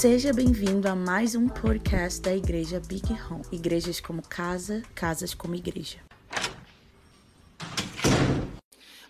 Seja 0.00 0.32
bem-vindo 0.32 0.88
a 0.88 0.96
mais 0.96 1.34
um 1.34 1.46
podcast 1.46 2.22
da 2.22 2.34
Igreja 2.34 2.80
Big 2.80 3.06
Home. 3.12 3.44
Igrejas 3.52 4.00
como 4.00 4.22
casa, 4.22 4.82
casas 4.94 5.34
como 5.34 5.54
igreja. 5.54 5.98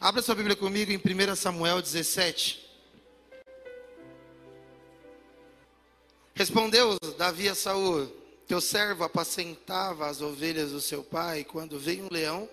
Abra 0.01 0.21
sua 0.21 0.35
Bíblia 0.35 0.57
comigo 0.57 0.91
em 0.91 0.97
1 0.97 1.37
Samuel 1.37 1.81
17. 1.81 2.69
Respondeu 6.35 6.99
Davi 7.17 7.49
a 7.49 7.55
Saul: 7.55 8.09
Teu 8.49 8.61
servo 8.61 9.05
apacentava 9.05 10.09
as 10.09 10.21
ovelhas 10.21 10.73
do 10.73 10.81
seu 10.81 11.05
pai 11.05 11.45
quando 11.45 11.79
veio 11.79 12.07
um 12.07 12.09
leão 12.11 12.49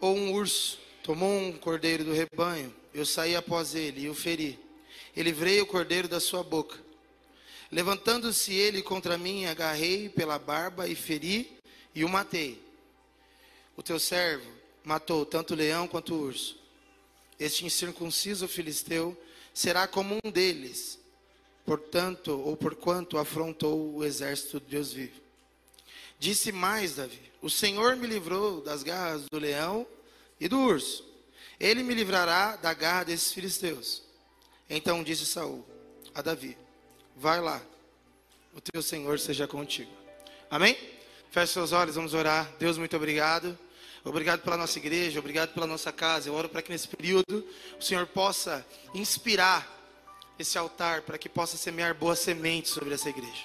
ou 0.00 0.16
um 0.16 0.32
urso, 0.32 0.78
tomou 1.02 1.30
um 1.30 1.52
cordeiro 1.52 2.04
do 2.04 2.14
rebanho, 2.14 2.74
eu 2.94 3.04
saí 3.04 3.36
após 3.36 3.74
ele 3.74 4.04
e 4.04 4.08
o 4.08 4.14
feri. 4.14 4.58
E 5.14 5.22
livrei 5.22 5.60
o 5.60 5.66
cordeiro 5.66 6.08
da 6.08 6.20
sua 6.20 6.42
boca. 6.42 6.85
Levantando-se 7.70 8.52
ele 8.54 8.82
contra 8.82 9.18
mim, 9.18 9.46
agarrei 9.46 10.08
pela 10.08 10.38
barba 10.38 10.86
e 10.86 10.94
feri 10.94 11.58
e 11.94 12.04
o 12.04 12.08
matei. 12.08 12.62
O 13.76 13.82
teu 13.82 13.98
servo 13.98 14.50
matou 14.84 15.26
tanto 15.26 15.52
o 15.52 15.56
leão 15.56 15.88
quanto 15.88 16.14
o 16.14 16.20
urso. 16.22 16.58
Este 17.38 17.66
incircunciso 17.66 18.46
filisteu 18.46 19.16
será 19.52 19.86
como 19.86 20.18
um 20.24 20.30
deles, 20.30 20.98
portanto, 21.64 22.40
ou 22.40 22.56
porquanto 22.56 23.18
afrontou 23.18 23.94
o 23.94 24.04
exército 24.04 24.60
de 24.60 24.66
Deus 24.66 24.92
vivo. 24.92 25.20
Disse 26.18 26.52
mais 26.52 26.96
Davi: 26.96 27.20
O 27.42 27.50
Senhor 27.50 27.96
me 27.96 28.06
livrou 28.06 28.60
das 28.62 28.82
garras 28.82 29.22
do 29.30 29.38
leão 29.38 29.86
e 30.40 30.48
do 30.48 30.58
urso. 30.58 31.04
Ele 31.58 31.82
me 31.82 31.94
livrará 31.94 32.56
da 32.56 32.72
garra 32.72 33.04
desses 33.04 33.32
filisteus. 33.32 34.02
Então 34.68 35.02
disse 35.02 35.26
Saul 35.26 35.64
a 36.14 36.22
Davi: 36.22 36.56
Vai 37.18 37.40
lá, 37.40 37.62
o 38.54 38.60
teu 38.60 38.82
Senhor 38.82 39.18
seja 39.18 39.48
contigo. 39.48 39.90
Amém? 40.50 40.76
Feche 41.30 41.54
seus 41.54 41.72
olhos, 41.72 41.94
vamos 41.94 42.12
orar. 42.12 42.46
Deus, 42.58 42.76
muito 42.76 42.94
obrigado. 42.94 43.58
Obrigado 44.04 44.42
pela 44.42 44.58
nossa 44.58 44.78
igreja, 44.78 45.18
obrigado 45.18 45.54
pela 45.54 45.66
nossa 45.66 45.90
casa. 45.90 46.28
Eu 46.28 46.34
oro 46.34 46.46
para 46.46 46.60
que 46.60 46.70
nesse 46.70 46.86
período 46.86 47.42
o 47.80 47.82
Senhor 47.82 48.06
possa 48.06 48.64
inspirar 48.92 49.66
esse 50.38 50.58
altar, 50.58 51.02
para 51.02 51.16
que 51.16 51.26
possa 51.26 51.56
semear 51.56 51.94
boas 51.94 52.18
sementes 52.18 52.72
sobre 52.72 52.92
essa 52.92 53.08
igreja. 53.08 53.44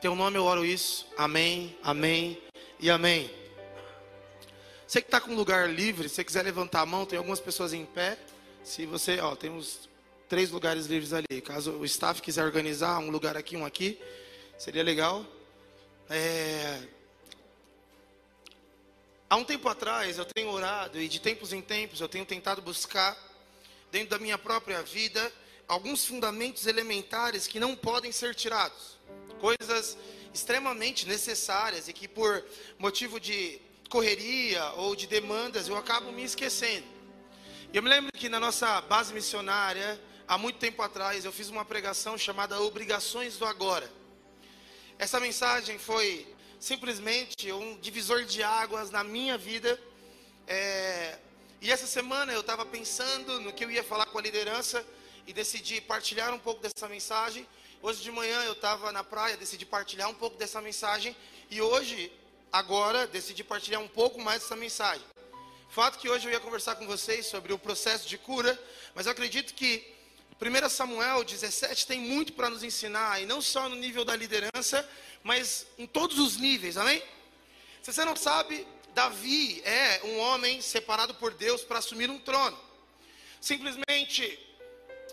Teu 0.00 0.14
nome 0.14 0.38
eu 0.38 0.44
oro 0.44 0.64
isso. 0.64 1.04
Amém, 1.18 1.76
amém 1.82 2.40
e 2.78 2.88
amém. 2.88 3.28
Você 4.86 5.02
que 5.02 5.08
está 5.08 5.20
com 5.20 5.32
um 5.32 5.36
lugar 5.36 5.68
livre, 5.68 6.08
se 6.08 6.14
você 6.14 6.24
quiser 6.24 6.44
levantar 6.44 6.82
a 6.82 6.86
mão, 6.86 7.04
tem 7.04 7.18
algumas 7.18 7.40
pessoas 7.40 7.72
em 7.72 7.84
pé. 7.84 8.16
Se 8.62 8.86
você, 8.86 9.18
ó, 9.18 9.34
tem 9.34 9.50
uns 9.50 9.87
três 10.28 10.50
lugares 10.50 10.86
livres 10.86 11.12
ali. 11.12 11.40
Caso 11.40 11.72
o 11.72 11.84
staff 11.84 12.20
quiser 12.20 12.44
organizar 12.44 12.98
um 12.98 13.10
lugar 13.10 13.36
aqui, 13.36 13.56
um 13.56 13.64
aqui, 13.64 13.98
seria 14.58 14.82
legal. 14.82 15.24
É, 16.10 16.80
Há 19.30 19.36
um 19.36 19.44
tempo 19.44 19.68
atrás 19.68 20.16
eu 20.16 20.24
tenho 20.24 20.48
orado 20.48 20.98
e 20.98 21.06
de 21.06 21.20
tempos 21.20 21.52
em 21.52 21.60
tempos 21.60 22.00
eu 22.00 22.08
tenho 22.08 22.24
tentado 22.24 22.62
buscar 22.62 23.14
dentro 23.92 24.08
da 24.08 24.18
minha 24.18 24.38
própria 24.38 24.82
vida 24.82 25.30
alguns 25.66 26.06
fundamentos 26.06 26.66
elementares 26.66 27.46
que 27.46 27.60
não 27.60 27.76
podem 27.76 28.10
ser 28.10 28.34
tirados. 28.34 28.96
Coisas 29.38 29.98
extremamente 30.32 31.06
necessárias 31.06 31.88
e 31.88 31.92
que 31.92 32.08
por 32.08 32.42
motivo 32.78 33.20
de 33.20 33.60
correria 33.90 34.64
ou 34.76 34.96
de 34.96 35.06
demandas 35.06 35.68
eu 35.68 35.76
acabo 35.76 36.10
me 36.10 36.24
esquecendo. 36.24 36.86
Eu 37.70 37.82
me 37.82 37.90
lembro 37.90 38.10
que 38.10 38.30
na 38.30 38.40
nossa 38.40 38.80
base 38.80 39.12
missionária, 39.12 40.00
há 40.28 40.36
muito 40.36 40.58
tempo 40.58 40.82
atrás, 40.82 41.24
eu 41.24 41.32
fiz 41.32 41.48
uma 41.48 41.64
pregação 41.64 42.18
chamada 42.18 42.60
Obrigações 42.60 43.38
do 43.38 43.46
Agora. 43.46 43.90
Essa 44.98 45.18
mensagem 45.18 45.78
foi 45.78 46.26
simplesmente 46.60 47.50
um 47.50 47.78
divisor 47.78 48.24
de 48.24 48.42
águas 48.42 48.90
na 48.90 49.02
minha 49.02 49.38
vida. 49.38 49.80
É, 50.46 51.18
e 51.62 51.72
essa 51.72 51.86
semana 51.86 52.30
eu 52.32 52.42
estava 52.42 52.66
pensando 52.66 53.40
no 53.40 53.54
que 53.54 53.64
eu 53.64 53.70
ia 53.70 53.82
falar 53.82 54.04
com 54.06 54.18
a 54.18 54.22
liderança 54.22 54.84
e 55.26 55.32
decidi 55.32 55.80
partilhar 55.80 56.34
um 56.34 56.38
pouco 56.38 56.60
dessa 56.60 56.86
mensagem. 56.88 57.46
Hoje 57.80 58.02
de 58.02 58.10
manhã 58.10 58.42
eu 58.44 58.52
estava 58.52 58.92
na 58.92 59.02
praia, 59.02 59.36
decidi 59.36 59.64
partilhar 59.64 60.10
um 60.10 60.14
pouco 60.14 60.36
dessa 60.36 60.60
mensagem. 60.60 61.16
E 61.50 61.62
hoje, 61.62 62.12
agora, 62.52 63.06
decidi 63.06 63.42
partilhar 63.42 63.80
um 63.80 63.88
pouco 63.88 64.20
mais 64.20 64.42
dessa 64.42 64.56
mensagem. 64.56 65.04
Fato 65.70 65.98
que 65.98 66.08
hoje 66.08 66.26
eu 66.26 66.32
ia 66.32 66.40
conversar 66.40 66.74
com 66.74 66.86
vocês 66.86 67.26
sobre 67.26 67.52
o 67.52 67.58
processo 67.58 68.06
de 68.06 68.18
cura, 68.18 68.58
mas 68.94 69.06
eu 69.06 69.12
acredito 69.12 69.54
que 69.54 69.97
1 70.40 70.68
Samuel 70.68 71.24
17 71.24 71.84
tem 71.84 72.00
muito 72.00 72.32
para 72.32 72.48
nos 72.48 72.62
ensinar, 72.62 73.20
e 73.20 73.26
não 73.26 73.42
só 73.42 73.68
no 73.68 73.74
nível 73.74 74.04
da 74.04 74.14
liderança, 74.14 74.88
mas 75.24 75.66
em 75.76 75.84
todos 75.84 76.16
os 76.18 76.36
níveis, 76.36 76.76
amém? 76.76 77.02
Se 77.82 77.92
você 77.92 78.04
não 78.04 78.14
sabe, 78.14 78.64
Davi 78.94 79.60
é 79.64 80.00
um 80.04 80.18
homem 80.18 80.60
separado 80.60 81.12
por 81.14 81.34
Deus 81.34 81.62
para 81.62 81.80
assumir 81.80 82.08
um 82.08 82.20
trono. 82.20 82.56
Simplesmente 83.40 84.38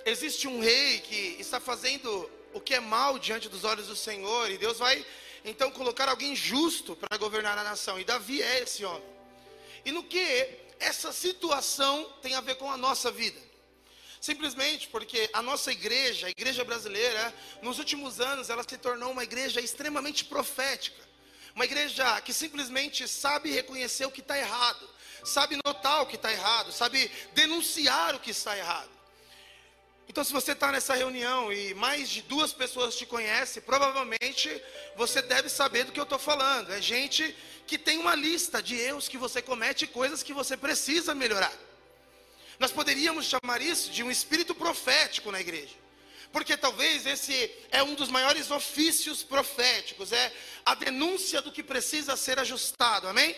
existe 0.06 0.47
um 0.47 0.59
rei 0.59 1.00
que 1.00 1.38
está 1.40 1.59
fazendo 1.59 2.30
o 2.53 2.62
que 2.62 2.75
é 2.75 2.80
mal 2.80 3.18
diante 3.18 3.50
dos 3.50 3.64
olhos 3.64 3.88
do 3.88 3.96
Senhor, 3.96 4.52
e 4.52 4.59
Deus 4.59 4.78
vai 4.78 5.03
então 5.44 5.72
colocar 5.72 6.08
alguém 6.08 6.35
justo 6.35 6.96
para 6.96 7.18
governar 7.18 7.58
a 7.58 7.64
nação, 7.64 8.00
e 8.00 8.03
Davi 8.03 8.44
é 8.44 8.62
esse 8.62 8.85
homem. 8.85 9.03
E 9.84 9.91
no 9.91 10.03
que 10.03 10.50
essa 10.80 11.12
situação 11.12 12.14
tem 12.22 12.35
a 12.35 12.41
ver 12.41 12.56
com 12.56 12.69
a 12.69 12.78
nossa 12.78 13.09
vida? 13.09 13.55
Simplesmente 14.25 14.88
porque 14.88 15.30
a 15.34 15.40
nossa 15.40 15.72
igreja, 15.72 16.25
a 16.25 16.31
igreja 16.31 16.63
brasileira, 16.63 17.31
nos 17.62 17.78
últimos 17.78 18.19
anos, 18.19 18.50
ela 18.50 18.63
se 18.68 18.75
tornou 18.75 19.12
uma 19.12 19.24
igreja 19.24 19.62
extremamente 19.62 20.25
profética. 20.25 21.00
Uma 21.53 21.66
igreja 21.66 22.19
que 22.22 22.34
simplesmente 22.34 23.08
sabe 23.08 23.52
reconhecer 23.52 24.03
o 24.08 24.09
que 24.09 24.22
está 24.22 24.35
errado, 24.35 24.90
sabe 25.24 25.59
notar 25.64 26.02
o 26.02 26.08
que 26.08 26.16
está 26.16 26.31
errado, 26.31 26.72
sabe 26.72 27.12
denunciar 27.35 28.16
o 28.16 28.19
que 28.19 28.31
está 28.31 28.58
errado. 28.58 28.90
Então, 30.09 30.24
se 30.24 30.34
você 30.34 30.53
está 30.53 30.72
nessa 30.72 30.96
reunião 30.96 31.53
e 31.53 31.75
mais 31.75 32.09
de 32.09 32.24
duas 32.24 32.52
pessoas 32.52 32.97
te 32.97 33.06
conhecem, 33.06 33.62
provavelmente 33.62 34.50
você 34.96 35.22
deve 35.22 35.50
saber 35.50 35.84
do 35.84 35.91
que 35.91 36.00
eu 36.00 36.03
estou 36.03 36.18
falando. 36.18 36.74
É 36.74 36.81
gente 36.81 37.24
que 37.68 37.78
tem 37.78 38.00
uma 38.00 38.16
lista 38.16 38.59
de 38.59 38.75
erros 38.75 39.08
que 39.08 39.19
você 39.19 39.40
comete, 39.40 39.85
coisas 39.85 40.24
que 40.24 40.34
você 40.34 40.58
precisa 40.58 41.14
melhorar. 41.14 41.53
Nós 42.60 42.72
poderíamos 42.72 43.26
chamar 43.26 43.62
isso 43.62 43.92
de 43.92 44.04
um 44.04 44.12
espírito 44.12 44.56
profético 44.56 45.32
na 45.32 45.40
igreja. 45.40 45.76
Porque 46.32 46.58
talvez 46.58 47.06
esse 47.06 47.50
é 47.72 47.82
um 47.82 47.96
dos 47.96 48.10
maiores 48.10 48.52
ofícios 48.52 49.24
proféticos, 49.24 50.12
é 50.12 50.34
a 50.66 50.76
denúncia 50.76 51.42
do 51.42 51.52
que 51.52 51.64
precisa 51.64 52.18
ser 52.18 52.40
ajustado, 52.40 53.08
amém? 53.08 53.36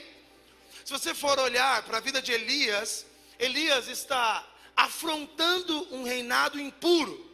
Se 0.83 0.91
você 0.91 1.13
for 1.13 1.37
olhar 1.39 1.83
para 1.83 1.97
a 1.97 2.01
vida 2.01 2.21
de 2.21 2.31
Elias, 2.31 3.05
Elias 3.37 3.87
está 3.87 4.47
afrontando 4.75 5.87
um 5.93 6.03
reinado 6.03 6.59
impuro. 6.59 7.25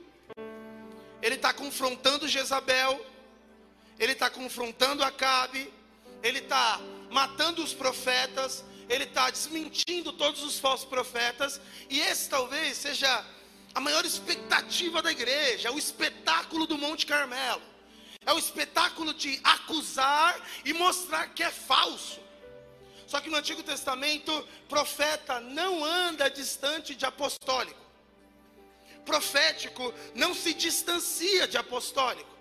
Ele 1.22 1.36
está 1.36 1.54
confrontando 1.54 2.28
Jezabel, 2.28 3.06
ele 3.98 4.14
está 4.14 4.30
confrontando 4.30 5.04
Acabe, 5.04 5.72
ele 6.22 6.40
está 6.40 6.82
matando 7.10 7.64
os 7.64 7.74
profetas, 7.74 8.64
ele 8.90 9.06
está 9.06 9.30
desmentindo 9.30 10.12
todos 10.14 10.44
os 10.44 10.60
falsos 10.60 10.88
profetas, 10.88 11.60
e 11.90 12.00
esse 12.00 12.30
talvez 12.30 12.78
seja 12.78 13.26
a 13.74 13.80
maior 13.80 14.06
expectativa 14.06 15.02
da 15.02 15.12
igreja, 15.12 15.70
é 15.70 15.72
o 15.72 15.80
espetáculo 15.80 16.68
do 16.68 16.78
Monte 16.78 17.06
Carmelo, 17.06 17.62
é 18.26 18.32
o 18.32 18.40
espetáculo 18.40 19.14
de 19.14 19.40
acusar 19.44 20.40
e 20.64 20.74
mostrar 20.74 21.28
que 21.34 21.44
é 21.44 21.52
falso. 21.52 22.20
Só 23.08 23.20
que 23.20 23.30
no 23.30 23.38
Antigo 23.38 23.62
Testamento, 23.62 24.48
profeta 24.68 25.40
não 25.40 25.84
anda 25.84 26.30
distante 26.30 26.96
de 26.96 27.06
apostólico. 27.06 27.80
Profético 29.06 29.94
não 30.16 30.34
se 30.34 30.54
distancia 30.54 31.48
de 31.48 31.58
apostólico. 31.58 32.32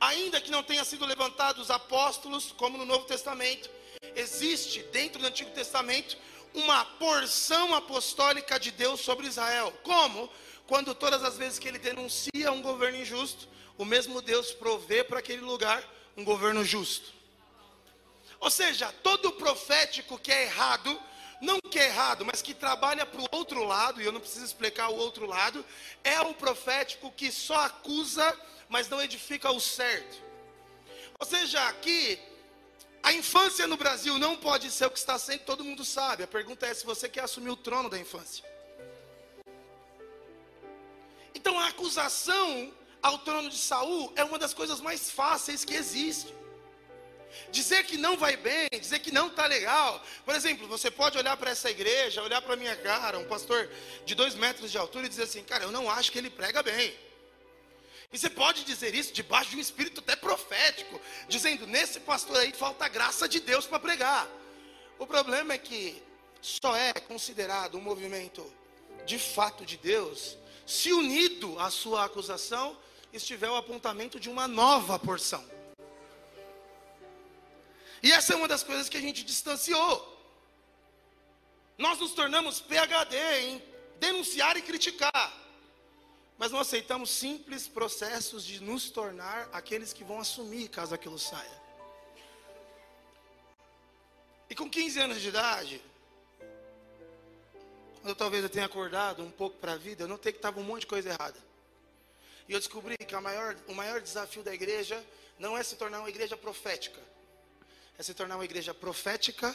Ainda 0.00 0.40
que 0.40 0.50
não 0.50 0.62
tenha 0.62 0.84
sido 0.84 1.06
levantados 1.06 1.70
apóstolos, 1.70 2.52
como 2.52 2.76
no 2.76 2.84
Novo 2.84 3.04
Testamento, 3.06 3.70
existe 4.16 4.82
dentro 4.84 5.20
do 5.20 5.26
Antigo 5.26 5.50
Testamento 5.50 6.16
uma 6.54 6.84
porção 6.84 7.74
apostólica 7.74 8.58
de 8.58 8.70
Deus 8.70 9.00
sobre 9.00 9.26
Israel. 9.26 9.72
Como? 9.82 10.30
Quando 10.66 10.94
todas 10.94 11.24
as 11.24 11.36
vezes 11.36 11.58
que 11.58 11.68
ele 11.68 11.78
denuncia 11.78 12.52
um 12.52 12.62
governo 12.62 12.98
injusto, 12.98 13.48
o 13.78 13.84
mesmo 13.84 14.20
Deus 14.20 14.52
provê 14.52 15.02
para 15.02 15.18
aquele 15.18 15.40
lugar 15.40 15.82
um 16.16 16.24
governo 16.24 16.64
justo. 16.64 17.12
Ou 18.38 18.50
seja, 18.50 18.92
todo 19.02 19.32
profético 19.32 20.18
que 20.18 20.30
é 20.30 20.42
errado, 20.42 21.00
não 21.40 21.58
que 21.60 21.78
é 21.78 21.86
errado, 21.86 22.24
mas 22.24 22.42
que 22.42 22.52
trabalha 22.52 23.06
para 23.06 23.20
o 23.20 23.28
outro 23.32 23.64
lado, 23.64 24.00
e 24.00 24.04
eu 24.04 24.12
não 24.12 24.20
preciso 24.20 24.44
explicar 24.44 24.88
o 24.88 24.96
outro 24.96 25.26
lado, 25.26 25.64
é 26.04 26.20
o 26.20 26.34
profético 26.34 27.10
que 27.12 27.32
só 27.32 27.54
acusa, 27.64 28.38
mas 28.68 28.88
não 28.88 29.00
edifica 29.00 29.50
o 29.50 29.60
certo. 29.60 30.22
Ou 31.18 31.26
seja, 31.26 31.66
aqui 31.68 32.18
a 33.02 33.12
infância 33.12 33.66
no 33.66 33.76
Brasil 33.76 34.16
não 34.18 34.36
pode 34.36 34.70
ser 34.70 34.86
o 34.86 34.90
que 34.90 34.98
está 34.98 35.18
sendo, 35.18 35.40
todo 35.40 35.64
mundo 35.64 35.84
sabe. 35.84 36.22
A 36.22 36.26
pergunta 36.26 36.66
é 36.66 36.72
se 36.72 36.86
você 36.86 37.08
quer 37.08 37.24
assumir 37.24 37.50
o 37.50 37.56
trono 37.56 37.90
da 37.90 37.98
infância. 37.98 38.44
Então 41.34 41.58
a 41.58 41.68
acusação, 41.68 42.72
ao 43.02 43.18
trono 43.18 43.50
de 43.50 43.58
Saul 43.58 44.12
é 44.14 44.22
uma 44.22 44.38
das 44.38 44.54
coisas 44.54 44.80
mais 44.80 45.10
fáceis 45.10 45.64
que 45.64 45.74
existe. 45.74 46.32
Dizer 47.50 47.84
que 47.84 47.96
não 47.96 48.16
vai 48.16 48.36
bem, 48.36 48.68
dizer 48.78 49.00
que 49.00 49.10
não 49.10 49.26
está 49.28 49.46
legal. 49.46 50.00
Por 50.24 50.34
exemplo, 50.34 50.68
você 50.68 50.90
pode 50.90 51.18
olhar 51.18 51.36
para 51.36 51.50
essa 51.50 51.70
igreja, 51.70 52.22
olhar 52.22 52.42
para 52.42 52.54
minha 52.56 52.76
cara, 52.76 53.18
um 53.18 53.24
pastor 53.24 53.68
de 54.04 54.14
dois 54.14 54.34
metros 54.34 54.70
de 54.70 54.78
altura, 54.78 55.06
e 55.06 55.08
dizer 55.08 55.24
assim: 55.24 55.42
Cara, 55.42 55.64
eu 55.64 55.72
não 55.72 55.90
acho 55.90 56.12
que 56.12 56.18
ele 56.18 56.30
prega 56.30 56.62
bem. 56.62 56.94
E 58.12 58.18
você 58.18 58.28
pode 58.28 58.64
dizer 58.64 58.94
isso 58.94 59.12
debaixo 59.12 59.50
de 59.50 59.56
um 59.56 59.60
espírito 59.60 60.00
até 60.00 60.14
profético, 60.14 61.00
dizendo: 61.28 61.66
Nesse 61.66 62.00
pastor 62.00 62.36
aí 62.36 62.52
falta 62.52 62.84
a 62.84 62.88
graça 62.88 63.28
de 63.28 63.40
Deus 63.40 63.66
para 63.66 63.78
pregar. 63.78 64.28
O 64.98 65.06
problema 65.06 65.54
é 65.54 65.58
que 65.58 66.02
só 66.40 66.76
é 66.76 66.92
considerado 66.92 67.78
um 67.78 67.80
movimento 67.80 68.44
de 69.06 69.18
fato 69.18 69.64
de 69.64 69.76
Deus 69.76 70.36
se 70.66 70.92
unido 70.92 71.58
à 71.58 71.70
sua 71.70 72.04
acusação 72.04 72.76
estiver 73.12 73.48
o 73.48 73.56
apontamento 73.56 74.20
de 74.20 74.28
uma 74.28 74.46
nova 74.46 74.98
porção. 74.98 75.44
E 78.02 78.12
essa 78.12 78.32
é 78.32 78.36
uma 78.36 78.48
das 78.48 78.62
coisas 78.62 78.88
que 78.88 78.96
a 78.96 79.00
gente 79.00 79.24
distanciou. 79.24 80.08
Nós 81.78 81.98
nos 81.98 82.12
tornamos 82.12 82.60
PhD 82.60 83.16
em 83.40 83.62
denunciar 83.98 84.56
e 84.56 84.62
criticar. 84.62 85.41
Mas 86.42 86.50
não 86.50 86.58
aceitamos 86.58 87.08
simples 87.08 87.68
processos 87.68 88.44
de 88.44 88.60
nos 88.60 88.90
tornar 88.90 89.48
aqueles 89.52 89.92
que 89.92 90.02
vão 90.02 90.18
assumir 90.18 90.66
caso 90.66 90.92
aquilo 90.92 91.16
saia. 91.16 91.62
E 94.50 94.54
com 94.56 94.68
15 94.68 94.98
anos 94.98 95.20
de 95.20 95.28
idade, 95.28 95.80
quando 98.00 98.16
talvez 98.16 98.42
eu 98.42 98.50
tenha 98.50 98.66
acordado 98.66 99.22
um 99.22 99.30
pouco 99.30 99.56
para 99.58 99.74
a 99.74 99.76
vida, 99.76 100.02
eu 100.02 100.08
notei 100.08 100.32
que 100.32 100.38
estava 100.38 100.58
um 100.58 100.64
monte 100.64 100.80
de 100.80 100.88
coisa 100.88 101.10
errada. 101.10 101.38
E 102.48 102.52
eu 102.54 102.58
descobri 102.58 102.96
que 102.96 103.16
maior, 103.20 103.56
o 103.68 103.72
maior 103.72 104.00
desafio 104.00 104.42
da 104.42 104.52
igreja 104.52 105.00
não 105.38 105.56
é 105.56 105.62
se 105.62 105.76
tornar 105.76 106.00
uma 106.00 106.10
igreja 106.10 106.36
profética, 106.36 106.98
é 107.96 108.02
se 108.02 108.14
tornar 108.14 108.34
uma 108.34 108.44
igreja 108.44 108.74
profética 108.74 109.54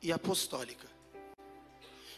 e 0.00 0.10
apostólica. 0.10 0.88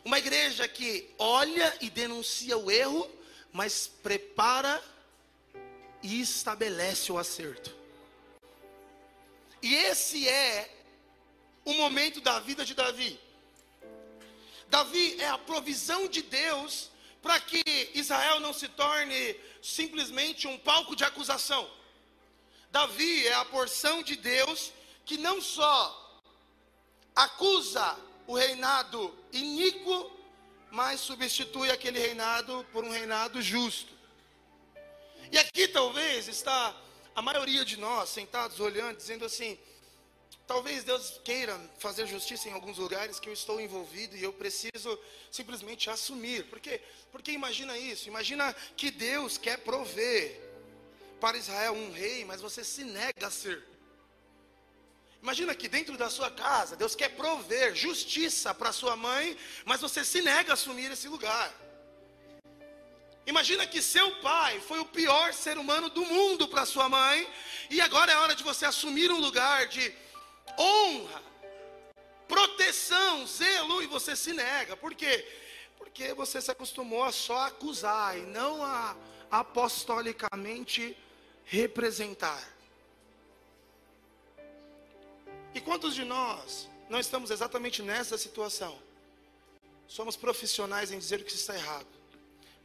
Uma 0.04 0.20
igreja 0.20 0.68
que 0.68 1.12
olha 1.18 1.76
e 1.80 1.90
denuncia 1.90 2.56
o 2.56 2.70
erro, 2.70 3.23
mas 3.54 3.86
prepara 3.86 4.82
e 6.02 6.20
estabelece 6.20 7.12
o 7.12 7.16
acerto. 7.16 7.72
E 9.62 9.72
esse 9.74 10.28
é 10.28 10.68
o 11.64 11.72
momento 11.74 12.20
da 12.20 12.40
vida 12.40 12.64
de 12.64 12.74
Davi. 12.74 13.18
Davi 14.68 15.20
é 15.20 15.28
a 15.28 15.38
provisão 15.38 16.08
de 16.08 16.20
Deus 16.20 16.90
para 17.22 17.38
que 17.38 17.62
Israel 17.94 18.40
não 18.40 18.52
se 18.52 18.66
torne 18.66 19.36
simplesmente 19.62 20.48
um 20.48 20.58
palco 20.58 20.96
de 20.96 21.04
acusação. 21.04 21.70
Davi 22.72 23.24
é 23.28 23.34
a 23.34 23.44
porção 23.44 24.02
de 24.02 24.16
Deus 24.16 24.72
que 25.06 25.16
não 25.16 25.40
só 25.40 26.20
acusa 27.14 27.96
o 28.26 28.34
reinado 28.34 29.16
iníquo, 29.32 30.10
mas 30.74 31.00
substitui 31.00 31.70
aquele 31.70 32.00
reinado 32.00 32.66
por 32.72 32.84
um 32.84 32.90
reinado 32.90 33.40
justo. 33.40 33.92
E 35.30 35.38
aqui 35.38 35.68
talvez 35.68 36.26
está 36.26 36.76
a 37.14 37.22
maioria 37.22 37.64
de 37.64 37.76
nós 37.76 38.08
sentados 38.08 38.58
olhando, 38.58 38.96
dizendo 38.96 39.24
assim: 39.24 39.56
Talvez 40.48 40.82
Deus 40.82 41.20
queira 41.24 41.58
fazer 41.78 42.06
justiça 42.08 42.48
em 42.48 42.52
alguns 42.52 42.76
lugares 42.76 43.20
que 43.20 43.28
eu 43.28 43.32
estou 43.32 43.60
envolvido 43.60 44.16
e 44.16 44.22
eu 44.24 44.32
preciso 44.32 44.98
simplesmente 45.30 45.88
assumir. 45.88 46.44
Porque, 46.46 46.80
porque 47.12 47.30
imagina 47.30 47.78
isso, 47.78 48.08
imagina 48.08 48.52
que 48.76 48.90
Deus 48.90 49.38
quer 49.38 49.58
prover 49.58 50.40
para 51.20 51.38
Israel 51.38 51.72
um 51.72 51.92
rei, 51.92 52.24
mas 52.24 52.40
você 52.42 52.64
se 52.64 52.82
nega 52.82 53.28
a 53.28 53.30
ser. 53.30 53.62
Imagina 55.24 55.54
que 55.54 55.68
dentro 55.70 55.96
da 55.96 56.10
sua 56.10 56.30
casa, 56.30 56.76
Deus 56.76 56.94
quer 56.94 57.08
prover 57.16 57.74
justiça 57.74 58.52
para 58.52 58.70
sua 58.72 58.94
mãe, 58.94 59.34
mas 59.64 59.80
você 59.80 60.04
se 60.04 60.20
nega 60.20 60.52
a 60.52 60.52
assumir 60.52 60.90
esse 60.92 61.08
lugar. 61.08 61.50
Imagina 63.26 63.66
que 63.66 63.80
seu 63.80 64.16
pai 64.16 64.60
foi 64.60 64.80
o 64.80 64.84
pior 64.84 65.32
ser 65.32 65.56
humano 65.56 65.88
do 65.88 66.04
mundo 66.04 66.46
para 66.46 66.66
sua 66.66 66.90
mãe, 66.90 67.26
e 67.70 67.80
agora 67.80 68.12
é 68.12 68.16
hora 68.18 68.34
de 68.34 68.44
você 68.44 68.66
assumir 68.66 69.10
um 69.10 69.18
lugar 69.18 69.66
de 69.66 69.94
honra, 70.58 71.22
proteção, 72.28 73.26
zelo, 73.26 73.82
e 73.82 73.86
você 73.86 74.14
se 74.14 74.34
nega. 74.34 74.76
Por 74.76 74.94
quê? 74.94 75.26
Porque 75.78 76.12
você 76.12 76.38
se 76.38 76.50
acostumou 76.50 77.02
a 77.02 77.10
só 77.10 77.46
acusar 77.46 78.18
e 78.18 78.26
não 78.26 78.62
a 78.62 78.94
apostolicamente 79.30 80.94
representar. 81.46 82.53
E 85.54 85.60
quantos 85.60 85.94
de 85.94 86.04
nós 86.04 86.68
não 86.90 86.98
estamos 86.98 87.30
exatamente 87.30 87.80
nessa 87.80 88.18
situação? 88.18 88.76
Somos 89.86 90.16
profissionais 90.16 90.90
em 90.90 90.98
dizer 90.98 91.20
o 91.20 91.24
que 91.24 91.32
está 91.32 91.54
errado, 91.54 91.86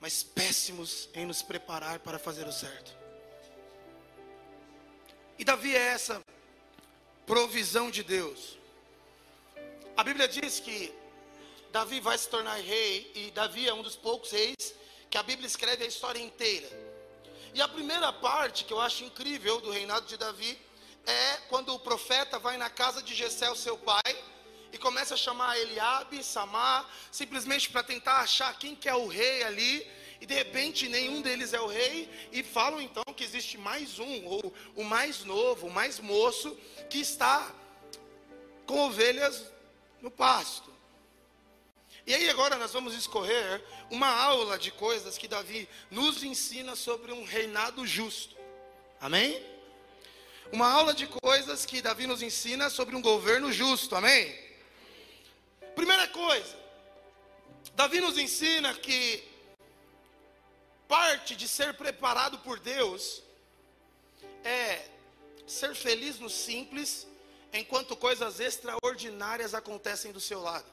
mas 0.01 0.23
péssimos 0.23 1.07
em 1.13 1.25
nos 1.25 1.41
preparar 1.43 1.99
para 1.99 2.17
fazer 2.17 2.47
o 2.47 2.51
certo. 2.51 2.97
E 5.37 5.45
Davi 5.45 5.75
é 5.75 5.79
essa 5.79 6.21
provisão 7.27 7.91
de 7.91 8.03
Deus. 8.03 8.57
A 9.95 10.03
Bíblia 10.03 10.27
diz 10.27 10.59
que 10.59 10.93
Davi 11.71 11.99
vai 11.99 12.17
se 12.17 12.27
tornar 12.27 12.55
rei, 12.55 13.11
e 13.13 13.31
Davi 13.31 13.67
é 13.67 13.73
um 13.73 13.83
dos 13.83 13.95
poucos 13.95 14.31
reis 14.31 14.73
que 15.11 15.17
a 15.17 15.23
Bíblia 15.23 15.45
escreve 15.45 15.83
a 15.83 15.87
história 15.87 16.19
inteira. 16.19 16.67
E 17.53 17.61
a 17.61 17.67
primeira 17.67 18.11
parte 18.11 18.65
que 18.65 18.73
eu 18.73 18.81
acho 18.81 19.03
incrível 19.03 19.61
do 19.61 19.69
reinado 19.69 20.07
de 20.07 20.17
Davi 20.17 20.59
é 21.09 21.37
quando 21.49 21.73
o 21.73 21.79
profeta 21.79 22.37
vai 22.39 22.57
na 22.57 22.69
casa 22.69 23.01
de 23.01 23.15
Jessé, 23.15 23.53
seu 23.55 23.77
pai, 23.77 24.23
e 24.71 24.77
começa 24.77 25.15
a 25.15 25.17
chamar 25.17 25.57
Eliabe, 25.57 26.23
Samar, 26.23 26.89
simplesmente 27.11 27.69
para 27.69 27.81
tentar 27.81 28.17
achar 28.17 28.57
quem 28.57 28.75
que 28.75 28.87
é 28.87 28.95
o 28.95 29.07
rei 29.07 29.43
ali 29.43 29.99
e 30.21 30.25
de 30.25 30.33
repente 30.33 30.89
nenhum 30.89 31.21
deles 31.21 31.53
é 31.53 31.61
o 31.61 31.67
rei, 31.67 32.09
e 32.31 32.43
falam 32.43 32.81
então 32.81 33.03
que 33.15 33.23
existe 33.23 33.57
mais 33.57 33.99
um, 33.99 34.25
ou 34.25 34.53
o 34.75 34.83
mais 34.83 35.23
novo, 35.23 35.67
o 35.67 35.71
mais 35.71 35.99
moço, 35.99 36.57
que 36.89 36.99
está 36.99 37.53
com 38.65 38.87
ovelhas 38.87 39.45
no 40.01 40.11
pasto. 40.11 40.69
E 42.05 42.13
aí 42.13 42.29
agora 42.29 42.57
nós 42.57 42.73
vamos 42.73 42.93
escorrer 42.95 43.63
uma 43.89 44.09
aula 44.09 44.57
de 44.57 44.71
coisas 44.71 45.17
que 45.17 45.27
Davi 45.27 45.69
nos 45.89 46.23
ensina 46.23 46.75
sobre 46.75 47.11
um 47.11 47.23
reinado 47.23 47.85
justo. 47.85 48.35
Amém? 48.99 49.41
Uma 50.51 50.71
aula 50.71 50.93
de 50.95 51.05
coisas 51.07 51.63
que 51.65 51.81
Davi 51.81 52.07
nos 52.07 52.23
ensina 52.23 52.69
sobre 52.69 52.95
um 52.95 53.01
governo 53.01 53.51
justo. 53.51 53.95
Amém? 53.95 54.35
Primeira 55.75 56.07
coisa, 56.07 56.57
Davi 57.75 58.01
nos 58.01 58.17
ensina 58.17 58.73
que 58.73 59.23
parte 60.87 61.35
de 61.35 61.47
ser 61.47 61.75
preparado 61.75 62.39
por 62.39 62.59
Deus 62.59 63.21
é 64.43 64.87
ser 65.45 65.75
feliz 65.75 66.19
no 66.19 66.29
simples, 66.29 67.07
enquanto 67.53 67.95
coisas 67.95 68.39
extraordinárias 68.39 69.53
acontecem 69.53 70.11
do 70.11 70.19
seu 70.19 70.41
lado. 70.41 70.65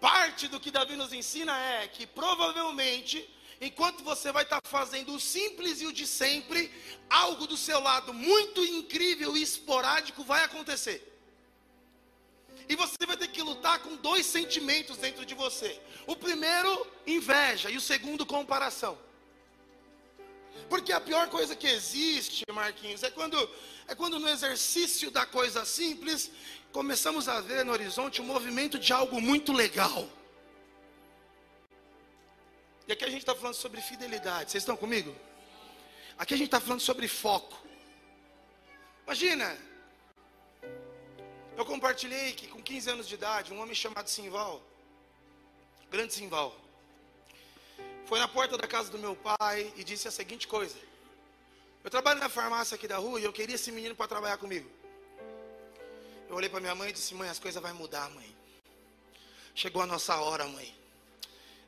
Parte 0.00 0.48
do 0.48 0.58
que 0.58 0.70
Davi 0.70 0.96
nos 0.96 1.12
ensina 1.12 1.56
é 1.56 1.86
que 1.86 2.04
provavelmente, 2.06 3.28
enquanto 3.60 4.02
você 4.02 4.32
vai 4.32 4.44
estar 4.44 4.60
fazendo 4.64 5.14
o 5.14 5.20
simples 5.20 5.80
e 5.80 5.86
o 5.86 5.92
de 5.92 6.06
sempre, 6.06 6.72
algo 7.08 7.46
do 7.46 7.56
seu 7.56 7.80
lado 7.80 8.14
muito 8.14 8.64
incrível 8.64 9.36
e 9.36 9.42
esporádico 9.42 10.24
vai 10.24 10.42
acontecer. 10.44 11.06
E 12.68 12.76
você 12.76 13.04
vai 13.06 13.16
ter 13.16 13.28
que 13.28 13.42
lutar 13.42 13.80
com 13.80 13.96
dois 13.96 14.24
sentimentos 14.24 14.96
dentro 14.96 15.26
de 15.26 15.34
você. 15.34 15.78
O 16.06 16.16
primeiro, 16.16 16.86
inveja, 17.06 17.68
e 17.68 17.76
o 17.76 17.80
segundo, 17.80 18.24
comparação. 18.24 18.96
Porque 20.68 20.92
a 20.92 21.00
pior 21.00 21.28
coisa 21.28 21.56
que 21.56 21.66
existe, 21.66 22.44
Marquinhos, 22.52 23.02
é 23.02 23.10
quando, 23.10 23.36
é 23.88 23.94
quando 23.94 24.20
no 24.20 24.28
exercício 24.28 25.10
da 25.10 25.26
coisa 25.26 25.64
simples, 25.64 26.30
começamos 26.72 27.28
a 27.28 27.40
ver 27.40 27.64
no 27.64 27.72
horizonte 27.72 28.20
o 28.20 28.24
um 28.24 28.28
movimento 28.28 28.78
de 28.78 28.92
algo 28.92 29.20
muito 29.20 29.52
legal. 29.52 30.08
E 32.90 32.92
aqui 32.92 33.04
a 33.04 33.08
gente 33.08 33.20
está 33.20 33.36
falando 33.36 33.54
sobre 33.54 33.80
fidelidade. 33.80 34.50
Vocês 34.50 34.62
estão 34.62 34.76
comigo? 34.76 35.14
Aqui 36.18 36.34
a 36.34 36.36
gente 36.36 36.48
está 36.48 36.58
falando 36.58 36.80
sobre 36.80 37.06
foco. 37.06 37.56
Imagina, 39.04 39.56
eu 41.56 41.64
compartilhei 41.64 42.32
que 42.32 42.48
com 42.48 42.60
15 42.60 42.90
anos 42.90 43.06
de 43.06 43.14
idade, 43.14 43.52
um 43.52 43.60
homem 43.60 43.76
chamado 43.76 44.08
Simval, 44.08 44.60
grande 45.88 46.14
Simval, 46.14 46.52
foi 48.06 48.18
na 48.18 48.26
porta 48.26 48.58
da 48.58 48.66
casa 48.66 48.90
do 48.90 48.98
meu 48.98 49.14
pai 49.14 49.72
e 49.76 49.84
disse 49.84 50.08
a 50.08 50.10
seguinte 50.10 50.48
coisa: 50.48 50.76
Eu 51.84 51.90
trabalho 51.90 52.18
na 52.18 52.28
farmácia 52.28 52.74
aqui 52.74 52.88
da 52.88 52.96
rua 52.96 53.20
e 53.20 53.24
eu 53.24 53.32
queria 53.32 53.54
esse 53.54 53.70
menino 53.70 53.94
para 53.94 54.08
trabalhar 54.08 54.38
comigo. 54.38 54.68
Eu 56.28 56.34
olhei 56.34 56.50
para 56.50 56.58
minha 56.58 56.74
mãe 56.74 56.90
e 56.90 56.92
disse: 56.92 57.14
Mãe, 57.14 57.28
as 57.28 57.38
coisas 57.38 57.62
vão 57.62 57.72
mudar, 57.72 58.10
mãe. 58.10 58.36
Chegou 59.54 59.80
a 59.80 59.86
nossa 59.86 60.16
hora, 60.16 60.44
mãe. 60.48 60.79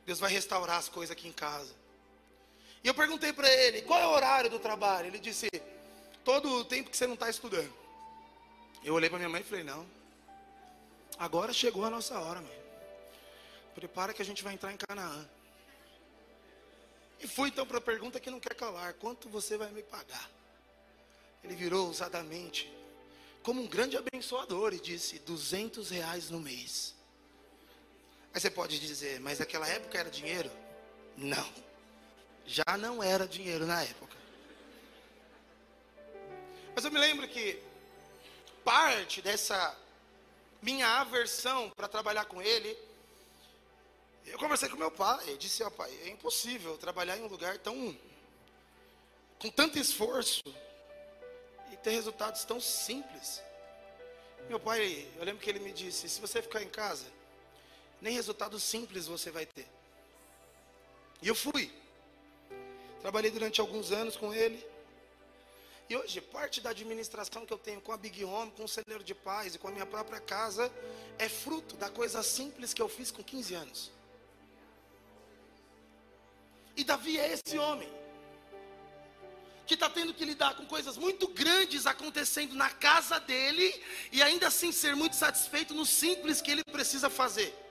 Deus 0.05 0.19
vai 0.19 0.31
restaurar 0.31 0.77
as 0.77 0.89
coisas 0.89 1.11
aqui 1.11 1.27
em 1.27 1.31
casa. 1.31 1.73
E 2.83 2.87
eu 2.87 2.93
perguntei 2.93 3.31
para 3.31 3.49
ele, 3.49 3.81
qual 3.83 3.99
é 3.99 4.07
o 4.07 4.11
horário 4.11 4.49
do 4.49 4.59
trabalho? 4.59 5.07
Ele 5.07 5.19
disse, 5.19 5.47
todo 6.23 6.49
o 6.49 6.65
tempo 6.65 6.89
que 6.89 6.97
você 6.97 7.07
não 7.07 7.13
está 7.13 7.29
estudando. 7.29 7.73
Eu 8.83 8.93
olhei 8.93 9.09
para 9.09 9.19
minha 9.19 9.29
mãe 9.29 9.41
e 9.41 9.45
falei, 9.45 9.63
não. 9.63 9.87
Agora 11.17 11.53
chegou 11.53 11.85
a 11.85 11.89
nossa 11.89 12.19
hora, 12.19 12.41
mãe. 12.41 12.63
Prepara 13.73 14.13
que 14.13 14.21
a 14.21 14.25
gente 14.25 14.43
vai 14.43 14.53
entrar 14.53 14.71
em 14.71 14.77
Canaã. 14.77 15.27
E 17.19 17.27
fui 17.27 17.49
então 17.49 17.65
para 17.65 17.77
a 17.77 17.81
pergunta 17.81 18.19
que 18.19 18.29
não 18.29 18.39
quer 18.39 18.53
calar: 18.53 18.93
quanto 18.95 19.29
você 19.29 19.57
vai 19.57 19.71
me 19.71 19.81
pagar? 19.81 20.29
Ele 21.43 21.55
virou 21.55 21.87
ousadamente, 21.87 22.71
como 23.41 23.61
um 23.61 23.67
grande 23.67 23.97
abençoador, 23.97 24.73
e 24.73 24.79
disse: 24.79 25.19
200 25.19 25.89
reais 25.89 26.29
no 26.29 26.39
mês. 26.39 26.93
Aí 28.33 28.41
você 28.41 28.49
pode 28.49 28.79
dizer, 28.79 29.19
mas 29.19 29.39
naquela 29.39 29.67
época 29.67 29.97
era 29.97 30.09
dinheiro? 30.09 30.51
Não, 31.15 31.53
já 32.45 32.77
não 32.77 33.03
era 33.03 33.27
dinheiro 33.27 33.65
na 33.65 33.81
época. 33.83 34.17
Mas 36.75 36.83
eu 36.83 36.91
me 36.91 36.99
lembro 36.99 37.27
que 37.27 37.61
parte 38.63 39.21
dessa 39.21 39.77
minha 40.61 41.01
aversão 41.01 41.69
para 41.75 41.87
trabalhar 41.87 42.25
com 42.25 42.41
ele 42.41 42.75
eu 44.25 44.37
conversei 44.39 44.69
com 44.69 44.77
meu 44.77 44.91
pai, 44.91 45.21
eu 45.27 45.37
disse, 45.37 45.63
ó 45.63 45.69
pai, 45.69 45.91
é 46.03 46.09
impossível 46.09 46.77
trabalhar 46.77 47.17
em 47.17 47.23
um 47.23 47.27
lugar 47.27 47.57
tão 47.57 47.95
com 49.39 49.49
tanto 49.49 49.77
esforço 49.77 50.41
e 51.71 51.77
ter 51.77 51.91
resultados 51.91 52.45
tão 52.45 52.61
simples. 52.61 53.41
Meu 54.47 54.59
pai, 54.59 55.07
eu 55.17 55.25
lembro 55.25 55.43
que 55.43 55.49
ele 55.49 55.59
me 55.59 55.73
disse, 55.73 56.07
se 56.07 56.21
você 56.21 56.41
ficar 56.41 56.63
em 56.63 56.69
casa, 56.69 57.05
nem 58.03 58.13
resultados 58.13 58.61
simples 58.61 59.07
você 59.07 59.31
vai 59.31 59.45
ter. 59.45 59.65
E 61.21 61.27
eu 61.27 61.33
fui. 61.33 61.71
Trabalhei 63.01 63.31
durante 63.31 63.61
alguns 63.61 63.93
anos 63.93 64.17
com 64.17 64.33
ele. 64.33 64.63
E 65.89 65.95
hoje, 65.95 66.19
parte 66.19 66.59
da 66.59 66.71
administração 66.71 67.45
que 67.45 67.53
eu 67.53 67.57
tenho 67.57 67.79
com 67.79 67.93
a 67.93 67.97
Big 67.97 68.23
Home, 68.25 68.51
com 68.51 68.65
o 68.65 68.67
Celeiro 68.67 69.03
de 69.05 69.15
Paz 69.15 69.55
e 69.55 69.57
com 69.57 69.69
a 69.69 69.71
minha 69.71 69.85
própria 69.85 70.19
casa, 70.19 70.69
é 71.17 71.29
fruto 71.29 71.77
da 71.77 71.89
coisa 71.89 72.21
simples 72.21 72.73
que 72.73 72.81
eu 72.81 72.89
fiz 72.89 73.09
com 73.09 73.23
15 73.23 73.53
anos. 73.55 73.91
E 76.75 76.83
Davi 76.83 77.17
é 77.17 77.31
esse 77.31 77.57
homem 77.57 77.89
que 79.65 79.75
está 79.75 79.89
tendo 79.89 80.13
que 80.13 80.25
lidar 80.25 80.57
com 80.57 80.65
coisas 80.65 80.97
muito 80.97 81.25
grandes 81.29 81.85
acontecendo 81.85 82.53
na 82.53 82.69
casa 82.69 83.17
dele 83.17 83.81
e 84.11 84.21
ainda 84.21 84.47
assim 84.47 84.73
ser 84.73 84.93
muito 84.93 85.15
satisfeito 85.15 85.73
no 85.73 85.85
simples 85.85 86.41
que 86.41 86.51
ele 86.51 86.63
precisa 86.65 87.09
fazer. 87.09 87.62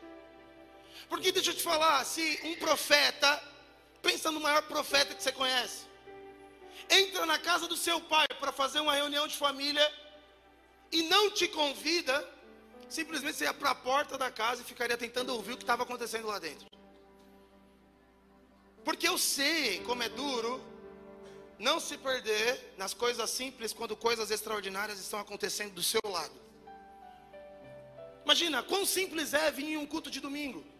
Porque 1.12 1.30
deixa 1.30 1.50
eu 1.50 1.54
te 1.54 1.62
falar, 1.62 2.02
se 2.06 2.40
um 2.42 2.54
profeta, 2.54 3.30
pensa 4.00 4.30
no 4.32 4.40
maior 4.40 4.62
profeta 4.62 5.14
que 5.14 5.22
você 5.22 5.30
conhece, 5.30 5.84
entra 6.88 7.26
na 7.26 7.38
casa 7.38 7.68
do 7.68 7.76
seu 7.76 8.00
pai 8.00 8.26
para 8.40 8.50
fazer 8.50 8.80
uma 8.80 8.94
reunião 8.94 9.28
de 9.28 9.36
família 9.36 9.86
e 10.90 11.02
não 11.02 11.30
te 11.30 11.46
convida, 11.48 12.26
simplesmente 12.88 13.36
você 13.36 13.44
ia 13.44 13.52
para 13.52 13.72
a 13.72 13.74
porta 13.74 14.16
da 14.16 14.30
casa 14.30 14.62
e 14.62 14.64
ficaria 14.64 14.96
tentando 14.96 15.34
ouvir 15.34 15.52
o 15.52 15.58
que 15.58 15.64
estava 15.64 15.82
acontecendo 15.82 16.28
lá 16.28 16.38
dentro. 16.38 16.66
Porque 18.82 19.06
eu 19.06 19.18
sei 19.18 19.80
como 19.80 20.02
é 20.02 20.08
duro 20.08 20.64
não 21.58 21.78
se 21.78 21.98
perder 21.98 22.72
nas 22.78 22.94
coisas 22.94 23.28
simples 23.28 23.74
quando 23.74 23.94
coisas 23.94 24.30
extraordinárias 24.30 24.98
estão 24.98 25.20
acontecendo 25.20 25.74
do 25.74 25.82
seu 25.82 26.00
lado. 26.06 26.32
Imagina, 28.24 28.62
quão 28.62 28.86
simples 28.86 29.34
é 29.34 29.50
vir 29.50 29.66
em 29.66 29.76
um 29.76 29.84
culto 29.84 30.10
de 30.10 30.18
domingo, 30.18 30.72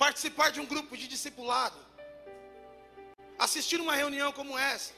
participar 0.00 0.48
de 0.50 0.60
um 0.62 0.64
grupo 0.64 0.96
de 0.96 1.06
discipulado, 1.06 1.78
assistir 3.38 3.78
uma 3.78 3.94
reunião 3.94 4.32
como 4.32 4.58
essa. 4.58 4.94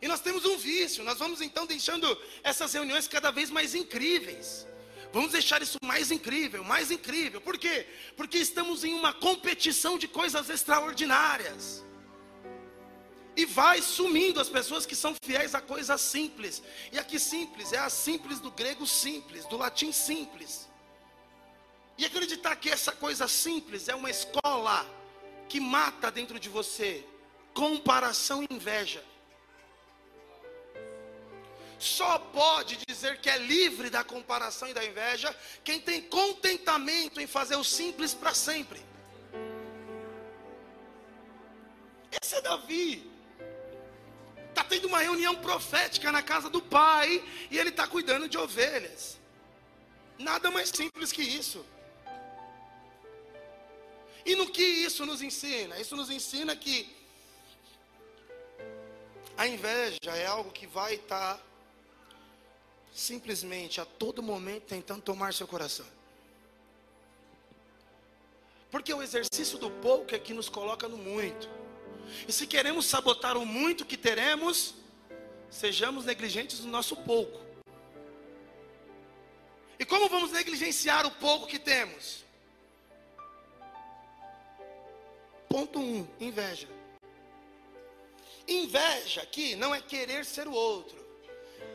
E 0.00 0.08
nós 0.08 0.20
temos 0.20 0.46
um 0.46 0.56
vício, 0.56 1.04
nós 1.04 1.18
vamos 1.18 1.42
então 1.42 1.66
deixando 1.66 2.08
essas 2.42 2.72
reuniões 2.72 3.06
cada 3.06 3.30
vez 3.30 3.50
mais 3.50 3.74
incríveis. 3.74 4.66
Vamos 5.12 5.32
deixar 5.32 5.60
isso 5.60 5.76
mais 5.84 6.10
incrível, 6.10 6.64
mais 6.64 6.90
incrível. 6.90 7.42
Por 7.42 7.58
quê? 7.58 7.86
Porque 8.16 8.38
estamos 8.38 8.84
em 8.84 8.94
uma 8.94 9.12
competição 9.12 9.98
de 9.98 10.08
coisas 10.08 10.48
extraordinárias. 10.48 11.84
E 13.36 13.44
vai 13.44 13.82
sumindo 13.82 14.40
as 14.40 14.48
pessoas 14.48 14.86
que 14.86 14.96
são 14.96 15.14
fiéis 15.22 15.54
a 15.54 15.60
coisas 15.60 16.00
simples. 16.00 16.62
E 16.90 16.98
aqui 16.98 17.18
simples 17.18 17.74
é 17.74 17.78
a 17.78 17.90
simples 17.90 18.40
do 18.40 18.50
grego 18.50 18.86
simples, 18.86 19.44
do 19.44 19.58
latim 19.58 19.92
simples. 19.92 20.71
E 21.98 22.04
acreditar 22.04 22.56
que 22.56 22.70
essa 22.70 22.92
coisa 22.92 23.28
simples 23.28 23.88
é 23.88 23.94
uma 23.94 24.10
escola 24.10 24.86
que 25.48 25.60
mata 25.60 26.10
dentro 26.10 26.38
de 26.38 26.48
você 26.48 27.04
comparação 27.54 28.42
e 28.42 28.46
inveja 28.50 29.04
só 31.82 32.16
pode 32.16 32.78
dizer 32.86 33.18
que 33.18 33.28
é 33.28 33.36
livre 33.36 33.90
da 33.90 34.04
comparação 34.04 34.68
e 34.68 34.72
da 34.72 34.84
inveja 34.84 35.34
quem 35.64 35.80
tem 35.80 36.00
contentamento 36.00 37.20
em 37.20 37.26
fazer 37.26 37.56
o 37.56 37.64
simples 37.64 38.14
para 38.14 38.32
sempre. 38.32 38.80
Esse 42.22 42.36
é 42.36 42.40
Davi. 42.40 43.10
Está 44.50 44.62
tendo 44.62 44.86
uma 44.86 45.00
reunião 45.00 45.34
profética 45.34 46.12
na 46.12 46.22
casa 46.22 46.48
do 46.48 46.62
pai 46.62 47.20
e 47.50 47.58
ele 47.58 47.70
está 47.70 47.84
cuidando 47.88 48.28
de 48.28 48.38
ovelhas. 48.38 49.18
Nada 50.16 50.52
mais 50.52 50.68
simples 50.68 51.10
que 51.10 51.22
isso. 51.22 51.66
E 54.24 54.34
no 54.36 54.46
que 54.50 54.62
isso 54.62 55.04
nos 55.04 55.20
ensina? 55.20 55.78
Isso 55.80 55.96
nos 55.96 56.10
ensina 56.10 56.54
que 56.54 56.94
a 59.36 59.46
inveja 59.46 59.98
é 60.14 60.26
algo 60.26 60.50
que 60.50 60.66
vai 60.66 60.94
estar 60.94 61.36
tá 61.36 61.42
simplesmente 62.92 63.80
a 63.80 63.84
todo 63.84 64.22
momento 64.22 64.64
tentando 64.64 65.02
tomar 65.02 65.32
seu 65.32 65.46
coração. 65.46 65.86
Porque 68.70 68.92
o 68.92 69.02
exercício 69.02 69.58
do 69.58 69.70
pouco 69.70 70.14
é 70.14 70.18
que 70.18 70.32
nos 70.32 70.48
coloca 70.48 70.88
no 70.88 70.96
muito. 70.96 71.48
E 72.26 72.32
se 72.32 72.46
queremos 72.46 72.86
sabotar 72.86 73.36
o 73.36 73.44
muito 73.44 73.84
que 73.84 73.96
teremos, 73.96 74.74
sejamos 75.50 76.04
negligentes 76.04 76.60
no 76.60 76.70
nosso 76.70 76.96
pouco. 76.96 77.40
E 79.78 79.84
como 79.84 80.08
vamos 80.08 80.30
negligenciar 80.30 81.04
o 81.04 81.10
pouco 81.10 81.46
que 81.46 81.58
temos? 81.58 82.24
Ponto 85.52 85.78
1, 85.78 85.82
um, 85.82 86.08
inveja. 86.18 86.68
Inveja 88.48 89.22
aqui 89.22 89.54
não 89.54 89.74
é 89.74 89.80
querer 89.80 90.24
ser 90.24 90.48
o 90.48 90.52
outro 90.52 91.02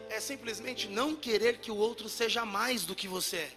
é 0.09 0.19
simplesmente 0.19 0.87
não 0.87 1.15
querer 1.15 1.59
que 1.59 1.71
o 1.71 1.75
outro 1.75 2.09
seja 2.09 2.45
mais 2.45 2.85
do 2.85 2.95
que 2.95 3.07
você 3.07 3.37
é. 3.37 3.51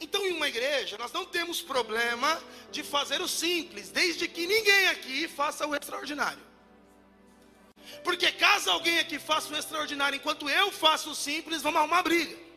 Então, 0.00 0.24
em 0.24 0.32
uma 0.32 0.48
igreja, 0.48 0.96
nós 0.96 1.12
não 1.12 1.26
temos 1.26 1.60
problema 1.60 2.42
de 2.70 2.82
fazer 2.82 3.20
o 3.20 3.28
simples, 3.28 3.90
desde 3.90 4.26
que 4.26 4.46
ninguém 4.46 4.88
aqui 4.88 5.28
faça 5.28 5.66
o 5.66 5.74
extraordinário. 5.74 6.42
Porque 8.02 8.32
caso 8.32 8.70
alguém 8.70 8.98
aqui 8.98 9.18
faça 9.18 9.52
o 9.52 9.56
extraordinário 9.56 10.16
enquanto 10.16 10.48
eu 10.48 10.72
faço 10.72 11.10
o 11.10 11.14
simples, 11.14 11.60
vamos 11.60 11.80
arrumar 11.80 12.02
briga. 12.02 12.49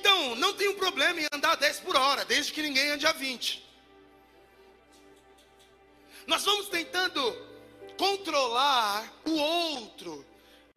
Então, 0.00 0.34
não 0.36 0.54
tem 0.54 0.66
um 0.68 0.76
problema 0.76 1.20
em 1.20 1.26
andar 1.30 1.52
a 1.52 1.56
10 1.56 1.80
por 1.80 1.94
hora, 1.94 2.24
desde 2.24 2.52
que 2.54 2.62
ninguém 2.62 2.88
ande 2.88 3.06
a 3.06 3.12
20. 3.12 3.62
Nós 6.26 6.42
vamos 6.42 6.70
tentando 6.70 7.20
controlar 7.98 9.12
o 9.26 9.32
outro, 9.32 10.24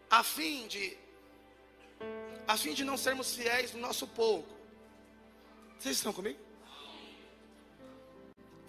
a 0.10 0.24
fim 0.24 0.68
de 0.68 0.98
a 2.46 2.58
fim 2.58 2.74
de 2.74 2.84
não 2.84 2.98
sermos 2.98 3.34
fiéis 3.34 3.72
no 3.72 3.80
nosso 3.80 4.06
pouco. 4.06 4.53
Vocês 5.80 5.96
estão 5.96 6.12
comigo? 6.12 6.39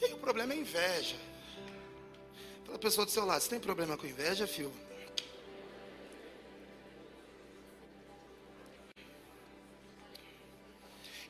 E 0.00 0.12
o 0.12 0.18
problema 0.18 0.52
é 0.52 0.56
inveja. 0.56 1.16
Fala 2.64 2.76
a 2.76 2.78
pessoa 2.78 3.04
do 3.04 3.10
seu 3.10 3.24
lado, 3.24 3.40
você 3.40 3.50
tem 3.50 3.58
problema 3.58 3.96
com 3.96 4.06
inveja, 4.06 4.46
filho? 4.46 4.72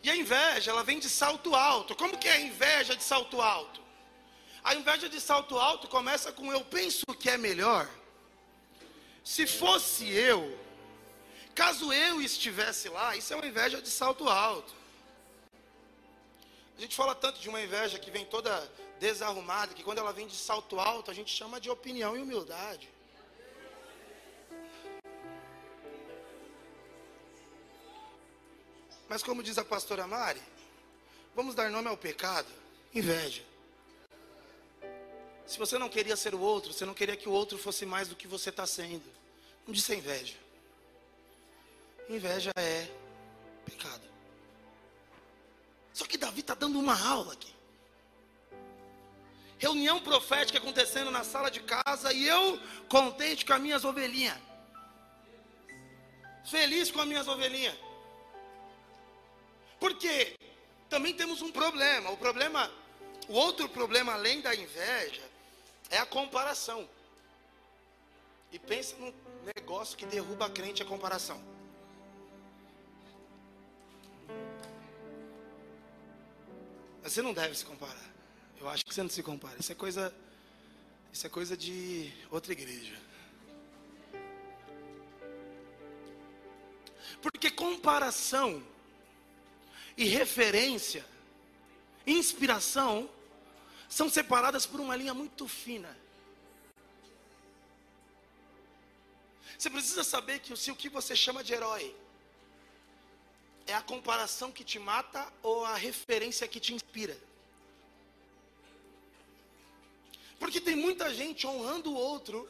E 0.05 0.11
a 0.11 0.15
inveja, 0.15 0.71
ela 0.71 0.85
vem 0.85 0.99
de 0.99 1.09
salto 1.09 1.55
alto. 1.55 1.97
Como 1.97 2.19
que 2.19 2.29
é 2.29 2.33
a 2.33 2.41
inveja 2.41 2.95
de 2.95 3.03
salto 3.03 3.41
alto? 3.41 3.81
A 4.63 4.75
inveja 4.75 5.09
de 5.09 5.19
salto 5.19 5.59
alto 5.59 5.89
começa 5.89 6.31
com 6.31 6.53
eu 6.53 6.63
penso 6.63 7.07
que 7.19 7.31
é 7.31 7.39
melhor. 7.39 7.89
Se 9.25 9.47
fosse 9.47 10.07
eu, 10.11 10.59
caso 11.55 11.91
eu 11.91 12.21
estivesse 12.21 12.91
lá, 12.91 13.17
isso 13.17 13.33
é 13.33 13.37
uma 13.37 13.47
inveja 13.47 13.81
de 13.81 13.89
salto 13.89 14.29
alto. 14.29 14.75
A 16.77 16.81
gente 16.83 16.95
fala 16.95 17.15
tanto 17.15 17.41
de 17.41 17.49
uma 17.49 17.63
inveja 17.63 17.99
que 17.99 18.11
vem 18.11 18.27
toda 18.27 18.53
desarrumada, 19.01 19.73
que 19.73 19.83
quando 19.83 20.01
ela 20.01 20.13
vem 20.13 20.27
de 20.27 20.37
salto 20.37 20.79
alto, 20.79 21.11
a 21.11 21.15
gente 21.15 21.35
chama 21.35 21.59
de 21.59 21.71
opinião 21.71 22.15
e 22.15 22.21
humildade. 22.21 22.91
Mas 29.09 29.23
como 29.23 29.43
diz 29.43 29.59
a 29.59 29.65
pastora 29.65 30.07
Mari, 30.07 30.41
vamos 31.35 31.55
dar 31.55 31.71
nome 31.71 31.89
ao 31.89 31.97
pecado, 31.97 32.49
inveja. 32.95 33.43
Se 35.47 35.59
você 35.59 35.77
não 35.79 35.89
queria 35.89 36.17
ser 36.17 36.35
o 36.35 36.41
outro, 36.41 36.73
você 36.73 36.87
não 36.87 36.95
queria 36.95 37.17
que 37.17 37.29
o 37.29 37.33
outro 37.33 37.59
fosse 37.59 37.85
mais 37.85 38.09
do 38.09 38.17
que 38.17 38.27
você 38.27 38.49
está 38.51 38.67
sendo. 38.67 39.05
Não 39.67 39.75
disse 39.75 39.95
inveja. 39.95 40.37
Inveja 42.09 42.51
é 42.57 42.89
pecado. 43.65 44.03
Só 45.93 46.07
que 46.07 46.19
Davi 46.19 46.41
está 46.41 46.55
dando 46.55 46.79
uma 46.79 46.99
aula 47.09 47.35
aqui. 47.35 47.55
Reunião 49.59 50.01
profética 50.01 50.59
acontecendo 50.59 51.11
na 51.11 51.25
sala 51.25 51.51
de 51.51 51.61
casa 51.61 52.13
e 52.13 52.27
eu 52.27 52.61
contente 52.89 53.45
com 53.45 53.53
as 53.53 53.61
minhas 53.61 53.85
ovelhinhas. 53.85 54.39
Feliz 56.45 56.91
com 56.91 57.01
as 57.01 57.07
minhas 57.07 57.29
ovelhinhas. 57.29 57.75
Porque 59.85 60.35
também 60.89 61.13
temos 61.13 61.43
um 61.43 61.53
problema. 61.53 62.11
O 62.11 62.17
problema, 62.17 62.73
o 63.29 63.35
outro 63.35 63.69
problema 63.69 64.15
além 64.15 64.41
da 64.41 64.55
inveja 64.55 65.21
é 65.91 65.99
a 65.99 66.07
comparação. 66.07 66.89
E 68.51 68.59
pensa 68.59 68.97
num 68.97 69.13
negócio 69.55 69.95
que 69.95 70.07
derruba 70.07 70.47
a 70.47 70.49
crente 70.49 70.83
a 70.83 70.87
comparação. 70.87 71.39
Você 77.03 77.21
não 77.21 77.35
deve 77.35 77.55
se 77.55 77.67
comparar. 77.67 78.11
Eu 78.59 78.71
acho 78.71 78.87
que 78.87 78.95
você 78.95 79.03
não 79.03 79.11
se 79.11 79.23
compara. 79.23 79.55
Isso 79.61 79.71
é 79.71 79.75
coisa, 79.75 80.15
isso 81.13 81.27
é 81.27 81.29
coisa 81.29 81.55
de 81.55 82.11
outra 82.31 82.53
igreja. 82.53 82.99
Porque 87.21 87.51
comparação 87.51 88.73
e 89.97 90.05
referência, 90.05 91.05
inspiração, 92.07 93.09
são 93.89 94.09
separadas 94.09 94.67
por 94.67 94.81
uma 94.81 94.97
linha 94.97 95.15
muito 95.15 95.47
fina. 95.47 95.97
Você 99.57 99.71
precisa 99.71 100.03
saber 100.03 100.41
que 100.41 100.57
se 100.57 100.71
o 100.71 100.77
que 100.77 100.89
você 100.89 101.15
chama 101.15 101.45
de 101.45 101.53
herói 101.53 101.95
é 103.67 103.75
a 103.75 103.81
comparação 103.81 104.51
que 104.51 104.65
te 104.65 104.79
mata 104.79 105.33
ou 105.43 105.65
a 105.65 105.77
referência 105.77 106.47
que 106.49 106.61
te 106.61 106.75
inspira. 106.75 107.17
Porque 110.39 110.61
tem 110.61 110.77
muita 110.77 111.15
gente 111.15 111.47
honrando 111.47 111.91
o 111.91 111.95
outro 111.95 112.49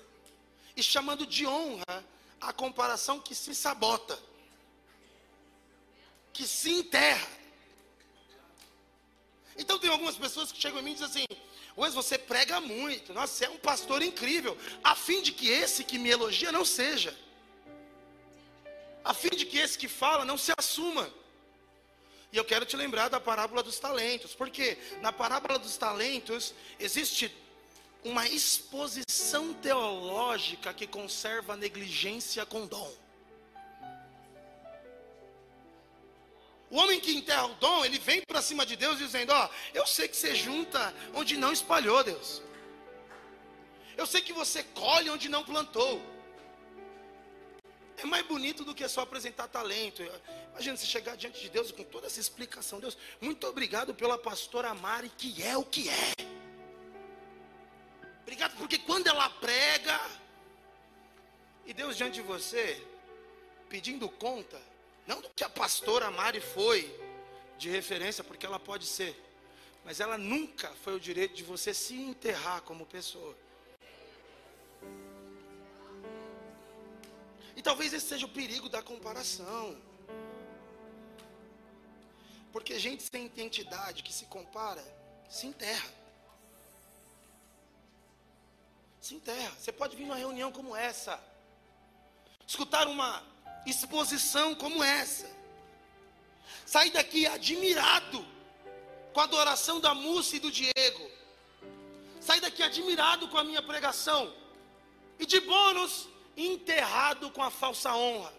e 0.77 0.83
chamando 0.83 1.27
de 1.27 1.47
honra 1.47 2.05
a 2.41 2.53
comparação 2.53 3.21
que 3.21 3.35
se 3.35 3.55
sabota, 3.55 4.19
que 6.35 6.47
se 6.47 6.71
enterra. 6.71 7.29
Então 9.57 9.79
tem 9.79 9.89
algumas 9.89 10.17
pessoas 10.17 10.53
que 10.53 10.61
chegam 10.61 10.81
em 10.81 10.83
mim 10.83 10.91
e 10.91 10.95
dizem 10.95 11.07
assim: 11.09 11.27
Wes, 11.79 11.95
você 11.95 12.19
prega 12.19 12.61
muito, 12.61 13.15
nossa, 13.15 13.33
você 13.33 13.45
é 13.47 13.51
um 13.51 13.59
pastor 13.59 14.03
incrível, 14.03 14.59
a 14.83 14.95
fim 14.95 15.23
de 15.23 15.33
que 15.33 15.49
esse 15.49 15.83
que 15.85 15.99
me 15.99 16.11
elogia 16.11 16.53
não 16.53 16.65
seja 16.65 17.17
a 19.05 19.13
fim 19.13 19.29
de 19.29 19.45
que 19.45 19.59
esse 19.59 19.79
que 19.79 19.87
fala 19.87 20.25
não 20.25 20.39
se 20.39 20.53
assuma. 20.57 21.09
E 22.33 22.37
eu 22.37 22.45
quero 22.45 22.65
te 22.65 22.75
lembrar 22.75 23.09
da 23.09 23.21
parábola 23.21 23.63
dos 23.63 23.79
talentos, 23.79 24.35
porque 24.35 24.79
na 25.03 25.13
parábola 25.13 25.59
dos 25.59 25.77
talentos 25.77 26.55
existe 26.81 27.33
uma 28.03 28.27
exposição 28.27 29.53
teológica 29.55 30.73
que 30.73 30.87
conserva 30.87 31.53
a 31.53 31.57
negligência 31.57 32.45
com 32.47 32.67
dom. 32.67 32.93
O 36.75 36.79
homem 36.79 36.99
que 36.99 37.15
enterra 37.15 37.47
o 37.47 37.55
dom, 37.55 37.85
ele 37.85 38.01
vem 38.01 38.21
para 38.23 38.43
cima 38.43 38.67
de 38.67 38.75
Deus 38.75 38.99
dizendo: 38.99 39.33
Ó, 39.33 39.49
eu 39.73 39.87
sei 39.87 40.09
que 40.09 40.17
você 40.17 40.35
junta 40.35 40.93
onde 41.15 41.37
não 41.37 41.53
espalhou, 41.53 42.03
Deus. 42.03 42.43
Eu 43.97 44.05
sei 44.09 44.21
que 44.21 44.33
você 44.33 44.65
colhe 44.65 45.09
onde 45.09 45.29
não 45.29 45.45
plantou. 45.45 46.03
É 47.97 48.05
mais 48.05 48.27
bonito 48.27 48.65
do 48.65 48.75
que 48.75 48.89
só 48.89 49.03
apresentar 49.03 49.47
talento. 49.47 50.03
Imagina 50.51 50.77
você 50.77 50.85
chegar 50.85 51.17
diante 51.17 51.41
de 51.41 51.49
Deus 51.49 51.71
com 51.71 51.85
toda 51.85 52.09
essa 52.09 52.19
explicação. 52.19 52.81
Deus, 52.81 52.99
muito 53.21 53.47
obrigado 53.47 53.95
pela 53.95 54.19
pastora 54.19 54.75
Mari, 54.75 55.13
que 55.17 55.45
é 55.45 55.57
o 55.57 55.65
que 55.65 55.89
é. 55.89 56.13
Obrigado 58.23 58.57
porque 58.57 58.79
quando 58.79 59.07
ela 59.07 59.31
prega, 59.31 60.01
e 61.65 61.73
Deus 61.73 61.97
diante 61.97 62.15
de 62.15 62.23
você, 62.23 62.85
pedindo 63.69 64.09
conta, 64.09 64.61
não 65.07 65.21
do 65.21 65.29
que 65.31 65.45
a 65.45 65.49
pastora 65.49 66.11
Mari 66.11 66.41
foi 66.41 67.01
de 67.59 67.69
referência, 67.69 68.25
porque 68.25 68.47
ela 68.47 68.59
pode 68.59 68.87
ser, 68.87 69.15
mas 69.85 70.01
ela 70.01 70.17
nunca 70.17 70.69
foi 70.83 70.95
o 70.95 71.01
direito 71.01 71.35
de 71.35 71.43
você 71.43 71.75
se 71.75 71.95
enterrar 71.95 72.63
como 72.63 72.87
pessoa. 72.87 73.37
E 77.57 77.63
talvez 77.63 77.93
esse 77.93 78.07
seja 78.07 78.27
o 78.27 78.29
perigo 78.29 78.69
da 78.69 78.83
comparação. 78.83 79.81
Porque 82.53 82.79
gente 82.79 83.03
sem 83.03 83.27
identidade 83.27 84.03
que 84.03 84.13
se 84.13 84.27
compara, 84.27 84.83
se 85.29 85.47
enterra. 85.47 85.93
Se 89.01 89.15
enterra. 89.15 89.55
Você 89.59 89.73
pode 89.73 89.97
vir 89.97 90.05
numa 90.05 90.17
reunião 90.17 90.51
como 90.51 90.75
essa, 90.75 91.23
escutar 92.47 92.89
uma 92.89 93.34
exposição 93.67 94.55
como 94.55 94.83
essa, 94.83 95.31
sair 96.67 96.91
daqui 96.91 97.27
admirado 97.27 98.25
com 99.13 99.21
a 99.21 99.25
adoração 99.25 99.81
da 99.81 99.95
Múcia 99.95 100.37
e 100.37 100.41
do 100.41 100.51
Diego, 100.51 101.11
sair 102.21 102.41
daqui 102.41 102.63
admirado 102.63 103.29
com 103.29 103.39
a 103.39 103.45
minha 103.45 103.63
pregação, 103.63 104.33
e 105.19 105.27
de 105.27 105.41
bônus, 105.41 106.09
enterrado 106.37 107.31
com 107.31 107.43
a 107.43 107.51
falsa 107.51 107.95
honra. 107.95 108.33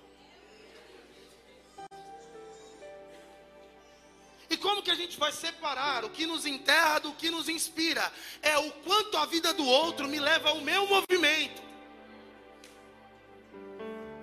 E 4.49 4.57
como 4.57 4.83
que 4.83 4.91
a 4.91 4.95
gente 4.95 5.17
vai 5.17 5.31
separar 5.31 6.05
o 6.05 6.09
que 6.09 6.25
nos 6.25 6.45
enterra 6.45 6.99
do 6.99 7.13
que 7.13 7.31
nos 7.31 7.49
inspira? 7.49 8.11
É 8.41 8.57
o 8.57 8.71
quanto 8.71 9.17
a 9.17 9.25
vida 9.25 9.53
do 9.53 9.65
outro 9.65 10.07
me 10.07 10.19
leva 10.19 10.49
ao 10.49 10.61
meu 10.61 10.87
movimento. 10.87 11.61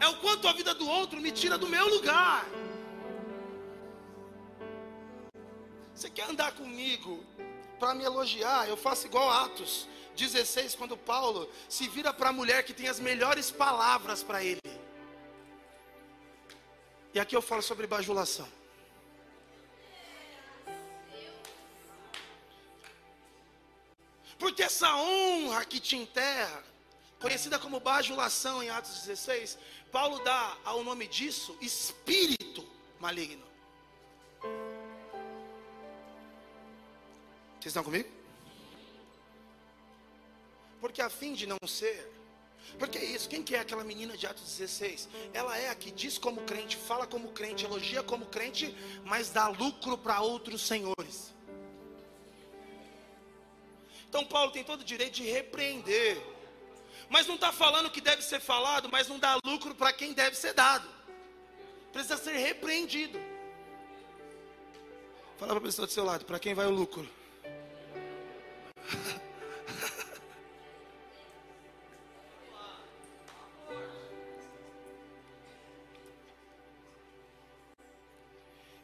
É 0.05 0.09
o 0.09 0.17
quanto 0.17 0.49
a 0.49 0.53
vida 0.53 0.75
do 0.75 0.87
outro 0.99 1.21
me 1.25 1.31
tira 1.31 1.57
do 1.57 1.69
meu 1.75 1.87
lugar. 1.95 2.45
Você 5.95 6.11
quer 6.11 6.29
andar 6.29 6.51
comigo 6.61 7.25
para 7.79 7.95
me 7.95 8.03
elogiar? 8.03 8.69
Eu 8.69 8.77
faço 8.77 9.07
igual 9.07 9.31
Atos. 9.31 9.87
16, 10.17 10.75
quando 10.75 10.97
Paulo 10.97 11.49
se 11.69 11.89
vira 11.89 12.13
para 12.13 12.31
a 12.31 12.33
mulher 12.33 12.65
que 12.65 12.75
tem 12.75 12.89
as 12.89 12.99
melhores 12.99 13.53
palavras 13.53 14.25
para 14.25 14.43
ele. 14.43 14.73
E 17.15 17.21
aqui 17.21 17.37
eu 17.37 17.43
falo 17.51 17.63
sobre 17.63 17.87
bajulação. 17.87 18.49
Porque 24.37 24.65
essa 24.65 24.97
honra 24.97 25.65
que 25.65 25.79
te 25.79 25.97
enterra, 25.97 26.72
conhecida 27.23 27.57
como 27.59 27.79
bajulação 27.79 28.63
em 28.63 28.69
Atos 28.69 29.03
16, 29.05 29.57
Paulo 29.93 30.19
dá 30.25 30.57
ao 30.65 30.83
nome 30.83 31.07
disso 31.07 31.57
espírito 31.61 32.67
maligno. 32.99 33.47
Vocês 37.61 37.67
estão 37.67 37.85
comigo? 37.85 38.11
Porque 40.81 41.01
a 41.01 41.09
fim 41.09 41.33
de 41.33 41.47
não 41.47 41.59
ser. 41.65 42.11
Porque 42.77 42.99
é 42.99 43.05
isso, 43.05 43.29
quem 43.29 43.43
que 43.43 43.55
é 43.55 43.61
aquela 43.61 43.85
menina 43.85 44.17
de 44.17 44.27
Atos 44.27 44.43
16? 44.43 45.09
Ela 45.33 45.57
é 45.57 45.69
a 45.69 45.75
que 45.77 45.93
diz 45.93 46.19
como 46.19 46.41
crente, 46.43 46.77
fala 46.77 47.07
como 47.07 47.29
crente, 47.31 47.65
elogia 47.65 48.03
como 48.03 48.27
crente, 48.27 48.77
mas 49.05 49.31
dá 49.31 49.47
lucro 49.47 49.97
para 49.97 50.21
outros 50.21 50.63
senhores. 50.63 51.33
Então 54.09 54.25
Paulo 54.25 54.51
tem 54.51 54.65
todo 54.65 54.81
o 54.81 54.85
direito 54.85 55.15
de 55.15 55.25
repreender. 55.25 56.21
Mas 57.13 57.27
não 57.27 57.35
está 57.35 57.53
falando 57.53 57.91
que 57.91 58.01
deve 58.01 58.23
ser 58.23 58.41
falado, 58.41 58.89
mas 58.91 59.07
não 59.07 59.19
dá 59.19 59.37
lucro 59.45 59.75
para 59.75 59.93
quem 59.93 60.15
deve 60.15 60.35
ser 60.35 60.55
dado. 60.55 60.89
Precisa 61.93 62.17
ser 62.17 62.33
repreendido. 62.39 63.21
Fala 65.37 65.51
para 65.51 65.59
a 65.59 65.63
pessoa 65.67 65.87
do 65.87 65.93
seu 65.93 66.05
lado, 66.05 66.25
para 66.25 66.39
quem 66.39 66.55
vai 66.55 66.65
o 66.65 66.71
lucro? 66.71 67.07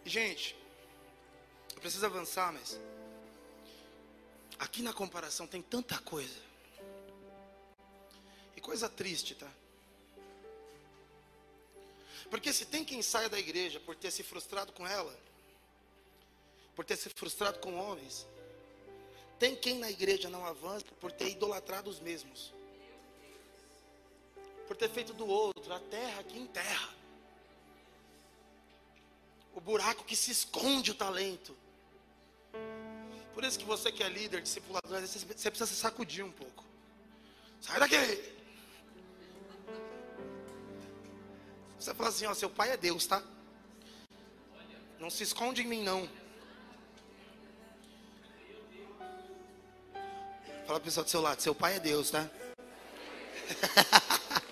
Gente, 0.04 0.54
eu 1.74 1.80
preciso 1.80 2.04
avançar, 2.04 2.52
mas 2.52 2.78
aqui 4.58 4.82
na 4.82 4.92
comparação 4.92 5.46
tem 5.46 5.62
tanta 5.62 5.96
coisa. 6.00 6.46
Coisa 8.68 8.86
triste, 8.86 9.34
tá? 9.34 9.50
Porque 12.28 12.52
se 12.52 12.66
tem 12.66 12.84
quem 12.84 13.00
saia 13.00 13.26
da 13.26 13.38
igreja 13.38 13.80
por 13.80 13.96
ter 13.96 14.10
se 14.10 14.22
frustrado 14.22 14.74
com 14.74 14.86
ela, 14.86 15.18
por 16.76 16.84
ter 16.84 16.98
se 16.98 17.08
frustrado 17.08 17.60
com 17.60 17.74
homens, 17.76 18.26
Tem 19.38 19.56
quem 19.56 19.78
na 19.78 19.90
igreja 19.90 20.28
não 20.28 20.44
avança 20.44 20.84
por 21.00 21.10
ter 21.12 21.30
idolatrado 21.30 21.88
os 21.88 21.98
mesmos, 22.00 22.52
por 24.66 24.76
ter 24.76 24.90
feito 24.90 25.14
do 25.14 25.26
outro 25.26 25.72
a 25.72 25.80
terra 25.80 26.22
que 26.24 26.36
enterra, 26.36 26.92
o 29.54 29.60
buraco 29.60 30.04
que 30.04 30.16
se 30.16 30.30
esconde 30.30 30.90
o 30.90 30.94
talento. 30.94 31.56
Por 33.32 33.44
isso 33.44 33.58
que 33.58 33.64
você 33.64 33.90
que 33.90 34.02
é 34.02 34.08
líder, 34.08 34.42
discipulador, 34.42 35.00
você 35.00 35.50
precisa 35.50 35.66
se 35.66 35.76
sacudir 35.76 36.24
um 36.24 36.32
pouco. 36.32 36.64
Sai 37.62 37.78
daqui! 37.78 38.37
Você 41.78 41.94
fala 41.94 42.08
assim, 42.08 42.26
ó, 42.26 42.34
seu 42.34 42.50
pai 42.50 42.72
é 42.72 42.76
Deus, 42.76 43.06
tá? 43.06 43.22
Não 44.98 45.08
se 45.08 45.22
esconde 45.22 45.62
em 45.62 45.66
mim, 45.66 45.84
não. 45.84 46.08
Fala 50.66 50.80
para 50.80 50.80
pessoal 50.80 51.04
do 51.04 51.10
seu 51.10 51.20
lado, 51.20 51.40
seu 51.40 51.54
pai 51.54 51.76
é 51.76 51.80
Deus, 51.80 52.10
tá? 52.10 52.28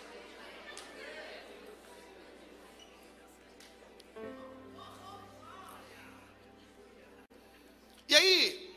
e 8.09 8.15
aí, 8.15 8.73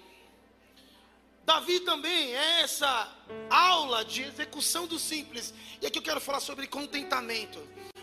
Davi 1.45 1.81
também 1.81 2.35
é 2.35 2.62
essa 2.62 3.15
aula 3.49 4.03
de 4.03 4.23
execução 4.23 4.88
do 4.88 4.97
simples. 4.97 5.53
E 5.81 5.85
aqui 5.85 5.99
eu 5.99 6.03
quero 6.03 6.19
falar 6.19 6.39
sobre 6.39 6.65
contentamento. 6.65 7.59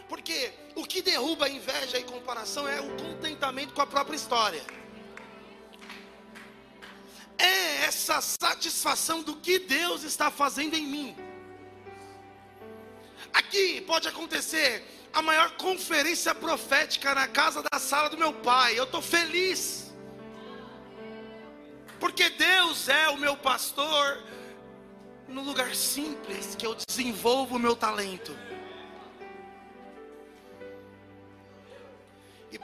Porque 0.09 0.53
o 0.75 0.85
que 0.85 1.03
derruba 1.03 1.47
a 1.47 1.49
inveja 1.49 1.99
e 1.99 2.05
comparação 2.05 2.69
é 2.69 2.81
o 2.81 2.97
contentamento 2.97 3.75
com 3.75 3.83
a 3.83 3.87
própria 3.87 4.16
história. 4.16 4.62
É 7.38 7.85
essa 7.85 8.21
satisfação 8.21 9.23
do 9.23 9.37
que 9.37 9.59
Deus 9.59 10.03
está 10.03 10.31
fazendo 10.31 10.75
em 10.75 10.87
mim. 10.87 11.16
Aqui 13.33 13.81
pode 13.83 14.09
acontecer 14.09 14.85
a 15.12 15.21
maior 15.21 15.51
conferência 15.57 16.35
profética 16.35 17.14
na 17.14 17.27
casa 17.27 17.62
da 17.71 17.79
sala 17.79 18.09
do 18.09 18.16
meu 18.16 18.33
pai. 18.33 18.79
Eu 18.79 18.85
estou 18.85 19.03
feliz. 19.03 19.92
Porque 21.99 22.29
Deus 22.31 22.88
é 22.88 23.09
o 23.09 23.16
meu 23.16 23.37
pastor 23.37 24.23
no 25.29 25.42
lugar 25.42 25.75
simples 25.75 26.55
que 26.55 26.66
eu 26.66 26.77
desenvolvo 26.87 27.57
o 27.57 27.59
meu 27.59 27.75
talento. 27.75 28.37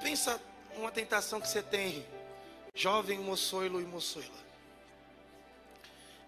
Pensa 0.02 0.40
uma 0.76 0.90
tentação 0.90 1.40
que 1.40 1.48
você 1.48 1.62
tem, 1.62 2.04
jovem 2.74 3.18
moçoilo 3.20 3.80
e 3.80 3.84
moçoila. 3.84 4.42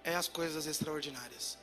É 0.03 0.15
as 0.15 0.29
coisas 0.29 0.67
extraordinárias. 0.67 1.59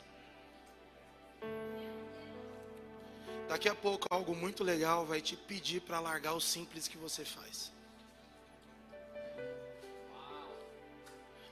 Daqui 3.47 3.69
a 3.69 3.75
pouco 3.75 4.07
algo 4.09 4.35
muito 4.35 4.63
legal 4.63 5.05
vai 5.05 5.21
te 5.21 5.35
pedir 5.35 5.81
para 5.81 5.99
largar 5.99 6.33
o 6.33 6.41
simples 6.41 6.87
que 6.87 6.97
você 6.97 7.23
faz. 7.23 7.71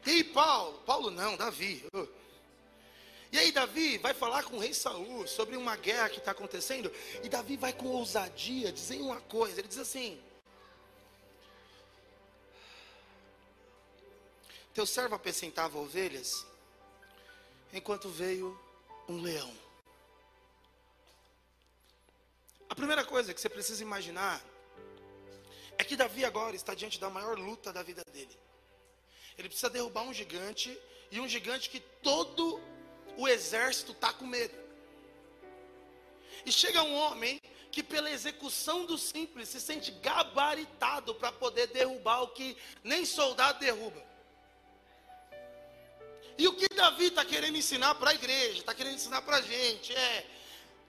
E 0.06 0.24
Paulo? 0.24 0.80
Paulo 0.86 1.12
não, 1.12 1.38
Davi. 1.38 1.86
E 3.32 3.38
aí 3.38 3.52
Davi 3.52 3.98
vai 4.00 4.13
falar 4.13 4.43
com 4.43 4.58
o 4.58 4.60
rei 4.60 4.74
Saul 4.74 5.28
sobre 5.28 5.56
uma 5.56 5.76
guerra 5.76 6.10
que 6.10 6.17
está 6.17 6.32
acontecendo. 6.32 6.91
E 7.22 7.30
Davi 7.30 7.58
vai 7.58 7.74
com 7.74 7.88
ousadia 7.88 8.72
dizer 8.72 9.02
uma 9.02 9.22
coisa. 9.22 9.60
Ele 9.60 9.67
diz 9.67 9.78
assim: 9.78 10.19
Teu 14.74 14.86
servo 14.86 15.16
apacentava 15.16 15.78
ovelhas, 15.78 16.46
enquanto 17.74 18.10
veio 18.10 18.60
um 19.08 19.22
leão. 19.22 19.52
A 22.70 22.76
primeira 22.76 23.04
coisa 23.04 23.34
que 23.34 23.42
você 23.42 23.50
precisa 23.50 23.82
imaginar 23.82 24.42
é 25.78 25.84
que 25.84 25.96
Davi 25.96 26.24
agora 26.24 26.56
está 26.56 26.76
diante 26.76 27.00
da 27.00 27.10
maior 27.10 27.38
luta 27.38 27.74
da 27.74 27.82
vida 27.82 28.04
dele. 28.12 28.38
Ele 29.38 29.48
precisa 29.48 29.70
derrubar 29.70 30.04
um 30.04 30.14
gigante, 30.14 30.78
e 31.12 31.20
um 31.20 31.28
gigante 31.28 31.70
que 31.70 31.80
todo 31.80 32.62
o 33.18 33.28
exército 33.28 33.94
está 33.94 34.14
com 34.14 34.26
medo. 34.26 34.56
E 36.46 36.52
chega 36.52 36.84
um 36.84 36.96
homem 36.96 37.42
que, 37.72 37.82
pela 37.82 38.12
execução 38.12 38.86
do 38.86 38.98
simples, 38.98 39.50
se 39.50 39.60
sente 39.60 39.92
gabaritado 39.92 41.16
para 41.16 41.32
poder 41.32 41.68
derrubar 41.68 42.22
o 42.22 42.30
que 42.30 42.56
nem 42.84 43.06
soldado 43.06 43.60
derruba. 43.60 44.09
E 46.39 46.47
o 46.47 46.54
que 46.54 46.69
Davi 46.73 47.08
está 47.08 47.25
querendo 47.25 47.58
ensinar 47.58 47.95
para 47.95 48.12
a 48.12 48.13
igreja, 48.13 48.60
está 48.60 48.73
querendo 48.73 48.95
ensinar 48.95 49.21
para 49.23 49.36
a 49.36 49.41
gente 49.41 49.93
é 49.93 50.25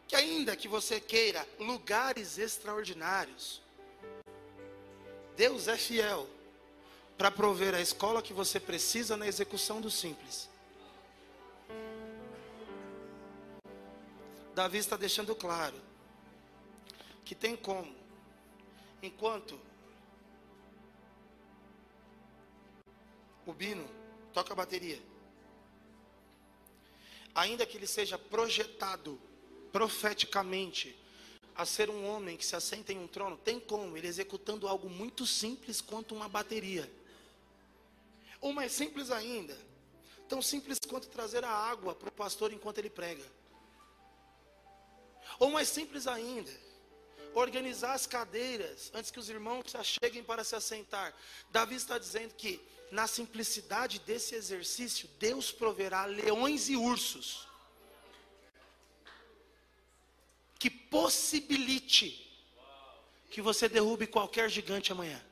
que 0.06 0.14
ainda 0.14 0.54
que 0.54 0.68
você 0.68 1.00
queira 1.00 1.44
lugares 1.58 2.38
extraordinários, 2.38 3.60
Deus 5.36 5.66
é 5.66 5.76
fiel 5.76 6.28
para 7.18 7.32
prover 7.32 7.74
a 7.74 7.80
escola 7.80 8.22
que 8.22 8.32
você 8.32 8.60
precisa 8.60 9.16
na 9.16 9.26
execução 9.26 9.80
do 9.80 9.90
simples. 9.90 10.48
Davi 14.54 14.78
está 14.78 14.96
deixando 14.96 15.34
claro 15.34 15.74
que 17.24 17.34
tem 17.34 17.56
como, 17.56 17.92
enquanto 19.02 19.58
o 23.44 23.52
Bino 23.52 23.88
toca 24.32 24.52
a 24.52 24.56
bateria, 24.56 25.10
ainda 27.35 27.66
que 27.66 27.77
ele 27.77 27.87
seja 27.87 28.19
projetado 28.19 29.21
profeticamente 29.73 30.97
a 31.55 31.64
ser 31.66 31.90
um 31.90 32.07
homem 32.09 32.37
que 32.37 32.47
se 32.47 32.57
assenta 32.57 32.93
em 32.93 32.99
um 32.99 33.07
trono, 33.07 33.37
tem 33.37 33.61
como 33.61 33.97
ele 33.97 34.07
executando 34.07 34.66
algo 34.66 34.88
muito 34.88 35.27
simples 35.27 35.81
quanto 35.81 36.14
uma 36.14 36.29
bateria. 36.29 36.90
Ou 38.40 38.53
mais 38.53 38.73
simples 38.73 39.11
ainda, 39.11 39.57
tão 40.29 40.40
simples 40.40 40.79
quanto 40.88 41.09
trazer 41.09 41.45
a 41.45 41.51
água 41.51 41.95
para 41.95 42.09
o 42.09 42.12
pastor 42.12 42.53
enquanto 42.53 42.79
ele 42.79 42.88
prega. 42.88 43.25
Ou 45.38 45.51
mais 45.51 45.69
simples 45.69 46.07
ainda, 46.07 46.51
organizar 47.35 47.93
as 47.93 48.07
cadeiras 48.07 48.90
antes 48.95 49.11
que 49.11 49.19
os 49.19 49.29
irmãos 49.29 49.71
se 49.71 49.77
acheguem 49.77 50.23
para 50.23 50.45
se 50.45 50.55
assentar. 50.55 51.14
Davi 51.51 51.75
está 51.75 51.99
dizendo 51.99 52.35
que 52.35 52.61
na 52.90 53.07
simplicidade 53.07 54.00
desse 54.00 54.35
exercício, 54.35 55.09
Deus 55.18 55.53
proverá 55.53 56.05
leões 56.05 56.68
e 56.68 56.76
ursos 56.76 57.48
que 60.59 60.68
possibilite 60.68 62.26
que 63.31 63.40
você 63.40 63.68
derrube 63.68 64.07
qualquer 64.07 64.50
gigante 64.50 64.92
amanhã. 64.92 65.24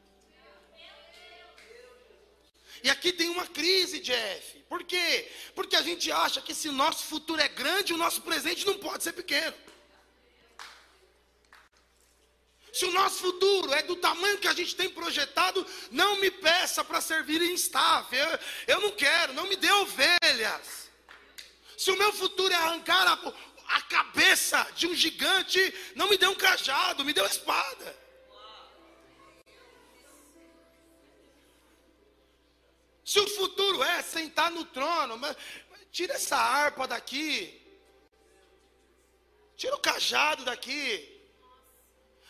E 2.83 2.89
aqui 2.89 3.13
tem 3.13 3.29
uma 3.29 3.47
crise, 3.47 3.99
Jeff. 4.01 4.61
Por 4.69 4.85
quê? 4.85 5.31
Porque 5.55 5.75
a 5.75 5.83
gente 5.83 6.11
acha 6.13 6.41
que 6.41 6.55
se 6.55 6.71
nosso 6.71 7.05
futuro 7.05 7.41
é 7.41 7.49
grande, 7.49 7.93
o 7.93 7.97
nosso 7.99 8.23
presente 8.23 8.65
não 8.65 8.79
pode 8.79 9.03
ser 9.03 9.13
pequeno. 9.13 9.55
Se 12.79 12.85
o 12.85 12.93
nosso 12.93 13.19
futuro 13.19 13.73
é 13.75 13.83
do 13.83 13.97
tamanho 13.97 14.39
que 14.39 14.47
a 14.47 14.55
gente 14.55 14.77
tem 14.77 14.89
projetado, 14.89 15.67
não 15.91 16.15
me 16.21 16.31
peça 16.31 16.85
para 16.85 17.01
servir 17.01 17.43
em. 17.43 17.57
Eu, 18.13 18.39
eu, 18.77 18.81
não 18.81 18.93
quero, 18.93 19.33
não 19.33 19.49
me 19.49 19.57
dê 19.57 19.69
ovelhas. 19.73 20.89
Se 21.77 21.91
o 21.91 21.99
meu 21.99 22.13
futuro 22.13 22.55
é 22.55 22.57
arrancar 22.57 23.05
a, 23.05 23.77
a 23.79 23.83
cabeça 23.83 24.65
de 24.77 24.87
um 24.87 24.95
gigante, 24.95 25.59
não 25.97 26.09
me 26.09 26.17
dê 26.17 26.29
um 26.29 26.37
cajado, 26.37 27.05
me 27.05 27.13
dê 27.13 27.21
uma 27.21 27.29
espada. 27.29 27.97
Se 33.05 33.19
o 33.19 33.27
futuro 33.27 33.83
é 33.83 34.03
sentar 34.03 34.53
no 34.53 34.65
trono, 34.65 35.19
mas, 35.19 35.37
tira 35.91 36.15
essa 36.15 36.37
harpa 36.37 36.87
daqui. 36.87 37.61
Tira 39.57 39.75
o 39.75 39.81
cajado 39.81 40.45
daqui. 40.45 41.18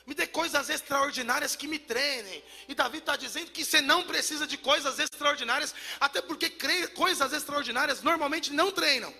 Me 0.09 0.15
dê 0.15 0.27
coisas 0.27 0.71
extraordinárias 0.71 1.55
que 1.55 1.69
me 1.69 1.79
treinem. 1.79 2.43
E 2.67 2.75
Davi 2.75 2.97
está 2.97 3.15
dizendo 3.15 3.51
que 3.51 3.63
você 3.63 3.83
não 3.83 4.05
precisa 4.05 4.47
de 4.47 4.57
coisas 4.57 4.99
extraordinárias, 4.99 5.75
até 6.01 6.23
porque 6.23 6.49
coisas 6.95 7.31
extraordinárias 7.31 8.01
normalmente 8.03 8.51
não 8.51 8.73
treinam. 8.73 9.13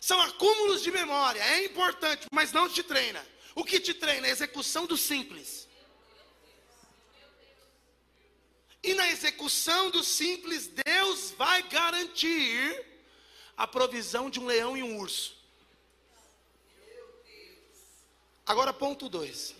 São 0.00 0.20
acúmulos 0.22 0.84
de 0.84 0.92
memória, 0.92 1.42
é 1.42 1.64
importante, 1.64 2.28
mas 2.30 2.52
não 2.52 2.68
te 2.68 2.84
treina. 2.84 3.26
O 3.56 3.64
que 3.64 3.80
te 3.80 3.92
treina 3.92 4.28
é 4.28 4.30
a 4.30 4.32
execução 4.32 4.86
do 4.86 4.96
simples. 4.96 5.66
E 8.84 8.94
na 8.94 9.10
execução 9.10 9.90
do 9.90 10.04
simples, 10.04 10.70
Deus 10.86 11.32
vai 11.32 11.64
garantir 11.64 12.86
a 13.56 13.66
provisão 13.66 14.30
de 14.30 14.38
um 14.38 14.46
leão 14.46 14.76
e 14.76 14.82
um 14.84 14.96
urso. 14.96 15.41
Agora, 18.52 18.70
ponto 18.70 19.08
2. 19.08 19.54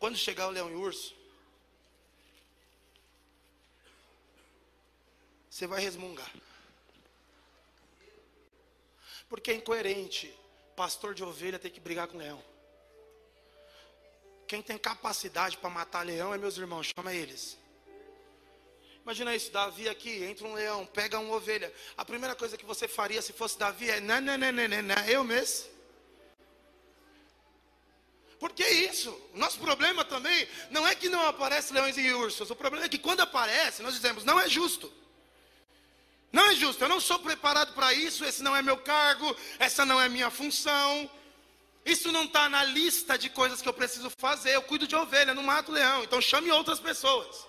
Quando 0.00 0.16
chegar 0.16 0.48
o 0.48 0.50
leão 0.50 0.68
e 0.68 0.74
o 0.74 0.80
urso, 0.80 1.14
você 5.48 5.64
vai 5.64 5.80
resmungar. 5.80 6.28
Porque 9.28 9.52
é 9.52 9.54
incoerente 9.54 10.36
pastor 10.74 11.14
de 11.14 11.22
ovelha 11.22 11.56
ter 11.56 11.70
que 11.70 11.78
brigar 11.78 12.08
com 12.08 12.18
leão. 12.18 12.42
Quem 14.48 14.60
tem 14.60 14.76
capacidade 14.76 15.56
para 15.56 15.70
matar 15.70 16.04
leão 16.04 16.34
é 16.34 16.38
meus 16.38 16.58
irmãos, 16.58 16.90
chama 16.92 17.14
eles. 17.14 17.56
Imagina 19.04 19.32
isso, 19.32 19.52
Davi 19.52 19.88
aqui, 19.88 20.24
entra 20.24 20.44
um 20.44 20.54
leão, 20.54 20.84
pega 20.86 21.20
uma 21.20 21.36
ovelha. 21.36 21.72
A 21.96 22.04
primeira 22.04 22.34
coisa 22.34 22.56
que 22.56 22.66
você 22.66 22.88
faria 22.88 23.22
se 23.22 23.32
fosse 23.32 23.56
Davi 23.56 23.90
é, 23.90 24.00
não, 24.00 24.20
não, 24.20 24.36
não, 24.36 24.50
não, 24.50 24.68
não, 24.68 24.82
não 24.82 25.04
eu 25.06 25.22
mesmo. 25.22 25.73
Porque 28.44 28.62
é 28.62 28.70
isso, 28.70 29.08
o 29.32 29.38
nosso 29.38 29.58
problema 29.58 30.04
também 30.04 30.46
não 30.70 30.86
é 30.86 30.94
que 30.94 31.08
não 31.08 31.26
aparece 31.26 31.72
leões 31.72 31.96
e 31.96 32.12
ursos, 32.12 32.50
o 32.50 32.54
problema 32.54 32.84
é 32.84 32.90
que 32.90 32.98
quando 32.98 33.20
aparece, 33.20 33.82
nós 33.82 33.94
dizemos, 33.94 34.22
não 34.22 34.38
é 34.38 34.46
justo. 34.50 34.92
Não 36.30 36.50
é 36.50 36.54
justo, 36.54 36.84
eu 36.84 36.88
não 36.90 37.00
sou 37.00 37.18
preparado 37.18 37.72
para 37.72 37.94
isso, 37.94 38.22
esse 38.22 38.42
não 38.42 38.54
é 38.54 38.60
meu 38.60 38.76
cargo, 38.76 39.34
essa 39.58 39.86
não 39.86 39.98
é 39.98 40.10
minha 40.10 40.28
função. 40.30 41.10
Isso 41.86 42.12
não 42.12 42.24
está 42.24 42.50
na 42.50 42.62
lista 42.64 43.16
de 43.16 43.30
coisas 43.30 43.62
que 43.62 43.68
eu 43.68 43.72
preciso 43.72 44.10
fazer. 44.10 44.54
Eu 44.54 44.62
cuido 44.62 44.86
de 44.86 44.94
ovelha, 44.94 45.32
não 45.32 45.42
mato 45.42 45.72
leão. 45.72 46.04
Então 46.04 46.20
chame 46.20 46.50
outras 46.50 46.78
pessoas. 46.78 47.46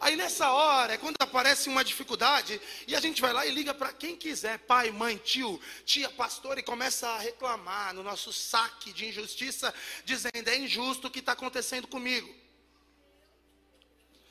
Aí 0.00 0.14
nessa 0.14 0.52
hora, 0.52 0.94
é 0.94 0.96
quando 0.96 1.16
aparece 1.18 1.68
uma 1.68 1.82
dificuldade, 1.82 2.60
e 2.86 2.94
a 2.94 3.00
gente 3.00 3.20
vai 3.20 3.32
lá 3.32 3.44
e 3.44 3.50
liga 3.50 3.74
para 3.74 3.92
quem 3.92 4.16
quiser, 4.16 4.58
pai, 4.60 4.90
mãe, 4.92 5.16
tio, 5.16 5.60
tia, 5.84 6.08
pastor, 6.10 6.56
e 6.56 6.62
começa 6.62 7.08
a 7.08 7.18
reclamar 7.18 7.92
no 7.92 8.02
nosso 8.02 8.32
saque 8.32 8.92
de 8.92 9.06
injustiça, 9.06 9.74
dizendo: 10.04 10.48
é 10.48 10.56
injusto 10.56 11.08
o 11.08 11.10
que 11.10 11.18
está 11.18 11.32
acontecendo 11.32 11.88
comigo. 11.88 12.32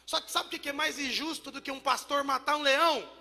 Só 0.05 0.21
que 0.21 0.31
sabe 0.31 0.55
o 0.55 0.59
que 0.59 0.69
é 0.69 0.73
mais 0.73 0.97
injusto 0.97 1.51
do 1.51 1.61
que 1.61 1.69
um 1.69 1.81
pastor 1.81 2.23
matar 2.23 2.55
um 2.55 2.61
leão? 2.61 3.17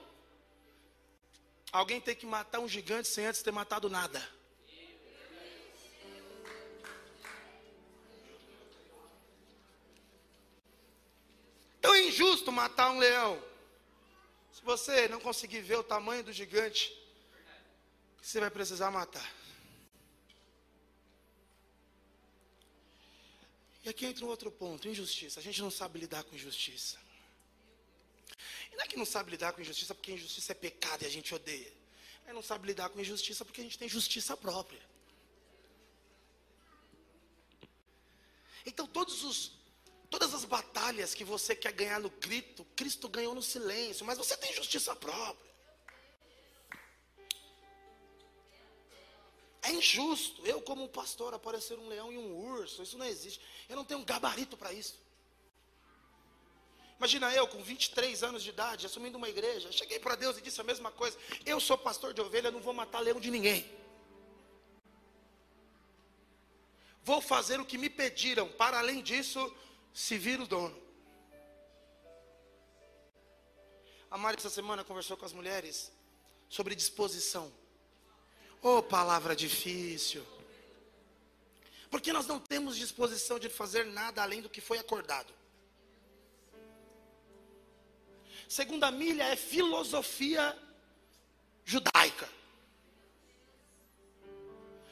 Alguém 1.72 2.00
tem 2.00 2.14
que 2.14 2.24
matar 2.24 2.61
um 2.61 2.68
gigante 2.68 3.09
sem 3.09 3.26
antes 3.26 3.42
ter 3.42 3.50
matado 3.50 3.90
nada. 3.90 4.37
É 11.94 12.07
injusto 12.09 12.51
matar 12.51 12.90
um 12.90 12.99
leão. 12.99 13.42
Se 14.53 14.62
você 14.62 15.09
não 15.09 15.20
conseguir 15.20 15.61
ver 15.61 15.77
o 15.77 15.85
tamanho 15.85 16.25
do 16.25 16.33
gigante, 16.33 16.92
você 18.20 18.40
vai 18.40 18.51
precisar 18.51 18.90
matar. 18.90 19.31
E 23.85 23.88
aqui 23.88 24.05
entra 24.05 24.25
um 24.25 24.29
outro 24.29 24.51
ponto: 24.51 24.88
injustiça. 24.88 25.38
A 25.38 25.42
gente 25.42 25.62
não 25.62 25.70
sabe 25.70 26.01
lidar 26.01 26.25
com 26.25 26.35
injustiça. 26.35 26.99
E 28.72 28.77
não 28.77 28.85
é 28.85 28.88
que 28.88 28.96
não 28.96 29.07
sabe 29.07 29.31
lidar 29.31 29.53
com 29.53 29.61
injustiça 29.61 29.94
porque 29.94 30.12
injustiça 30.12 30.53
é 30.53 30.55
pecado 30.55 31.03
e 31.03 31.07
a 31.07 31.11
gente 31.11 31.33
odeia. 31.33 31.72
É 32.27 32.33
não 32.33 32.42
sabe 32.42 32.66
lidar 32.66 32.88
com 32.88 33.01
injustiça 33.01 33.44
porque 33.44 33.61
a 33.61 33.64
gente 33.64 33.79
tem 33.79 33.88
justiça 33.88 34.37
própria. 34.37 34.81
Então 38.64 38.88
todos 38.88 39.22
os 39.22 39.53
Todas 40.09 40.33
as 40.35 40.45
batalhas 40.45 41.14
que 41.14 41.25
você 41.25 41.55
quer 41.55 41.73
ganhar 41.73 42.01
no 42.01 42.11
grito, 42.11 42.64
Cristo 42.77 43.09
ganhou 43.09 43.35
no 43.35 43.42
silêncio, 43.42 44.07
mas 44.07 44.19
você 44.19 44.37
tem 44.37 44.53
justiça 44.53 44.95
própria. 44.95 45.47
É 49.62 49.73
injusto 49.73 50.47
eu, 50.47 50.61
como 50.62 50.88
pastor, 50.88 51.35
aparecer 51.35 51.77
um 51.77 51.88
leão 51.88 52.12
e 52.12 52.16
um 52.16 52.37
urso. 52.37 52.85
Isso 52.85 52.97
não 52.97 53.05
existe. 53.05 53.40
Eu 53.69 53.75
não 53.75 53.85
tenho 53.85 53.99
um 53.99 54.05
gabarito 54.05 54.57
para 54.57 54.73
isso. 54.73 54.95
Imagina 56.99 57.35
eu, 57.35 57.49
com 57.49 57.62
23 57.62 58.23
anos 58.23 58.42
de 58.45 58.51
idade, 58.51 58.87
assumindo 58.87 59.19
uma 59.19 59.29
igreja. 59.29 59.73
Cheguei 59.73 59.99
para 59.99 60.14
Deus 60.14 60.38
e 60.38 60.40
disse 60.40 60.61
a 60.61 60.64
mesma 60.64 60.92
coisa. 60.92 61.19
Eu 61.45 61.59
sou 61.59 61.77
pastor 61.77 62.14
de 62.14 62.21
ovelha, 62.21 62.51
não 62.51 62.61
vou 62.61 62.73
matar 62.73 63.01
leão 63.01 63.19
de 63.19 63.31
ninguém. 63.31 63.69
Vou 67.03 67.21
fazer 67.21 67.61
o 67.61 67.66
que 67.66 67.77
me 67.77 67.90
pediram. 67.90 68.49
Para 68.49 68.79
além 68.79 69.03
disso, 69.03 69.53
se 69.96 70.18
vira 70.18 70.42
o 70.42 70.46
dono. 70.46 70.78
A 74.11 74.18
Mari 74.18 74.37
essa 74.37 74.50
semana 74.50 74.85
conversou 74.85 75.16
com 75.16 75.24
as 75.24 75.32
mulheres 75.32 75.90
sobre 76.50 76.74
disposição. 76.74 77.50
Oh, 78.61 78.82
palavra 78.82 79.35
difícil. 79.35 80.22
Porque 81.90 82.12
nós 82.12 82.26
não 82.26 82.38
temos 82.38 82.76
disposição 82.76 83.38
de 83.38 83.48
fazer 83.48 83.87
nada 83.87 84.22
além 84.22 84.42
do 84.42 84.50
que 84.50 84.61
foi 84.61 84.78
acordado. 84.78 85.32
Segunda 88.46 88.90
milha 88.90 89.24
é 89.24 89.35
filosofia 89.35 90.54
judaica. 91.64 92.28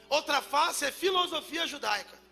Outra 0.09 0.41
face 0.41 0.87
é 0.87 0.91
filosofia 0.91 1.67
judaica. 1.67 2.24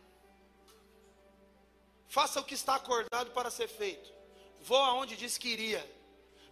Faça 2.16 2.40
o 2.40 2.44
que 2.44 2.53
está 2.53 2.75
acordado 2.75 3.31
para 3.31 3.51
ser 3.51 3.68
feito. 3.68 4.12
Vou 4.61 4.83
aonde 4.88 5.16
disse 5.16 5.40
que 5.40 5.48
iria. 5.48 5.83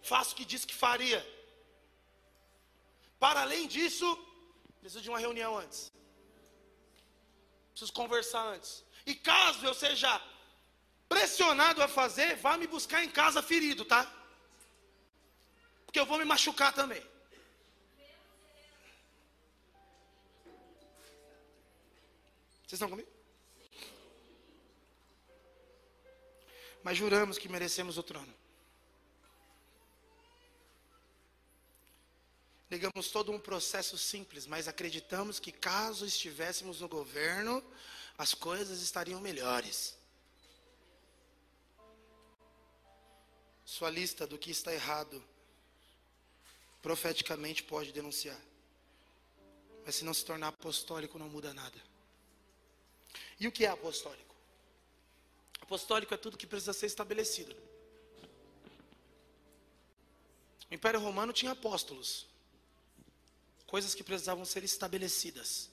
Faça 0.01 0.31
o 0.31 0.35
que 0.35 0.43
disse 0.43 0.65
que 0.65 0.73
faria. 0.73 1.19
Para 3.19 3.41
além 3.41 3.67
disso, 3.67 4.07
preciso 4.79 5.03
de 5.03 5.09
uma 5.11 5.19
reunião 5.19 5.55
antes. 5.55 5.91
Preciso 7.69 7.93
conversar 7.93 8.43
antes. 8.55 8.83
E 9.05 9.13
caso 9.13 9.63
eu 9.63 9.75
seja 9.75 10.11
pressionado 11.07 11.83
a 11.83 11.87
fazer, 11.87 12.37
vá 12.37 12.57
me 12.57 12.65
buscar 12.65 13.03
em 13.03 13.11
casa 13.11 13.43
ferido, 13.43 13.85
tá? 13.85 14.11
Porque 15.85 15.99
eu 15.99 16.07
vou 16.07 16.17
me 16.17 16.25
machucar 16.25 16.73
também. 16.73 17.03
Vocês 22.65 22.79
estão 22.79 22.89
comigo? 22.89 23.20
Mas 26.83 26.97
juramos 26.97 27.37
que 27.37 27.49
merecemos 27.49 27.97
o 27.97 28.03
trono. 28.03 28.33
Negamos 32.69 33.11
todo 33.11 33.33
um 33.33 33.39
processo 33.39 33.97
simples, 33.97 34.47
mas 34.47 34.67
acreditamos 34.67 35.39
que 35.39 35.51
caso 35.51 36.05
estivéssemos 36.05 36.79
no 36.79 36.87
governo, 36.87 37.61
as 38.17 38.33
coisas 38.33 38.81
estariam 38.81 39.19
melhores. 39.19 39.97
Sua 43.65 43.89
lista 43.89 44.25
do 44.25 44.37
que 44.37 44.51
está 44.51 44.73
errado, 44.73 45.21
profeticamente 46.81 47.61
pode 47.61 47.91
denunciar. 47.91 48.39
Mas 49.85 49.95
se 49.95 50.05
não 50.05 50.13
se 50.13 50.23
tornar 50.23 50.47
apostólico, 50.47 51.19
não 51.19 51.27
muda 51.27 51.53
nada. 51.53 51.77
E 53.39 53.47
o 53.47 53.51
que 53.51 53.65
é 53.65 53.69
apostólico? 53.69 54.30
Apostólico 55.71 56.13
é 56.13 56.17
tudo 56.17 56.37
que 56.37 56.45
precisa 56.45 56.73
ser 56.73 56.87
estabelecido. 56.87 57.55
O 60.69 60.73
Império 60.73 60.99
Romano 60.99 61.31
tinha 61.31 61.53
apóstolos, 61.53 62.27
coisas 63.65 63.95
que 63.95 64.03
precisavam 64.03 64.43
ser 64.43 64.65
estabelecidas. 64.65 65.69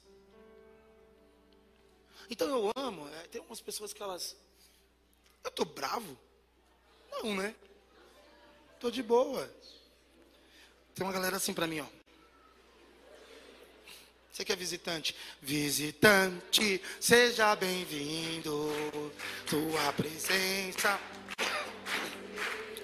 Então 2.30 2.48
eu 2.48 2.70
amo, 2.76 3.08
é, 3.08 3.26
tem 3.26 3.40
umas 3.40 3.60
pessoas 3.60 3.92
que 3.92 4.00
elas. 4.00 4.36
Eu 5.42 5.50
tô 5.50 5.64
bravo? 5.64 6.16
Não, 7.10 7.34
né? 7.34 7.56
Tô 8.78 8.92
de 8.92 9.02
boa. 9.02 9.52
Tem 10.94 11.04
uma 11.04 11.12
galera 11.12 11.38
assim 11.38 11.52
para 11.52 11.66
mim, 11.66 11.80
ó. 11.80 11.97
Você 14.38 14.44
que 14.44 14.52
é 14.52 14.56
visitante? 14.56 15.16
Visitante, 15.42 16.80
seja 17.00 17.56
bem-vindo. 17.56 18.72
Tua 19.50 19.92
presença. 19.94 20.96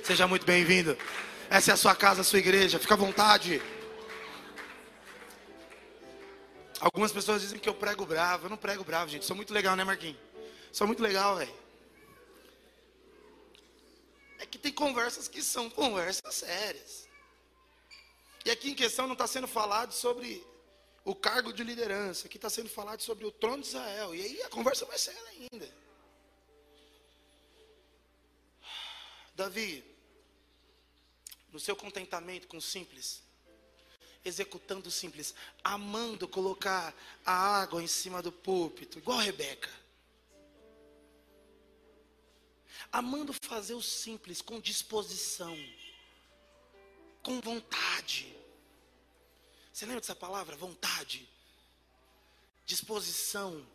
Seja 0.02 0.26
muito 0.26 0.44
bem-vindo. 0.44 0.98
Essa 1.48 1.70
é 1.70 1.74
a 1.74 1.76
sua 1.76 1.94
casa, 1.94 2.22
a 2.22 2.24
sua 2.24 2.40
igreja. 2.40 2.80
Fica 2.80 2.94
à 2.94 2.96
vontade. 2.96 3.62
Algumas 6.80 7.12
pessoas 7.12 7.42
dizem 7.42 7.60
que 7.60 7.68
eu 7.68 7.74
prego 7.74 8.04
bravo. 8.04 8.46
Eu 8.46 8.50
não 8.50 8.56
prego 8.56 8.82
bravo, 8.82 9.08
gente. 9.12 9.24
Sou 9.24 9.36
muito 9.36 9.54
legal, 9.54 9.76
né, 9.76 9.84
Marquinhos? 9.84 10.18
Sou 10.72 10.88
muito 10.88 11.04
legal, 11.04 11.36
velho. 11.36 11.54
É 14.40 14.44
que 14.46 14.58
tem 14.58 14.72
conversas 14.72 15.28
que 15.28 15.40
são 15.40 15.70
conversas 15.70 16.34
sérias. 16.34 17.08
E 18.44 18.50
aqui 18.50 18.72
em 18.72 18.74
questão 18.74 19.06
não 19.06 19.12
está 19.12 19.28
sendo 19.28 19.46
falado 19.46 19.92
sobre 19.92 20.44
o 21.04 21.14
cargo 21.14 21.52
de 21.52 21.62
liderança. 21.62 22.26
Aqui 22.26 22.36
está 22.36 22.48
sendo 22.48 22.68
falado 22.68 23.00
sobre 23.02 23.24
o 23.24 23.30
trono 23.30 23.62
de 23.62 23.68
Israel. 23.68 24.14
E 24.14 24.22
aí 24.22 24.42
a 24.42 24.48
conversa 24.48 24.84
vai 24.86 24.98
ser 24.98 25.16
ainda. 25.28 25.84
Davi, 29.34 29.84
no 31.52 31.58
seu 31.58 31.74
contentamento 31.74 32.46
com 32.46 32.56
o 32.56 32.62
simples, 32.62 33.22
executando 34.24 34.88
o 34.88 34.92
simples, 34.92 35.34
amando 35.62 36.28
colocar 36.28 36.94
a 37.26 37.32
água 37.32 37.82
em 37.82 37.86
cima 37.88 38.22
do 38.22 38.32
púlpito, 38.32 38.98
igual 38.98 39.18
Rebeca. 39.18 39.84
amando 42.94 43.32
fazer 43.32 43.74
o 43.74 43.82
simples 43.82 44.40
com 44.40 44.60
disposição, 44.60 45.56
com 47.24 47.40
vontade. 47.40 48.32
Você 49.74 49.86
lembra 49.86 50.00
dessa 50.00 50.14
palavra? 50.14 50.54
Vontade, 50.54 51.28
disposição. 52.64 53.66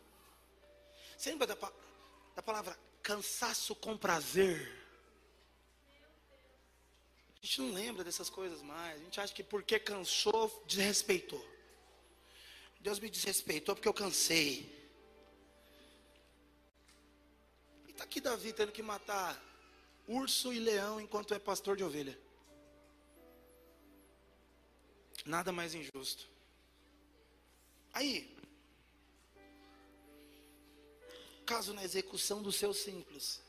Você 1.14 1.28
lembra 1.28 1.46
da, 1.46 1.54
da 2.34 2.42
palavra 2.42 2.74
cansaço 3.02 3.74
com 3.74 3.98
prazer? 3.98 4.82
A 7.42 7.44
gente 7.44 7.60
não 7.60 7.74
lembra 7.74 8.02
dessas 8.02 8.30
coisas 8.30 8.62
mais. 8.62 8.98
A 8.98 9.04
gente 9.04 9.20
acha 9.20 9.34
que 9.34 9.42
porque 9.42 9.78
cansou, 9.78 10.64
desrespeitou. 10.66 11.46
Deus 12.80 12.98
me 12.98 13.10
desrespeitou 13.10 13.74
porque 13.76 13.88
eu 13.88 13.92
cansei. 13.92 14.74
E 17.86 17.90
está 17.90 18.04
aqui 18.04 18.22
Davi 18.22 18.54
tendo 18.54 18.72
que 18.72 18.82
matar 18.82 19.38
urso 20.08 20.50
e 20.50 20.58
leão 20.58 20.98
enquanto 20.98 21.34
é 21.34 21.38
pastor 21.38 21.76
de 21.76 21.84
ovelha. 21.84 22.18
Nada 25.24 25.52
mais 25.52 25.74
injusto. 25.74 26.28
Aí, 27.92 28.36
caso 31.44 31.74
na 31.74 31.84
execução 31.84 32.42
do 32.42 32.52
seu 32.52 32.72
simples. 32.72 33.40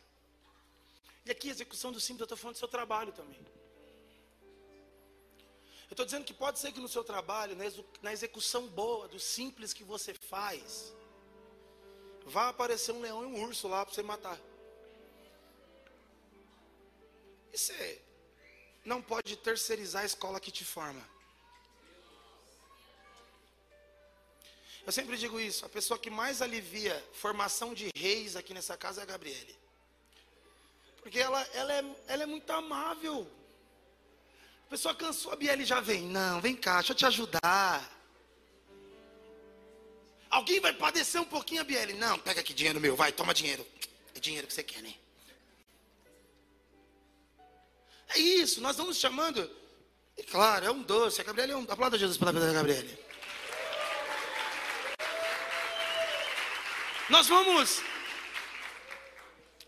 E 1.26 1.32
aqui, 1.32 1.50
execução 1.50 1.92
do 1.92 2.00
simples, 2.00 2.22
eu 2.22 2.26
estou 2.26 2.38
falando 2.38 2.56
do 2.56 2.60
seu 2.60 2.68
trabalho 2.68 3.12
também. 3.14 3.40
Eu 5.88 5.94
estou 5.94 6.06
dizendo 6.06 6.26
que 6.26 6.34
pode 6.34 6.58
ser 6.58 6.72
que 6.72 6.80
no 6.80 6.88
seu 6.88 7.04
trabalho, 7.04 7.56
na 8.02 8.14
execução 8.14 8.68
boa, 8.68 9.08
do 9.08 9.20
simples 9.20 9.74
que 9.74 9.84
você 9.84 10.14
faz, 10.14 10.94
vai 12.26 12.50
aparecer 12.50 12.92
um 12.94 13.02
leão 13.02 13.24
e 13.24 13.26
um 13.28 13.44
urso 13.44 13.68
lá 13.68 13.86
para 13.86 13.94
você 13.94 14.02
matar. 14.02 14.40
E 17.54 17.58
você 17.58 18.02
não 18.86 19.02
pode 19.02 19.36
terceirizar 19.38 20.04
a 20.04 20.06
escola 20.06 20.40
que 20.40 20.50
te 20.50 20.64
forma. 20.64 21.06
Eu 24.86 24.92
sempre 24.92 25.18
digo 25.18 25.40
isso, 25.40 25.66
a 25.66 25.70
pessoa 25.70 26.00
que 26.00 26.10
mais 26.10 26.42
alivia 26.42 27.04
formação 27.14 27.74
de 27.74 27.90
reis 27.96 28.36
aqui 28.36 28.54
nessa 28.54 28.76
casa 28.76 29.02
é 29.02 29.04
a 29.04 29.06
Gabriele. 29.06 29.56
Porque 31.02 31.20
ela, 31.20 31.42
ela, 31.54 31.74
é, 31.74 31.86
ela 32.08 32.24
é 32.24 32.26
muito 32.26 32.50
amável 32.52 33.30
pessoa 34.72 34.96
cansou, 34.96 35.34
a 35.34 35.36
Biele 35.36 35.66
já 35.66 35.82
vem. 35.82 36.04
Não, 36.04 36.40
vem 36.40 36.56
cá, 36.56 36.76
deixa 36.76 36.94
eu 36.94 36.96
te 36.96 37.06
ajudar. 37.06 37.92
Alguém 40.30 40.62
vai 40.62 40.72
padecer 40.72 41.20
um 41.20 41.26
pouquinho 41.26 41.60
a 41.60 41.66
Biele? 41.66 41.94
Não, 41.94 42.18
pega 42.18 42.40
aqui 42.40 42.54
dinheiro 42.54 42.80
meu, 42.80 42.96
vai, 42.96 43.12
toma 43.12 43.34
dinheiro. 43.34 43.68
É 44.16 44.20
dinheiro 44.20 44.48
que 44.48 44.54
você 44.54 44.64
quer, 44.64 44.82
né? 44.82 44.96
É 48.16 48.20
isso, 48.20 48.62
nós 48.62 48.78
vamos 48.78 48.98
chamando. 48.98 49.50
E 50.18 50.24
claro, 50.24 50.66
é 50.66 50.72
um 50.72 50.82
doce. 50.82 51.20
A 51.20 51.24
Gabriele 51.26 51.52
é 51.52 51.58
um. 51.58 51.64
Aplauda 51.64 51.98
Jesus 51.98 52.18
pela 52.18 52.32
vida 52.32 52.48
da 52.48 52.54
Gabriele. 52.54 52.98
Nós 57.12 57.28
vamos 57.28 57.82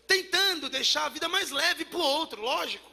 tentando 0.06 0.70
deixar 0.70 1.04
a 1.04 1.08
vida 1.10 1.28
mais 1.28 1.50
leve 1.50 1.84
para 1.84 1.98
o 1.98 2.02
outro, 2.02 2.40
lógico. 2.40 2.90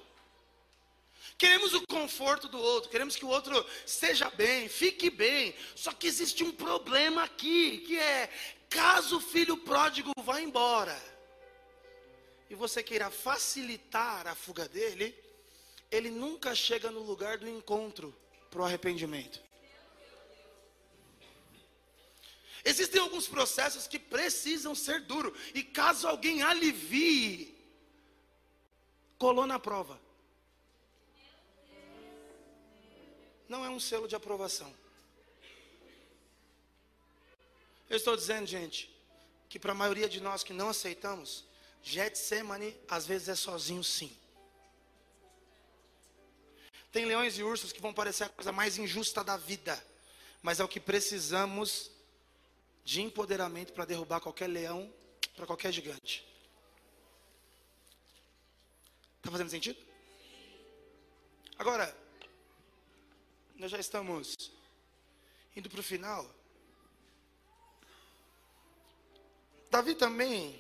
Queremos 1.38 1.74
o 1.74 1.88
conforto 1.88 2.50
do 2.50 2.60
outro, 2.60 2.90
queremos 2.90 3.16
que 3.16 3.24
o 3.24 3.30
outro 3.30 3.66
esteja 3.86 4.30
bem, 4.30 4.68
fique 4.68 5.10
bem. 5.10 5.56
Só 5.74 5.94
que 5.94 6.06
existe 6.06 6.44
um 6.44 6.52
problema 6.52 7.24
aqui, 7.24 7.78
que 7.80 7.98
é 7.98 8.30
caso 8.70 9.18
o 9.18 9.22
filho 9.22 9.56
pródigo 9.56 10.12
vá 10.22 10.42
embora 10.42 11.02
e 12.50 12.54
você 12.54 12.84
queira 12.84 13.10
facilitar 13.10 14.28
a 14.28 14.36
fuga 14.36 14.68
dele, 14.68 15.18
ele 15.90 16.12
nunca 16.12 16.54
chega 16.54 16.92
no 16.92 17.00
lugar 17.00 17.38
do 17.38 17.48
encontro 17.48 18.14
para 18.50 18.62
o 18.62 18.66
arrependimento. 18.66 19.42
Existem 22.64 23.02
alguns 23.02 23.28
processos 23.28 23.88
que 23.88 23.98
precisam 23.98 24.76
ser 24.76 25.02
duros, 25.02 25.38
e 25.54 25.64
caso 25.64 26.08
alguém 26.08 26.42
alivie, 26.42 27.56
colou 29.18 29.48
na 29.48 29.60
prova. 29.60 30.00
não 33.52 33.66
é 33.66 33.70
um 33.70 33.82
selo 33.82 34.08
de 34.08 34.16
aprovação. 34.16 34.74
Eu 37.90 37.98
estou 37.98 38.16
dizendo, 38.16 38.48
gente, 38.48 38.90
que 39.50 39.60
para 39.60 39.74
a 39.74 39.76
maioria 39.76 40.08
de 40.08 40.22
nós 40.22 40.42
que 40.42 40.54
não 40.54 40.70
aceitamos, 40.70 41.44
Getsemane 41.84 42.74
às 42.88 43.06
vezes 43.06 43.28
é 43.28 43.36
sozinho 43.36 43.84
sim. 43.84 44.16
Tem 46.94 47.04
leões 47.04 47.38
e 47.38 47.44
ursos 47.44 47.74
que 47.74 47.82
vão 47.82 47.94
parecer 47.94 48.24
a 48.24 48.30
coisa 48.30 48.54
mais 48.54 48.78
injusta 48.78 49.22
da 49.22 49.36
vida, 49.36 49.86
mas 50.42 50.62
é 50.62 50.64
o 50.64 50.70
que 50.70 50.80
precisamos 50.80 51.92
de 52.84 53.02
empoderamento 53.02 53.74
para 53.74 53.86
derrubar 53.86 54.20
qualquer 54.20 54.48
leão, 54.48 54.94
para 55.36 55.46
qualquer 55.46 55.72
gigante. 55.72 56.28
Está 59.18 59.32
fazendo 59.32 59.50
sentido? 59.50 59.80
Agora, 61.58 61.96
nós 63.56 63.70
já 63.70 63.80
estamos 63.80 64.52
indo 65.56 65.70
para 65.70 65.80
o 65.80 65.84
final. 65.84 66.28
Davi 69.70 69.96
também, 69.96 70.60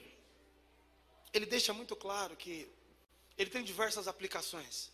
ele 1.33 1.45
deixa 1.45 1.73
muito 1.73 1.95
claro 1.95 2.35
que 2.37 2.69
ele 3.37 3.49
tem 3.49 3.63
diversas 3.63 4.07
aplicações. 4.07 4.91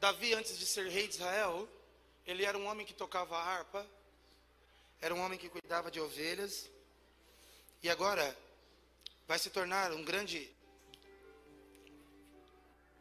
Davi, 0.00 0.32
antes 0.34 0.58
de 0.58 0.66
ser 0.66 0.88
rei 0.88 1.06
de 1.06 1.14
Israel, 1.14 1.68
ele 2.26 2.44
era 2.44 2.56
um 2.56 2.66
homem 2.66 2.86
que 2.86 2.94
tocava 2.94 3.36
harpa, 3.36 3.86
era 5.06 5.14
um 5.14 5.22
homem 5.24 5.38
que 5.38 5.48
cuidava 5.48 5.88
de 5.88 6.00
ovelhas, 6.00 6.68
e 7.80 7.88
agora 7.88 8.36
vai 9.28 9.38
se 9.38 9.50
tornar 9.50 9.92
um 9.92 10.04
grande, 10.04 10.50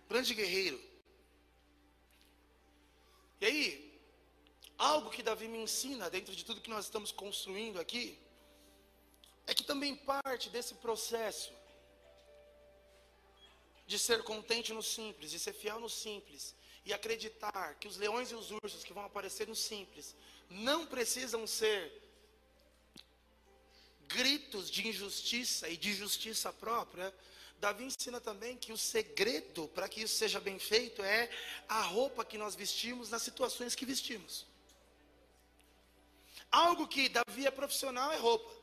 grande 0.07 0.35
guerreiro. 0.35 0.79
E 3.41 3.45
aí, 3.47 3.99
algo 4.77 5.09
que 5.09 5.23
Davi 5.23 5.47
me 5.47 5.57
ensina 5.57 6.07
dentro 6.07 6.35
de 6.35 6.45
tudo 6.45 6.61
que 6.61 6.69
nós 6.69 6.85
estamos 6.85 7.11
construindo 7.11 7.79
aqui, 7.79 8.05
é 9.47 9.55
que 9.55 9.63
também 9.63 9.95
parte 9.95 10.47
desse 10.51 10.75
processo 10.75 11.51
de 13.87 13.97
ser 13.97 14.21
contente 14.23 14.71
no 14.73 14.83
simples, 14.83 15.31
de 15.31 15.39
ser 15.39 15.53
fiel 15.53 15.79
no 15.79 15.89
simples, 15.89 16.53
e 16.85 16.93
acreditar 16.93 17.75
que 17.79 17.87
os 17.87 17.97
leões 17.97 18.31
e 18.31 18.35
os 18.35 18.51
ursos 18.51 18.83
que 18.83 18.93
vão 18.93 19.03
aparecer 19.05 19.47
no 19.47 19.55
simples 19.55 20.15
não 20.49 20.85
precisam 20.85 21.47
ser 21.47 22.03
gritos 24.07 24.69
de 24.69 24.87
injustiça 24.87 25.67
e 25.67 25.75
de 25.75 25.93
justiça 25.93 26.53
própria, 26.53 27.13
Davi 27.59 27.85
ensina 27.85 28.21
também 28.21 28.55
que 28.55 28.71
o 28.71 28.77
segredo 28.77 29.67
para 29.69 29.89
que 29.89 30.01
isso 30.01 30.15
seja 30.15 30.39
bem 30.39 30.59
feito 30.59 31.01
é 31.01 31.29
a 31.67 31.81
roupa 31.81 32.23
que 32.23 32.37
nós 32.37 32.53
vestimos 32.53 33.09
nas 33.09 33.23
situações 33.23 33.73
que 33.73 33.85
vestimos. 33.85 34.45
Algo 36.51 36.87
que 36.87 37.09
Davi 37.09 37.47
é 37.47 37.51
profissional 37.51 38.11
é 38.11 38.17
roupa. 38.17 38.53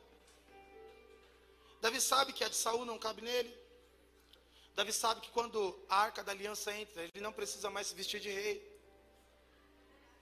Davi 1.81 2.01
sabe 2.01 2.33
que 2.33 2.45
a 2.45 2.49
de 2.49 2.55
Saul 2.55 2.85
não 2.85 2.99
cabe 2.99 3.23
nele. 3.23 3.62
Davi 4.75 4.93
sabe 4.93 5.21
que 5.21 5.31
quando 5.31 5.79
a 5.89 5.97
arca 5.97 6.25
da 6.25 6.33
aliança 6.33 6.75
entra, 6.75 7.03
ele 7.03 7.21
não 7.21 7.33
precisa 7.33 7.69
mais 7.71 7.89
se 7.89 7.95
vestir 7.95 8.21
de 8.21 8.31
rei. 8.31 8.57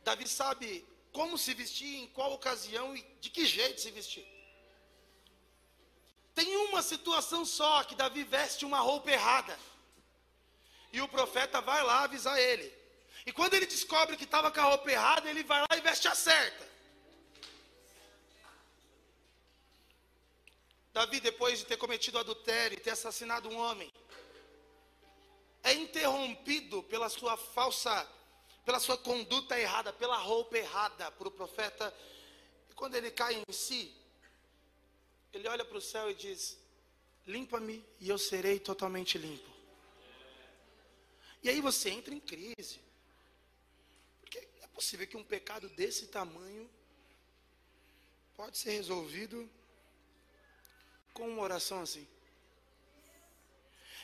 Davi 0.03 0.27
sabe 0.29 0.87
como 1.13 1.39
se 1.39 1.55
vestir, 1.55 1.97
em 1.97 2.07
qual 2.09 2.33
ocasião 2.33 2.97
e 2.97 3.03
de 3.21 3.31
que 3.31 3.47
jeito 3.47 3.81
se 3.81 3.91
vestir. 3.91 4.27
Tem 6.35 6.57
uma 6.57 6.83
situação 6.83 7.45
só 7.45 7.85
que 7.85 7.95
Davi 7.95 8.25
veste 8.25 8.65
uma 8.65 8.81
roupa 8.81 9.11
errada. 9.11 9.59
E 10.93 11.01
o 11.01 11.09
profeta 11.09 11.61
vai 11.61 11.83
lá 11.83 12.05
avisar 12.05 12.39
ele. 12.39 12.73
E 13.27 13.33
quando 13.33 13.55
ele 13.55 13.67
descobre 13.67 14.17
que 14.17 14.25
estava 14.25 14.51
com 14.51 14.61
a 14.61 14.65
roupa 14.65 14.91
errada, 14.91 15.29
ele 15.29 15.45
vai 15.45 15.61
lá 15.61 15.77
e 15.77 15.81
veste 15.81 16.09
a 16.09 16.15
certa. 16.15 16.69
Davi, 20.93 21.21
depois 21.21 21.59
de 21.59 21.67
ter 21.67 21.77
cometido 21.77 22.19
adultério 22.19 22.77
e 22.77 22.81
ter 22.81 22.91
assassinado 22.91 23.49
um 23.49 23.57
homem, 23.57 23.93
é 25.63 25.73
interrompido 25.75 26.83
pela 26.85 27.09
sua 27.09 27.37
falsa, 27.37 28.09
pela 28.65 28.81
sua 28.81 28.97
conduta 28.97 29.59
errada, 29.59 29.93
pela 29.93 30.17
roupa 30.17 30.57
errada 30.57 31.11
para 31.11 31.29
o 31.29 31.31
profeta. 31.31 31.95
E 32.71 32.75
quando 32.75 32.95
ele 32.95 33.11
cai 33.11 33.35
em 33.35 33.53
si, 33.53 33.95
ele 35.33 35.49
olha 35.49 35.65
para 35.65 35.79
o 35.79 35.81
céu 35.81 36.11
e 36.11 36.15
diz: 36.15 36.59
Limpa-me 37.27 37.85
e 38.01 38.09
eu 38.09 38.19
serei 38.19 38.59
totalmente 38.59 39.19
limpo. 39.19 39.51
E 41.43 41.49
aí 41.49 41.61
você 41.61 41.91
entra 41.91 42.15
em 42.15 42.21
crise. 42.21 42.81
Porque 44.21 44.39
é 44.39 44.67
possível 44.69 45.07
que 45.07 45.17
um 45.17 45.25
pecado 45.25 45.69
desse 45.71 46.07
tamanho 46.09 46.69
pode 48.35 48.59
ser 48.59 48.71
resolvido 48.71 49.49
com 51.13 51.29
uma 51.29 51.43
oração 51.43 51.81
assim. 51.83 52.07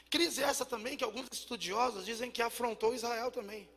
Crise 0.09 0.43
essa 0.43 0.65
também 0.65 0.97
que 0.97 1.05
alguns 1.05 1.29
estudiosos 1.33 2.05
dizem 2.05 2.31
que 2.31 2.41
afrontou 2.41 2.95
Israel 2.95 3.31
também. 3.31 3.69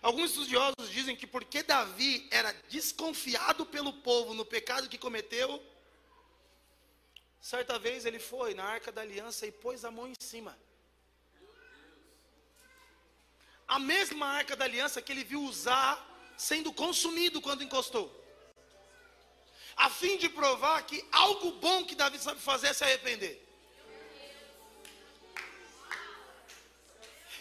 Alguns 0.00 0.30
estudiosos 0.30 0.90
dizem 0.90 1.16
que 1.16 1.26
porque 1.26 1.62
Davi 1.62 2.26
era 2.30 2.52
desconfiado 2.68 3.66
pelo 3.66 3.92
povo 3.92 4.32
no 4.32 4.44
pecado 4.44 4.88
que 4.88 4.96
cometeu, 4.96 5.62
certa 7.40 7.78
vez 7.78 8.06
ele 8.06 8.18
foi 8.18 8.54
na 8.54 8.64
arca 8.64 8.92
da 8.92 9.02
aliança 9.02 9.46
e 9.46 9.52
pôs 9.52 9.84
a 9.84 9.90
mão 9.90 10.08
em 10.08 10.14
cima. 10.18 10.56
A 13.66 13.78
mesma 13.78 14.26
arca 14.26 14.56
da 14.56 14.64
aliança 14.64 15.02
que 15.02 15.12
ele 15.12 15.24
viu 15.24 15.42
usar 15.42 15.92
sendo 16.38 16.72
consumido 16.72 17.40
quando 17.40 17.64
encostou. 17.64 18.14
A 19.76 19.90
fim 19.90 20.16
de 20.16 20.28
provar 20.28 20.82
que 20.86 21.04
algo 21.12 21.52
bom 21.52 21.84
que 21.84 21.94
Davi 21.94 22.18
sabe 22.18 22.40
fazer 22.40 22.68
é 22.68 22.72
se 22.72 22.84
arrepender. 22.84 23.47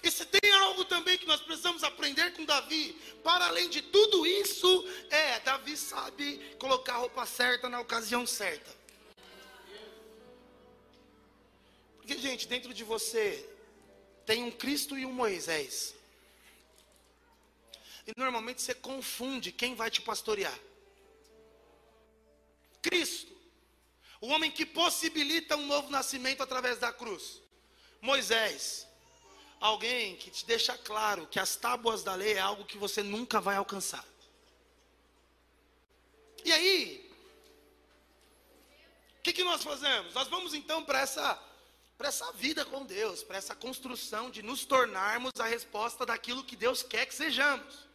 E 0.08 0.12
se 0.12 0.26
tem 0.26 0.50
algo 0.54 0.86
também 0.86 1.18
que 1.18 1.26
nós 1.26 1.42
precisamos 1.42 1.84
aprender 1.84 2.32
com 2.32 2.46
Davi, 2.46 2.94
para 3.22 3.48
além 3.48 3.68
de 3.70 3.82
tudo 3.82 4.26
isso, 4.26 4.88
é 5.10 5.42
Davi 5.42 5.76
sabe 5.76 6.38
colocar 6.58 6.94
a 6.94 7.00
roupa 7.00 7.26
certa 7.26 7.68
na 7.68 7.82
ocasião 7.82 8.26
certa. 8.26 8.74
Porque, 11.98 12.18
gente, 12.18 12.48
dentro 12.48 12.74
de 12.74 12.86
você 12.86 13.50
tem 14.26 14.46
um 14.46 14.52
Cristo 14.52 14.98
e 14.98 15.06
um 15.06 15.12
Moisés. 15.12 15.94
E 18.08 18.14
normalmente 18.16 18.62
você 18.62 18.74
confunde 18.74 19.52
quem 19.52 19.76
vai 19.76 19.92
te 19.92 20.02
pastorear. 20.02 20.58
Cristo, 22.82 23.36
o 24.22 24.28
homem 24.28 24.50
que 24.50 24.66
possibilita 24.66 25.58
um 25.58 25.66
novo 25.66 25.90
nascimento 25.90 26.42
através 26.42 26.78
da 26.80 26.94
cruz. 26.94 27.42
Moisés, 28.00 28.87
alguém 29.60 30.16
que 30.16 30.30
te 30.30 30.46
deixa 30.46 30.78
claro 30.78 31.28
que 31.28 31.40
as 31.40 31.56
tábuas 31.56 32.04
da 32.04 32.14
lei 32.14 32.34
é 32.34 32.40
algo 32.40 32.66
que 32.66 32.78
você 32.78 33.02
nunca 33.02 33.42
vai 33.42 33.56
alcançar. 33.56 34.06
E 36.44 36.52
aí, 36.52 37.12
o 39.20 39.22
que, 39.24 39.34
que 39.34 39.44
nós 39.44 39.64
fazemos? 39.64 40.14
Nós 40.14 40.28
vamos 40.28 40.54
então 40.54 40.84
para 40.84 41.02
essa, 41.02 41.42
essa 42.00 42.32
vida 42.34 42.64
com 42.64 42.86
Deus, 42.86 43.24
para 43.24 43.38
essa 43.38 43.56
construção 43.56 44.30
de 44.30 44.42
nos 44.42 44.64
tornarmos 44.66 45.34
a 45.40 45.46
resposta 45.46 46.06
daquilo 46.06 46.44
que 46.44 46.56
Deus 46.56 46.84
quer 46.84 47.06
que 47.06 47.14
sejamos. 47.14 47.88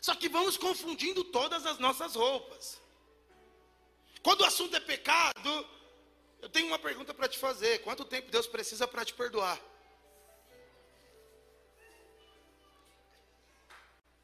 Só 0.00 0.14
que 0.14 0.28
vamos 0.28 0.56
confundindo 0.56 1.24
todas 1.24 1.66
as 1.66 1.78
nossas 1.78 2.14
roupas. 2.14 2.80
Quando 4.22 4.40
o 4.42 4.44
assunto 4.44 4.76
é 4.76 4.80
pecado, 4.80 5.68
eu 6.40 6.48
tenho 6.48 6.68
uma 6.68 6.78
pergunta 6.78 7.12
para 7.12 7.28
te 7.28 7.38
fazer: 7.38 7.82
quanto 7.82 8.04
tempo 8.04 8.30
Deus 8.30 8.46
precisa 8.46 8.86
para 8.86 9.04
te 9.04 9.12
perdoar? 9.14 9.60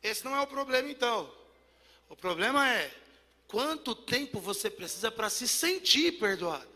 Esse 0.02 0.24
não 0.24 0.34
é 0.36 0.40
o 0.40 0.46
problema, 0.46 0.88
então. 0.90 1.32
O 2.08 2.16
problema 2.16 2.68
é 2.68 2.92
quanto 3.46 3.94
tempo 3.94 4.40
você 4.40 4.68
precisa 4.68 5.10
para 5.10 5.30
se 5.30 5.46
sentir 5.46 6.18
perdoado. 6.18 6.72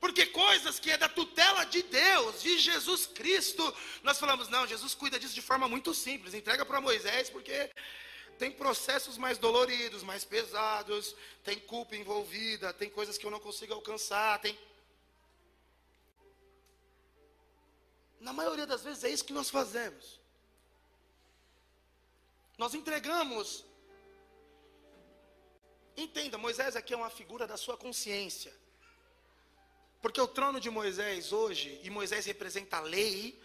Porque 0.00 0.26
coisas 0.26 0.78
que 0.78 0.90
é 0.90 0.98
da 0.98 1.08
tutela 1.08 1.64
de 1.64 1.82
Deus, 1.82 2.42
de 2.42 2.58
Jesus 2.58 3.06
Cristo, 3.06 3.74
nós 4.02 4.18
falamos, 4.18 4.48
não, 4.48 4.66
Jesus 4.66 4.94
cuida 4.94 5.18
disso 5.18 5.34
de 5.34 5.40
forma 5.40 5.66
muito 5.66 5.94
simples, 5.94 6.34
entrega 6.34 6.64
para 6.64 6.80
Moisés, 6.80 7.30
porque 7.30 7.70
tem 8.38 8.50
processos 8.50 9.16
mais 9.16 9.38
doloridos, 9.38 10.02
mais 10.02 10.22
pesados, 10.22 11.16
tem 11.42 11.58
culpa 11.58 11.96
envolvida, 11.96 12.72
tem 12.72 12.90
coisas 12.90 13.16
que 13.16 13.24
eu 13.24 13.30
não 13.30 13.40
consigo 13.40 13.72
alcançar, 13.72 14.40
tem 14.40 14.58
Na 18.20 18.32
maioria 18.32 18.66
das 18.66 18.82
vezes 18.82 19.04
é 19.04 19.10
isso 19.10 19.24
que 19.24 19.32
nós 19.32 19.50
fazemos. 19.50 20.20
Nós 22.56 22.74
entregamos. 22.74 23.64
Entenda, 25.96 26.36
Moisés 26.38 26.74
aqui 26.76 26.92
é 26.92 26.96
uma 26.96 27.10
figura 27.10 27.46
da 27.46 27.56
sua 27.56 27.76
consciência. 27.76 28.52
Porque 30.00 30.20
o 30.20 30.28
trono 30.28 30.60
de 30.60 30.68
Moisés 30.68 31.32
hoje, 31.32 31.80
e 31.82 31.90
Moisés 31.90 32.26
representa 32.26 32.76
a 32.76 32.80
lei, 32.80 33.42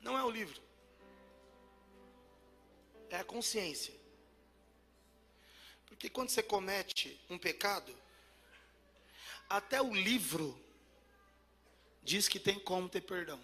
não 0.00 0.18
é 0.18 0.24
o 0.24 0.30
livro, 0.30 0.60
é 3.08 3.16
a 3.16 3.24
consciência. 3.24 3.94
Porque 5.86 6.10
quando 6.10 6.30
você 6.30 6.42
comete 6.42 7.20
um 7.30 7.38
pecado, 7.38 7.96
até 9.48 9.80
o 9.80 9.94
livro 9.94 10.60
diz 12.04 12.28
que 12.28 12.38
tem 12.38 12.58
como 12.58 12.88
ter 12.88 13.00
perdão. 13.00 13.40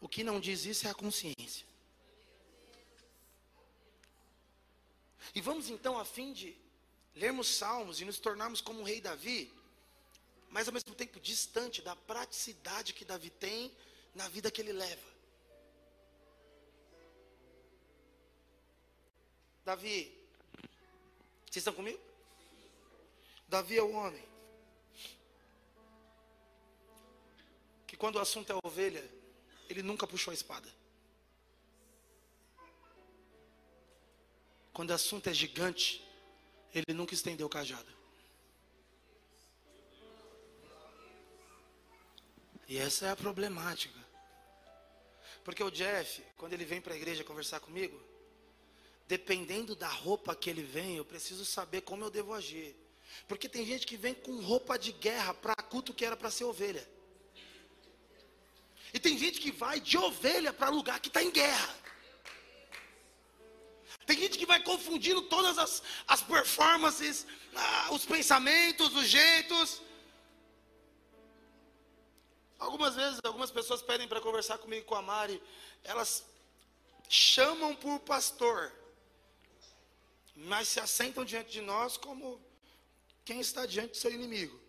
O 0.00 0.08
que 0.08 0.22
não 0.24 0.40
diz 0.40 0.64
isso 0.64 0.86
é 0.86 0.90
a 0.90 0.94
consciência. 0.94 1.66
E 5.34 5.40
vamos 5.40 5.68
então, 5.68 5.98
a 5.98 6.04
fim 6.04 6.32
de 6.32 6.56
lermos 7.14 7.48
salmos 7.48 8.00
e 8.00 8.04
nos 8.04 8.18
tornarmos 8.18 8.60
como 8.60 8.80
o 8.80 8.84
rei 8.84 9.00
Davi, 9.00 9.52
mas 10.48 10.66
ao 10.68 10.74
mesmo 10.74 10.94
tempo 10.94 11.20
distante 11.20 11.82
da 11.82 11.96
praticidade 11.96 12.92
que 12.92 13.04
Davi 13.04 13.30
tem 13.30 13.74
na 14.14 14.28
vida 14.28 14.50
que 14.50 14.60
ele 14.60 14.72
leva. 14.72 15.12
Davi, 19.64 20.12
vocês 21.46 21.56
estão 21.56 21.72
comigo? 21.72 22.00
Davi 23.48 23.78
é 23.78 23.82
o 23.82 23.92
homem 23.92 24.31
quando 27.96 28.16
o 28.16 28.20
assunto 28.20 28.52
é 28.52 28.56
ovelha, 28.64 29.04
ele 29.68 29.82
nunca 29.82 30.06
puxou 30.06 30.30
a 30.30 30.34
espada. 30.34 30.68
Quando 34.72 34.90
o 34.90 34.94
assunto 34.94 35.28
é 35.28 35.34
gigante, 35.34 36.02
ele 36.74 36.94
nunca 36.94 37.14
estendeu 37.14 37.46
o 37.46 37.50
cajado. 37.50 37.92
E 42.66 42.78
essa 42.78 43.06
é 43.06 43.10
a 43.10 43.16
problemática. 43.16 44.00
Porque 45.44 45.62
o 45.62 45.70
Jeff, 45.70 46.22
quando 46.36 46.54
ele 46.54 46.64
vem 46.64 46.80
para 46.80 46.94
a 46.94 46.96
igreja 46.96 47.24
conversar 47.24 47.60
comigo, 47.60 48.00
dependendo 49.06 49.76
da 49.76 49.88
roupa 49.88 50.34
que 50.34 50.48
ele 50.48 50.62
vem, 50.62 50.96
eu 50.96 51.04
preciso 51.04 51.44
saber 51.44 51.82
como 51.82 52.04
eu 52.04 52.10
devo 52.10 52.32
agir. 52.32 52.74
Porque 53.28 53.48
tem 53.48 53.66
gente 53.66 53.86
que 53.86 53.96
vem 53.96 54.14
com 54.14 54.40
roupa 54.40 54.78
de 54.78 54.92
guerra 54.92 55.34
para 55.34 55.54
culto 55.56 55.92
que 55.92 56.04
era 56.04 56.16
para 56.16 56.30
ser 56.30 56.44
ovelha. 56.44 56.88
E 58.92 58.98
tem 59.00 59.16
gente 59.16 59.40
que 59.40 59.50
vai 59.50 59.80
de 59.80 59.96
ovelha 59.96 60.52
para 60.52 60.68
lugar 60.68 61.00
que 61.00 61.08
está 61.08 61.22
em 61.22 61.30
guerra. 61.30 61.82
Tem 64.06 64.18
gente 64.18 64.36
que 64.36 64.46
vai 64.46 64.62
confundindo 64.62 65.22
todas 65.22 65.58
as, 65.58 65.82
as 66.06 66.22
performances, 66.22 67.26
ah, 67.54 67.88
os 67.92 68.04
pensamentos, 68.04 68.94
os 68.94 69.06
jeitos. 69.08 69.80
Algumas 72.58 72.94
vezes, 72.94 73.20
algumas 73.24 73.50
pessoas 73.50 73.82
pedem 73.82 74.08
para 74.08 74.20
conversar 74.20 74.58
comigo 74.58 74.86
com 74.86 74.94
a 74.94 75.02
Mari, 75.02 75.42
elas 75.82 76.24
chamam 77.08 77.74
por 77.74 78.00
pastor, 78.00 78.72
mas 80.34 80.68
se 80.68 80.80
assentam 80.80 81.24
diante 81.24 81.50
de 81.50 81.60
nós 81.60 81.96
como 81.96 82.40
quem 83.24 83.40
está 83.40 83.66
diante 83.66 83.92
do 83.92 83.96
seu 83.96 84.12
inimigo. 84.12 84.60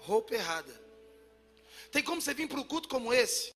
Roupa 0.00 0.34
errada. 0.34 0.81
Tem 1.92 2.02
como 2.02 2.22
você 2.22 2.32
vir 2.32 2.48
para 2.48 2.58
um 2.58 2.64
culto 2.64 2.88
como 2.88 3.12
esse? 3.12 3.54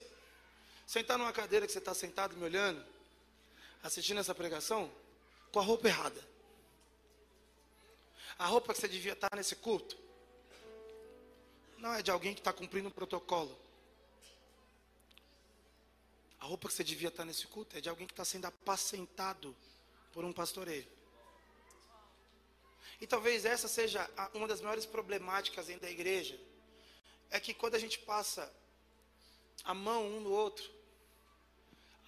Sentar 0.87 1.17
numa 1.17 1.33
cadeira 1.33 1.67
que 1.67 1.73
você 1.73 1.79
está 1.79 1.95
sentado 1.95 2.37
me 2.37 2.45
olhando, 2.45 2.85
assistindo 3.83 4.21
essa 4.21 4.35
pregação, 4.35 4.93
com 5.51 5.59
a 5.59 5.63
roupa 5.63 5.89
errada. 5.89 6.23
A 8.39 8.47
roupa 8.47 8.75
que 8.75 8.81
você 8.81 8.87
devia 8.87 9.15
estar 9.15 9.31
tá 9.31 9.37
nesse 9.37 9.57
culto 9.57 9.97
não 11.79 11.95
é 11.95 12.03
de 12.03 12.11
alguém 12.11 12.35
que 12.35 12.41
está 12.41 12.53
cumprindo 12.53 12.89
um 12.89 12.93
protocolo. 12.93 13.59
A 16.39 16.45
roupa 16.45 16.69
que 16.69 16.75
você 16.75 16.85
devia 16.85 17.09
estar 17.09 17.23
tá 17.23 17.25
nesse 17.25 17.47
culto 17.47 17.79
é 17.79 17.81
de 17.81 17.89
alguém 17.89 18.07
que 18.07 18.13
está 18.13 18.25
sendo 18.25 18.45
apacentado 18.45 19.57
por 20.13 20.27
um 20.27 20.33
pastoreio. 20.33 20.87
E 23.01 23.07
talvez 23.07 23.47
essa 23.47 23.67
seja 23.67 24.09
uma 24.35 24.47
das 24.47 24.61
maiores 24.61 24.85
problemáticas 24.85 25.67
dentro 25.69 25.83
da 25.83 25.91
igreja 25.91 26.39
é 27.31 27.41
que 27.41 27.53
quando 27.55 27.75
a 27.75 27.79
gente 27.79 27.99
passa 28.01 28.53
a 29.65 29.75
mão 29.75 30.07
um 30.07 30.21
no 30.21 30.31
outro, 30.31 30.71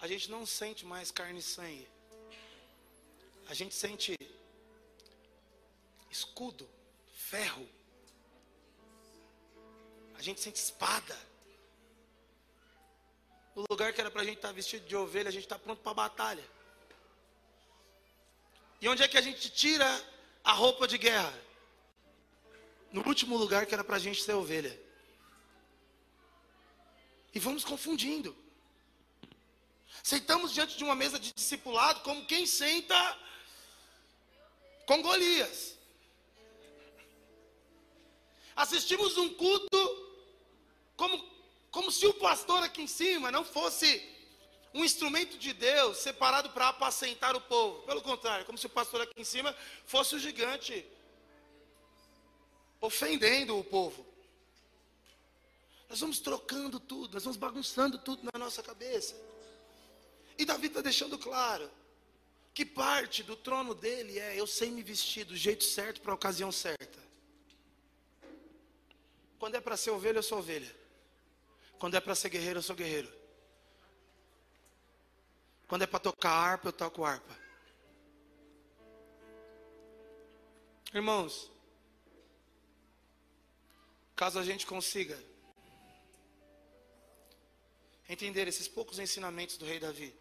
a 0.01 0.07
gente 0.07 0.31
não 0.31 0.47
sente 0.47 0.85
mais 0.87 1.11
carne 1.11 1.41
e 1.41 1.43
sangue. 1.43 1.89
A 3.49 3.55
gente 3.55 3.75
sente 3.75 4.17
escudo, 6.11 6.69
ferro. 7.13 7.69
A 10.17 10.23
gente 10.23 10.41
sente 10.41 10.57
espada. 10.57 11.17
O 13.55 13.65
lugar 13.69 13.93
que 13.93 14.01
era 14.01 14.11
para 14.11 14.23
a 14.23 14.25
gente 14.25 14.37
estar 14.37 14.49
tá 14.49 14.55
vestido 14.55 14.87
de 14.87 14.95
ovelha, 14.95 15.29
a 15.29 15.33
gente 15.33 15.45
está 15.45 15.59
pronto 15.59 15.83
para 15.83 15.93
a 15.93 15.95
batalha. 15.95 16.45
E 18.81 18.89
onde 18.89 19.03
é 19.03 19.09
que 19.09 19.19
a 19.19 19.21
gente 19.21 19.51
tira 19.51 19.87
a 20.45 20.53
roupa 20.53 20.87
de 20.87 20.97
guerra? 20.97 21.35
No 22.93 23.07
último 23.07 23.37
lugar 23.37 23.67
que 23.67 23.75
era 23.75 23.83
para 23.83 23.97
a 23.97 23.99
gente 23.99 24.23
ser 24.23 24.35
ovelha. 24.35 24.88
E 27.35 27.39
vamos 27.39 27.65
confundindo. 27.65 28.35
Sentamos 30.03 30.53
diante 30.53 30.77
de 30.77 30.85
uma 30.85 30.95
mesa 30.95 31.19
de 31.19 31.33
discipulado 31.33 32.01
como 32.01 32.27
quem 32.27 32.47
senta 32.47 33.19
com 34.87 35.03
Golias. 35.03 35.77
Assistimos 38.57 39.17
um 39.17 39.35
culto 39.35 39.81
como, 40.97 41.25
como 41.71 41.93
se 41.93 42.07
o 42.07 42.15
pastor 42.15 42.63
aqui 42.63 42.83
em 42.83 42.87
cima 42.87 43.31
não 43.31 43.45
fosse 43.45 44.03
um 44.75 44.85
instrumento 44.85 45.39
de 45.39 45.53
Deus 45.53 45.99
separado 45.99 46.51
para 46.51 46.69
apacentar 46.69 47.37
o 47.37 47.41
povo. 47.41 47.83
Pelo 47.83 48.03
contrário, 48.03 48.47
como 48.47 48.59
se 48.59 48.67
o 48.67 48.71
pastor 48.71 49.03
aqui 49.03 49.21
em 49.21 49.25
cima 49.25 49.55
fosse 49.87 50.15
o 50.15 50.19
gigante 50.19 50.85
ofendendo 52.81 53.59
o 53.59 53.65
povo. 53.65 54.05
Nós 55.89 56.01
vamos 56.01 56.19
trocando 56.21 56.79
tudo, 56.79 57.15
nós 57.15 57.25
vamos 57.25 57.39
bagunçando 57.39 57.99
tudo 57.99 58.29
na 58.31 58.39
nossa 58.39 58.63
cabeça. 58.63 59.17
E 60.37 60.45
Davi 60.45 60.67
está 60.67 60.81
deixando 60.81 61.19
claro 61.19 61.71
que 62.53 62.65
parte 62.65 63.23
do 63.23 63.35
trono 63.35 63.75
dele 63.75 64.19
é 64.19 64.39
eu 64.39 64.47
sei 64.47 64.71
me 64.71 64.83
vestir 64.83 65.25
do 65.25 65.37
jeito 65.37 65.65
certo 65.65 66.01
para 66.01 66.13
a 66.13 66.15
ocasião 66.15 66.53
certa. 66.53 66.99
Quando 69.39 69.55
é 69.55 69.61
para 69.61 69.77
ser 69.77 69.91
ovelha, 69.91 70.19
eu 70.19 70.23
sou 70.23 70.39
ovelha. 70.39 70.77
Quando 71.79 71.97
é 71.97 72.01
para 72.01 72.15
ser 72.15 72.29
guerreiro, 72.29 72.59
eu 72.59 72.63
sou 72.63 72.77
guerreiro. 72.77 73.11
Quando 75.69 75.83
é 75.83 75.87
para 75.87 76.01
tocar 76.01 76.33
harpa, 76.33 76.69
eu 76.69 76.73
toco 76.73 77.05
harpa. 77.05 77.39
Irmãos, 80.93 81.51
caso 84.17 84.39
a 84.39 84.45
gente 84.45 84.67
consiga 84.67 85.23
entender 88.09 88.49
esses 88.49 88.67
poucos 88.67 88.99
ensinamentos 88.99 89.57
do 89.57 89.67
rei 89.67 89.79
Davi, 89.79 90.15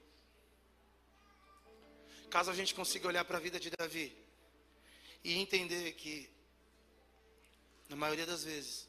caso 2.30 2.52
a 2.52 2.56
gente 2.56 2.76
consiga 2.76 3.08
olhar 3.08 3.24
para 3.24 3.38
a 3.38 3.42
vida 3.42 3.60
de 3.60 3.70
Davi 3.70 4.16
e 5.24 5.38
entender 5.38 5.94
que, 5.94 6.30
na 7.90 7.96
maioria 7.96 8.26
das 8.26 8.44
vezes, 8.44 8.88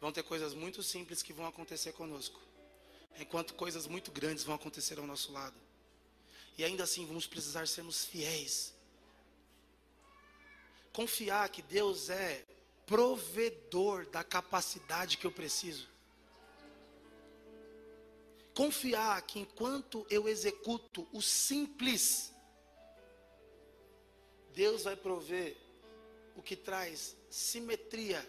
vão 0.00 0.12
ter 0.12 0.22
coisas 0.22 0.54
muito 0.54 0.82
simples 0.82 1.22
que 1.22 1.32
vão 1.32 1.46
acontecer 1.46 1.92
conosco, 1.92 2.40
enquanto 3.18 3.54
coisas 3.54 3.86
muito 3.86 4.12
grandes 4.12 4.44
vão 4.44 4.54
acontecer 4.54 4.98
ao 4.98 5.06
nosso 5.06 5.32
lado. 5.32 5.56
E 6.56 6.64
ainda 6.64 6.84
assim 6.84 7.04
vamos 7.06 7.26
precisar 7.26 7.66
sermos 7.66 8.04
fiéis. 8.04 8.74
Confiar 10.92 11.48
que 11.48 11.62
Deus 11.62 12.10
é 12.10 12.44
provedor 12.86 14.06
da 14.06 14.24
capacidade 14.24 15.16
que 15.16 15.26
eu 15.26 15.30
preciso. 15.30 15.88
Confiar 18.58 19.22
que 19.22 19.38
enquanto 19.38 20.04
eu 20.10 20.28
executo 20.28 21.06
o 21.12 21.22
simples, 21.22 22.34
Deus 24.52 24.82
vai 24.82 24.96
prover 24.96 25.56
o 26.34 26.42
que 26.42 26.56
traz 26.56 27.16
simetria 27.30 28.20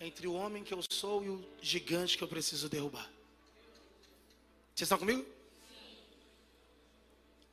entre 0.00 0.26
o 0.26 0.32
homem 0.32 0.64
que 0.64 0.74
eu 0.74 0.82
sou 0.90 1.24
e 1.24 1.28
o 1.28 1.48
gigante 1.62 2.18
que 2.18 2.24
eu 2.24 2.26
preciso 2.26 2.68
derrubar. 2.68 3.08
Vocês 4.74 4.88
estão 4.88 4.98
comigo? 4.98 5.24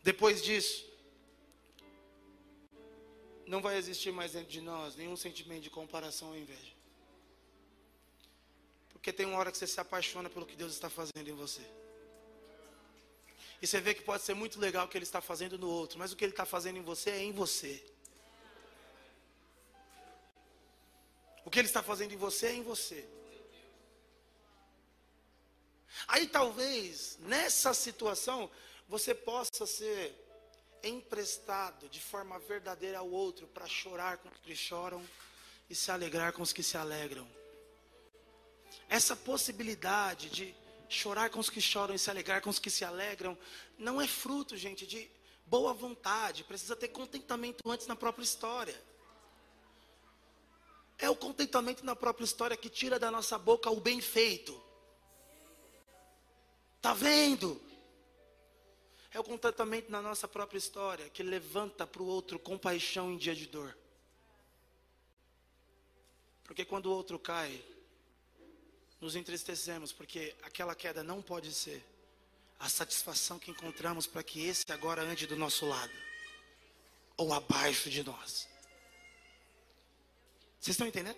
Depois 0.01 0.41
disso, 0.41 0.83
não 3.45 3.61
vai 3.61 3.77
existir 3.77 4.11
mais 4.11 4.31
dentro 4.31 4.49
de 4.49 4.61
nós 4.61 4.95
nenhum 4.95 5.15
sentimento 5.15 5.61
de 5.61 5.69
comparação 5.69 6.29
ou 6.29 6.37
inveja. 6.37 6.76
Porque 9.07 9.15
tem 9.15 9.25
uma 9.25 9.37
hora 9.39 9.53
que 9.53 9.57
você 9.57 9.65
se 9.65 9.79
apaixona 9.79 10.29
pelo 10.29 10.45
que 10.45 10.57
Deus 10.57 10.73
está 10.73 10.89
fazendo 10.89 11.29
em 11.29 11.33
você. 11.33 11.61
E 13.61 13.65
você 13.65 13.79
vê 13.79 13.93
que 13.93 14.01
pode 14.01 14.21
ser 14.21 14.33
muito 14.33 14.59
legal 14.59 14.85
o 14.85 14.89
que 14.89 14.97
Ele 14.97 15.05
está 15.05 15.21
fazendo 15.21 15.57
no 15.57 15.69
outro, 15.69 15.97
mas 15.97 16.11
o 16.11 16.15
que 16.17 16.25
Ele 16.25 16.33
está 16.33 16.45
fazendo 16.45 16.77
em 16.77 16.81
você 16.81 17.11
é 17.11 17.23
em 17.23 17.31
você. 17.31 17.81
O 21.45 21.49
que 21.49 21.57
Ele 21.57 21.69
está 21.69 21.81
fazendo 21.81 22.11
em 22.11 22.17
você 22.17 22.47
é 22.47 22.53
em 22.55 22.63
você. 22.63 23.07
Aí 26.05 26.27
talvez 26.27 27.17
nessa 27.21 27.73
situação 27.73 28.51
você 28.89 29.15
possa 29.15 29.65
ser 29.65 30.13
emprestado 30.83 31.87
de 31.87 32.01
forma 32.01 32.37
verdadeira 32.39 32.97
ao 32.97 33.09
outro 33.09 33.47
para 33.47 33.67
chorar 33.67 34.17
com 34.17 34.27
os 34.27 34.37
que 34.39 34.53
choram 34.53 35.01
e 35.69 35.75
se 35.75 35.91
alegrar 35.91 36.33
com 36.33 36.41
os 36.41 36.51
que 36.51 36.61
se 36.61 36.75
alegram. 36.75 37.25
Essa 38.89 39.15
possibilidade 39.15 40.29
de 40.29 40.55
chorar 40.89 41.29
com 41.29 41.39
os 41.39 41.49
que 41.49 41.59
choram 41.59 41.93
e 41.93 41.99
se 41.99 42.09
alegrar 42.09 42.41
com 42.41 42.49
os 42.49 42.59
que 42.59 42.69
se 42.69 42.85
alegram 42.85 43.37
não 43.77 44.01
é 44.01 44.07
fruto, 44.07 44.55
gente, 44.55 44.87
de 44.87 45.09
boa 45.45 45.73
vontade, 45.73 46.43
precisa 46.43 46.75
ter 46.75 46.89
contentamento 46.89 47.69
antes 47.69 47.87
na 47.87 47.95
própria 47.95 48.23
história. 48.23 48.79
É 50.97 51.09
o 51.09 51.15
contentamento 51.15 51.85
na 51.85 51.95
própria 51.95 52.25
história 52.25 52.57
que 52.57 52.69
tira 52.69 52.97
da 52.97 53.11
nossa 53.11 53.37
boca 53.37 53.69
o 53.69 53.79
bem 53.79 54.01
feito. 54.01 54.59
Tá 56.81 56.93
vendo? 56.93 57.61
É 59.11 59.19
o 59.19 59.23
contentamento 59.23 59.91
na 59.91 60.01
nossa 60.01 60.27
própria 60.27 60.57
história 60.57 61.09
que 61.09 61.23
levanta 61.23 61.85
para 61.85 62.01
o 62.01 62.05
outro 62.05 62.39
compaixão 62.39 63.11
em 63.11 63.17
dia 63.17 63.35
de 63.35 63.45
dor. 63.45 63.77
Porque 66.43 66.65
quando 66.65 66.87
o 66.87 66.91
outro 66.91 67.19
cai, 67.19 67.61
nos 68.99 69.15
entristecemos, 69.15 69.91
porque 69.91 70.35
aquela 70.43 70.75
queda 70.75 71.03
não 71.03 71.21
pode 71.21 71.53
ser 71.53 71.85
a 72.59 72.67
satisfação 72.67 73.37
que 73.37 73.51
encontramos 73.51 74.07
para 74.07 74.23
que 74.23 74.45
esse 74.45 74.65
agora 74.71 75.03
ande 75.03 75.27
do 75.27 75.35
nosso 75.35 75.65
lado 75.65 75.93
ou 77.15 77.33
abaixo 77.33 77.89
de 77.89 78.03
nós. 78.03 78.47
Vocês 80.59 80.73
estão 80.73 80.87
entendendo? 80.87 81.17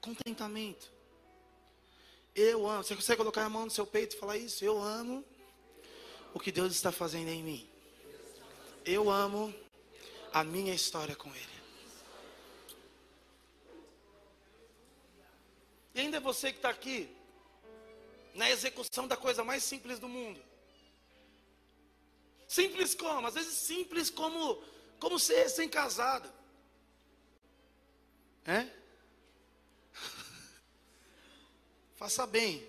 Contentamento. 0.00 0.90
Eu 2.34 2.68
amo. 2.68 2.84
Você 2.84 2.94
consegue 2.94 3.18
colocar 3.18 3.44
a 3.44 3.48
mão 3.48 3.64
no 3.64 3.70
seu 3.70 3.86
peito 3.86 4.14
e 4.14 4.18
falar 4.18 4.36
isso? 4.36 4.64
Eu 4.64 4.80
amo 4.80 5.24
o 6.32 6.38
que 6.38 6.52
Deus 6.52 6.72
está 6.72 6.92
fazendo 6.92 7.28
em 7.28 7.42
mim. 7.42 7.68
Eu 8.84 9.10
amo 9.10 9.52
a 10.32 10.44
minha 10.44 10.74
história 10.74 11.16
com 11.16 11.34
Ele. 11.34 11.57
Ainda 16.00 16.18
é 16.18 16.20
você 16.20 16.52
que 16.52 16.58
está 16.58 16.70
aqui, 16.70 17.14
na 18.34 18.48
execução 18.48 19.08
da 19.08 19.16
coisa 19.16 19.42
mais 19.42 19.64
simples 19.64 19.98
do 19.98 20.08
mundo. 20.08 20.40
Simples 22.46 22.94
como? 22.94 23.26
Às 23.26 23.34
vezes 23.34 23.54
simples 23.54 24.08
como, 24.08 24.62
como 25.00 25.18
ser 25.18 25.42
recém-casado. 25.42 26.32
É? 28.44 28.66
Faça 31.96 32.26
bem. 32.26 32.64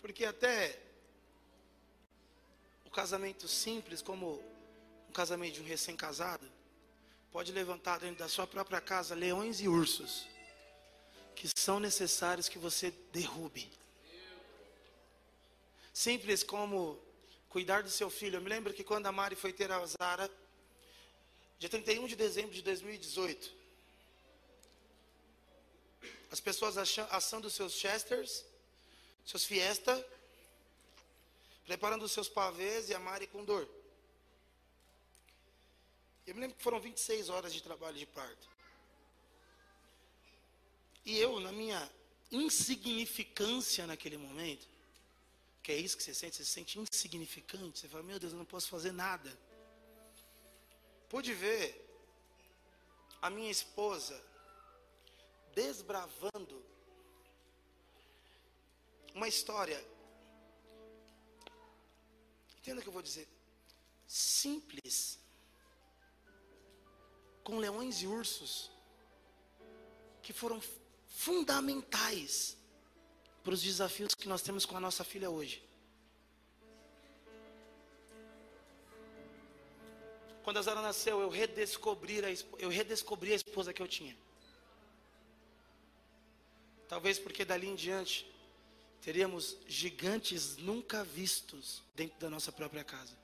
Porque 0.00 0.24
até 0.24 0.80
o 2.86 2.90
casamento 2.90 3.46
simples, 3.46 4.00
como 4.00 4.42
um 5.08 5.12
casamento 5.12 5.56
de 5.56 5.60
um 5.60 5.66
recém-casado, 5.66 6.50
pode 7.30 7.52
levantar 7.52 8.00
dentro 8.00 8.20
da 8.20 8.28
sua 8.28 8.46
própria 8.46 8.80
casa 8.80 9.14
leões 9.14 9.60
e 9.60 9.68
ursos 9.68 10.33
que 11.34 11.48
são 11.56 11.78
necessários 11.80 12.48
que 12.48 12.58
você 12.58 12.90
derrube. 13.12 13.70
Simples 15.92 16.42
como 16.42 16.98
cuidar 17.48 17.82
do 17.82 17.90
seu 17.90 18.10
filho. 18.10 18.36
Eu 18.36 18.40
me 18.40 18.48
lembro 18.48 18.74
que 18.74 18.82
quando 18.82 19.06
a 19.06 19.12
Mari 19.12 19.36
foi 19.36 19.52
ter 19.52 19.70
a 19.70 19.84
Zara, 19.86 20.30
dia 21.58 21.68
31 21.68 22.06
de 22.06 22.16
dezembro 22.16 22.52
de 22.52 22.62
2018, 22.62 23.52
as 26.30 26.40
pessoas 26.40 26.76
assando 27.10 27.48
seus 27.48 27.74
chesters, 27.74 28.44
seus 29.24 29.44
fiesta, 29.44 30.04
preparando 31.64 32.04
os 32.04 32.12
seus 32.12 32.28
pavês 32.28 32.88
e 32.88 32.94
a 32.94 32.98
Mari 32.98 33.26
com 33.28 33.44
dor. 33.44 33.68
Eu 36.26 36.34
me 36.34 36.40
lembro 36.40 36.56
que 36.56 36.62
foram 36.62 36.80
26 36.80 37.28
horas 37.28 37.52
de 37.52 37.62
trabalho 37.62 37.96
de 37.96 38.06
parto. 38.06 38.53
E 41.04 41.18
eu, 41.18 41.38
na 41.40 41.52
minha 41.52 41.90
insignificância 42.30 43.86
naquele 43.86 44.16
momento, 44.16 44.66
que 45.62 45.72
é 45.72 45.76
isso 45.76 45.96
que 45.96 46.02
você 46.02 46.14
sente, 46.14 46.36
você 46.36 46.44
se 46.44 46.50
sente 46.50 46.78
insignificante, 46.78 47.78
você 47.78 47.88
fala, 47.88 48.02
meu 48.02 48.18
Deus, 48.18 48.32
eu 48.32 48.38
não 48.38 48.44
posso 48.44 48.68
fazer 48.68 48.92
nada. 48.92 49.30
Pude 51.08 51.32
ver 51.32 51.66
a 53.20 53.30
minha 53.30 53.50
esposa 53.50 54.22
desbravando 55.54 56.62
uma 59.14 59.28
história. 59.28 59.82
Entenda 62.58 62.80
o 62.80 62.82
que 62.82 62.88
eu 62.88 62.92
vou 62.92 63.02
dizer. 63.02 63.28
simples, 64.06 65.18
com 67.42 67.58
leões 67.58 68.02
e 68.02 68.06
ursos, 68.06 68.70
que 70.22 70.32
foram 70.32 70.60
fundamentais 71.14 72.58
para 73.42 73.54
os 73.54 73.62
desafios 73.62 74.14
que 74.14 74.28
nós 74.28 74.42
temos 74.42 74.66
com 74.66 74.76
a 74.76 74.80
nossa 74.80 75.04
filha 75.04 75.30
hoje. 75.30 75.62
Quando 80.42 80.58
a 80.58 80.62
Zara 80.62 80.82
nasceu, 80.82 81.20
eu 81.20 81.28
redescobri 81.30 82.18
a, 82.22 82.28
eu 82.58 82.68
redescobri 82.68 83.32
a 83.32 83.36
esposa 83.36 83.72
que 83.72 83.80
eu 83.80 83.88
tinha. 83.88 84.14
Talvez 86.88 87.18
porque 87.18 87.44
dali 87.44 87.68
em 87.68 87.74
diante 87.74 88.30
teríamos 89.00 89.56
gigantes 89.66 90.56
nunca 90.56 91.04
vistos 91.04 91.82
dentro 91.94 92.18
da 92.18 92.28
nossa 92.28 92.50
própria 92.50 92.84
casa. 92.84 93.16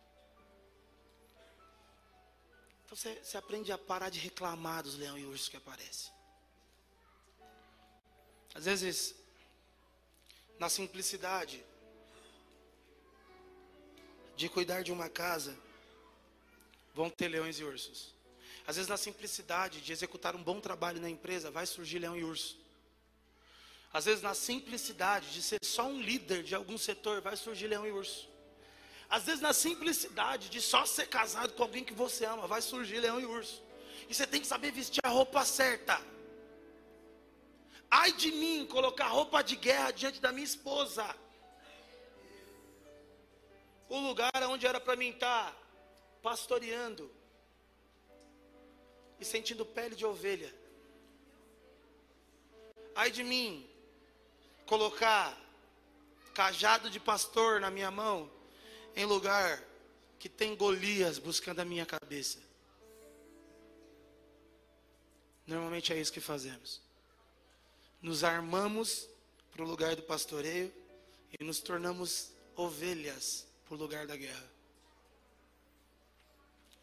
Então 2.85 2.97
você, 2.97 3.15
você 3.23 3.37
aprende 3.37 3.71
a 3.73 3.79
parar 3.79 4.11
de 4.11 4.19
reclamar 4.19 4.83
dos 4.83 4.97
leões 4.97 5.23
e 5.23 5.27
ursos 5.27 5.49
que 5.49 5.57
aparecem. 5.57 6.20
Às 8.55 8.65
vezes, 8.65 9.15
na 10.59 10.69
simplicidade 10.69 11.65
de 14.37 14.49
cuidar 14.49 14.83
de 14.83 14.93
uma 14.93 15.09
casa, 15.09 15.57
vão 16.95 17.09
ter 17.09 17.29
leões 17.29 17.59
e 17.59 17.65
ursos. 17.65 18.15
Às 18.67 18.77
vezes, 18.77 18.89
na 18.89 18.97
simplicidade 18.97 19.81
de 19.81 19.93
executar 19.93 20.35
um 20.35 20.43
bom 20.43 20.61
trabalho 20.61 21.01
na 21.01 21.09
empresa, 21.09 21.51
vai 21.51 21.67
surgir 21.67 21.99
leão 21.99 22.17
e 22.17 22.25
urso. 22.25 22.59
Às 23.93 24.05
vezes, 24.05 24.23
na 24.23 24.35
simplicidade 24.35 25.33
de 25.33 25.43
ser 25.43 25.59
só 25.65 25.87
um 25.87 26.01
líder 26.01 26.43
de 26.43 26.55
algum 26.55 26.79
setor, 26.79 27.21
vai 27.21 27.37
surgir 27.37 27.67
leão 27.67 27.87
e 27.87 27.91
urso. 27.91 28.29
Às 29.09 29.25
vezes, 29.25 29.41
na 29.41 29.53
simplicidade 29.53 30.49
de 30.49 30.61
só 30.61 30.87
ser 30.87 31.07
casado 31.09 31.53
com 31.55 31.63
alguém 31.63 31.85
que 31.85 31.93
você 31.93 32.25
ama, 32.25 32.47
vai 32.47 32.63
surgir 32.63 33.01
leão 33.01 33.21
e 33.21 33.25
urso. 33.25 33.63
E 34.09 34.15
você 34.15 34.27
tem 34.27 34.41
que 34.41 34.47
saber 34.47 34.71
vestir 34.71 35.01
a 35.05 35.09
roupa 35.09 35.45
certa. 35.45 36.01
Ai 37.91 38.13
de 38.13 38.31
mim 38.31 38.67
colocar 38.67 39.09
roupa 39.09 39.43
de 39.43 39.57
guerra 39.57 39.91
diante 39.91 40.21
da 40.21 40.31
minha 40.31 40.45
esposa. 40.45 41.05
O 43.89 43.99
lugar 43.99 44.31
onde 44.49 44.67
era 44.67 44.81
para 44.81 44.95
mim 44.95 45.11
estar 45.11 45.57
pastoreando 46.23 47.11
e 49.19 49.25
sentindo 49.25 49.67
pele 49.67 49.97
de 49.97 50.07
ovelha. 50.07 50.55
Ai 52.95 53.11
de 53.11 53.25
mim 53.25 53.69
colocar 54.67 55.37
cajado 56.33 56.89
de 56.89 57.01
pastor 57.01 57.61
na 57.61 57.71
minha 57.71 57.91
mão 57.91 58.31
em 58.95 59.05
lugar 59.05 59.63
que 60.19 60.29
tem 60.29 60.55
Golias 60.55 61.19
buscando 61.19 61.61
a 61.61 61.65
minha 61.65 61.85
cabeça. 61.85 62.39
Normalmente 65.47 65.93
é 65.93 66.01
isso 66.01 66.13
que 66.13 66.21
fazemos. 66.21 66.81
Nos 68.01 68.25
armamos 68.25 69.09
para 69.51 69.63
o 69.63 69.67
lugar 69.67 69.95
do 69.95 70.03
pastoreio 70.03 70.73
e 71.39 71.45
nos 71.45 71.61
tornamos 71.61 72.31
ovelhas 72.57 73.47
para 73.65 73.75
o 73.75 73.79
lugar 73.79 74.07
da 74.07 74.17
guerra. 74.17 74.51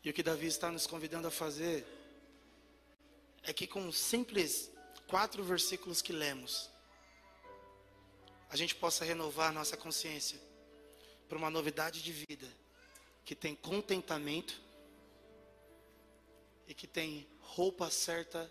E 0.04 0.10
o 0.10 0.14
que 0.14 0.24
Davi 0.24 0.48
está 0.48 0.72
nos 0.72 0.88
convidando 0.88 1.28
a 1.28 1.32
fazer 1.32 1.86
é 3.44 3.52
que 3.52 3.68
com 3.68 3.92
simples 3.92 4.72
quatro 5.08 5.44
versículos 5.44 6.02
que 6.02 6.14
lemos, 6.14 6.70
a 8.50 8.56
gente 8.56 8.76
possa 8.76 9.04
renovar 9.04 9.52
nossa 9.52 9.76
consciência 9.76 10.40
para 11.28 11.38
uma 11.38 11.50
novidade 11.50 12.02
de 12.02 12.12
vida 12.12 12.48
que 13.26 13.36
tem 13.36 13.56
contentamento 13.56 14.62
e 16.68 16.74
que 16.74 16.88
tem 16.88 17.28
roupa 17.42 17.90
certa 17.90 18.50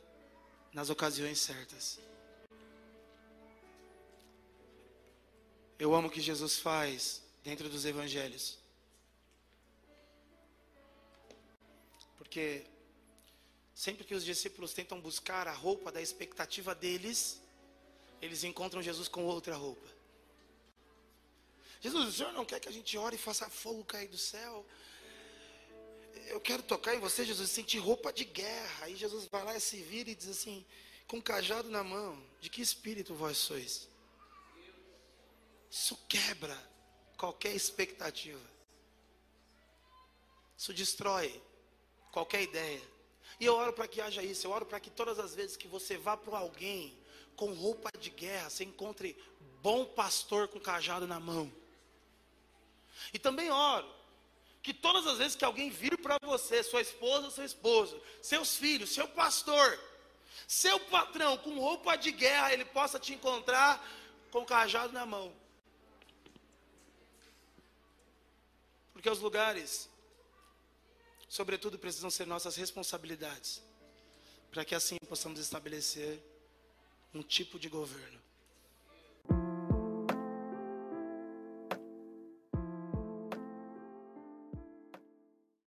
nas 0.73 0.91
ocasiões 0.91 1.39
certas. 1.41 1.99
Eu 5.79 5.95
amo 5.95 6.09
o 6.09 6.11
que 6.11 6.21
Jesus 6.21 6.59
faz 6.59 7.23
dentro 7.45 7.69
dos 7.69 7.85
evangelhos. 7.85 8.59
Porque 12.17 12.65
sempre 13.75 14.05
que 14.05 14.15
os 14.15 14.25
discípulos 14.25 14.73
tentam 14.73 15.01
buscar 15.01 15.47
a 15.47 15.53
roupa 15.53 15.93
da 15.93 16.01
expectativa 16.01 16.75
deles, 16.75 17.41
eles 18.23 18.43
encontram 18.43 18.83
Jesus 18.83 19.07
com 19.07 19.25
outra 19.25 19.55
roupa. 19.55 19.87
Jesus, 21.81 22.09
o 22.09 22.13
Senhor 22.13 22.33
não 22.33 22.45
quer 22.45 22.59
que 22.59 22.69
a 22.69 22.73
gente 22.73 22.97
ore 22.97 23.17
e 23.17 23.19
faça 23.19 23.49
fogo 23.51 23.85
cair 23.85 24.09
do 24.09 24.19
céu? 24.19 24.67
Eu 26.29 26.41
quero 26.41 26.63
tocar 26.63 26.95
em 26.95 26.99
você, 26.99 27.25
Jesus, 27.25 27.51
sentir 27.51 27.79
roupa 27.79 28.13
de 28.13 28.25
guerra. 28.25 28.87
Aí 28.87 28.97
Jesus 28.97 29.27
vai 29.27 29.45
lá 29.45 29.57
e 29.57 29.61
se 29.61 29.77
vira 29.83 30.11
e 30.11 30.15
diz 30.15 30.29
assim, 30.29 30.65
com 31.07 31.19
um 31.19 31.21
cajado 31.21 31.69
na 31.69 31.85
mão: 31.85 32.21
De 32.41 32.49
que 32.49 32.63
espírito 32.63 33.15
vós 33.15 33.37
sois? 33.37 33.89
Isso 35.71 35.97
quebra 36.09 36.57
qualquer 37.17 37.55
expectativa. 37.55 38.41
Isso 40.57 40.73
destrói 40.73 41.43
qualquer 42.11 42.43
ideia. 42.43 42.83
E 43.39 43.45
eu 43.45 43.55
oro 43.55 43.73
para 43.73 43.87
que 43.87 44.01
haja 44.01 44.23
isso. 44.23 44.47
Eu 44.47 44.51
oro 44.51 44.65
para 44.65 44.81
que 44.81 44.91
todas 44.91 45.19
as 45.19 45.35
vezes 45.35 45.57
que 45.57 45.69
você 45.69 45.99
vá 45.99 46.17
para 46.17 46.39
alguém 46.39 46.99
com 47.37 47.53
roupa 47.53 47.91
de 47.99 48.11
guerra, 48.11 48.49
você 48.49 48.65
encontre 48.65 49.17
bom 49.63 49.85
pastor 49.85 50.49
com 50.49 50.59
cajado 50.59 51.07
na 51.07 51.21
mão. 51.21 51.53
E 53.13 53.19
também 53.19 53.51
oro 53.51 53.95
que 54.63 54.75
todas 54.75 55.07
as 55.07 55.19
vezes 55.19 55.37
que 55.37 55.45
alguém 55.45 55.71
vir 55.71 55.97
para 55.99 56.19
você, 56.23 56.63
sua 56.63 56.81
esposa, 56.81 57.31
seu 57.31 57.45
esposo, 57.45 58.03
seus 58.21 58.57
filhos, 58.57 58.91
seu 58.91 59.07
pastor, 59.07 59.79
seu 60.49 60.81
patrão 60.81 61.37
com 61.39 61.59
roupa 61.59 61.95
de 61.95 62.11
guerra, 62.11 62.53
ele 62.53 62.65
possa 62.65 62.99
te 62.99 63.15
encontrar 63.15 63.81
com 64.33 64.45
cajado 64.45 64.93
na 64.93 65.07
mão. 65.07 65.33
Porque 69.07 69.19
os 69.19 69.23
lugares, 69.23 69.89
sobretudo, 71.29 71.79
precisam 71.79 72.11
ser 72.11 72.27
nossas 72.27 72.57
responsabilidades, 72.57 73.63
para 74.51 74.65
que 74.65 74.75
assim 74.75 74.97
possamos 75.09 75.39
estabelecer 75.39 76.21
um 77.15 77.23
tipo 77.23 77.57
de 77.57 77.69
governo 77.69 78.21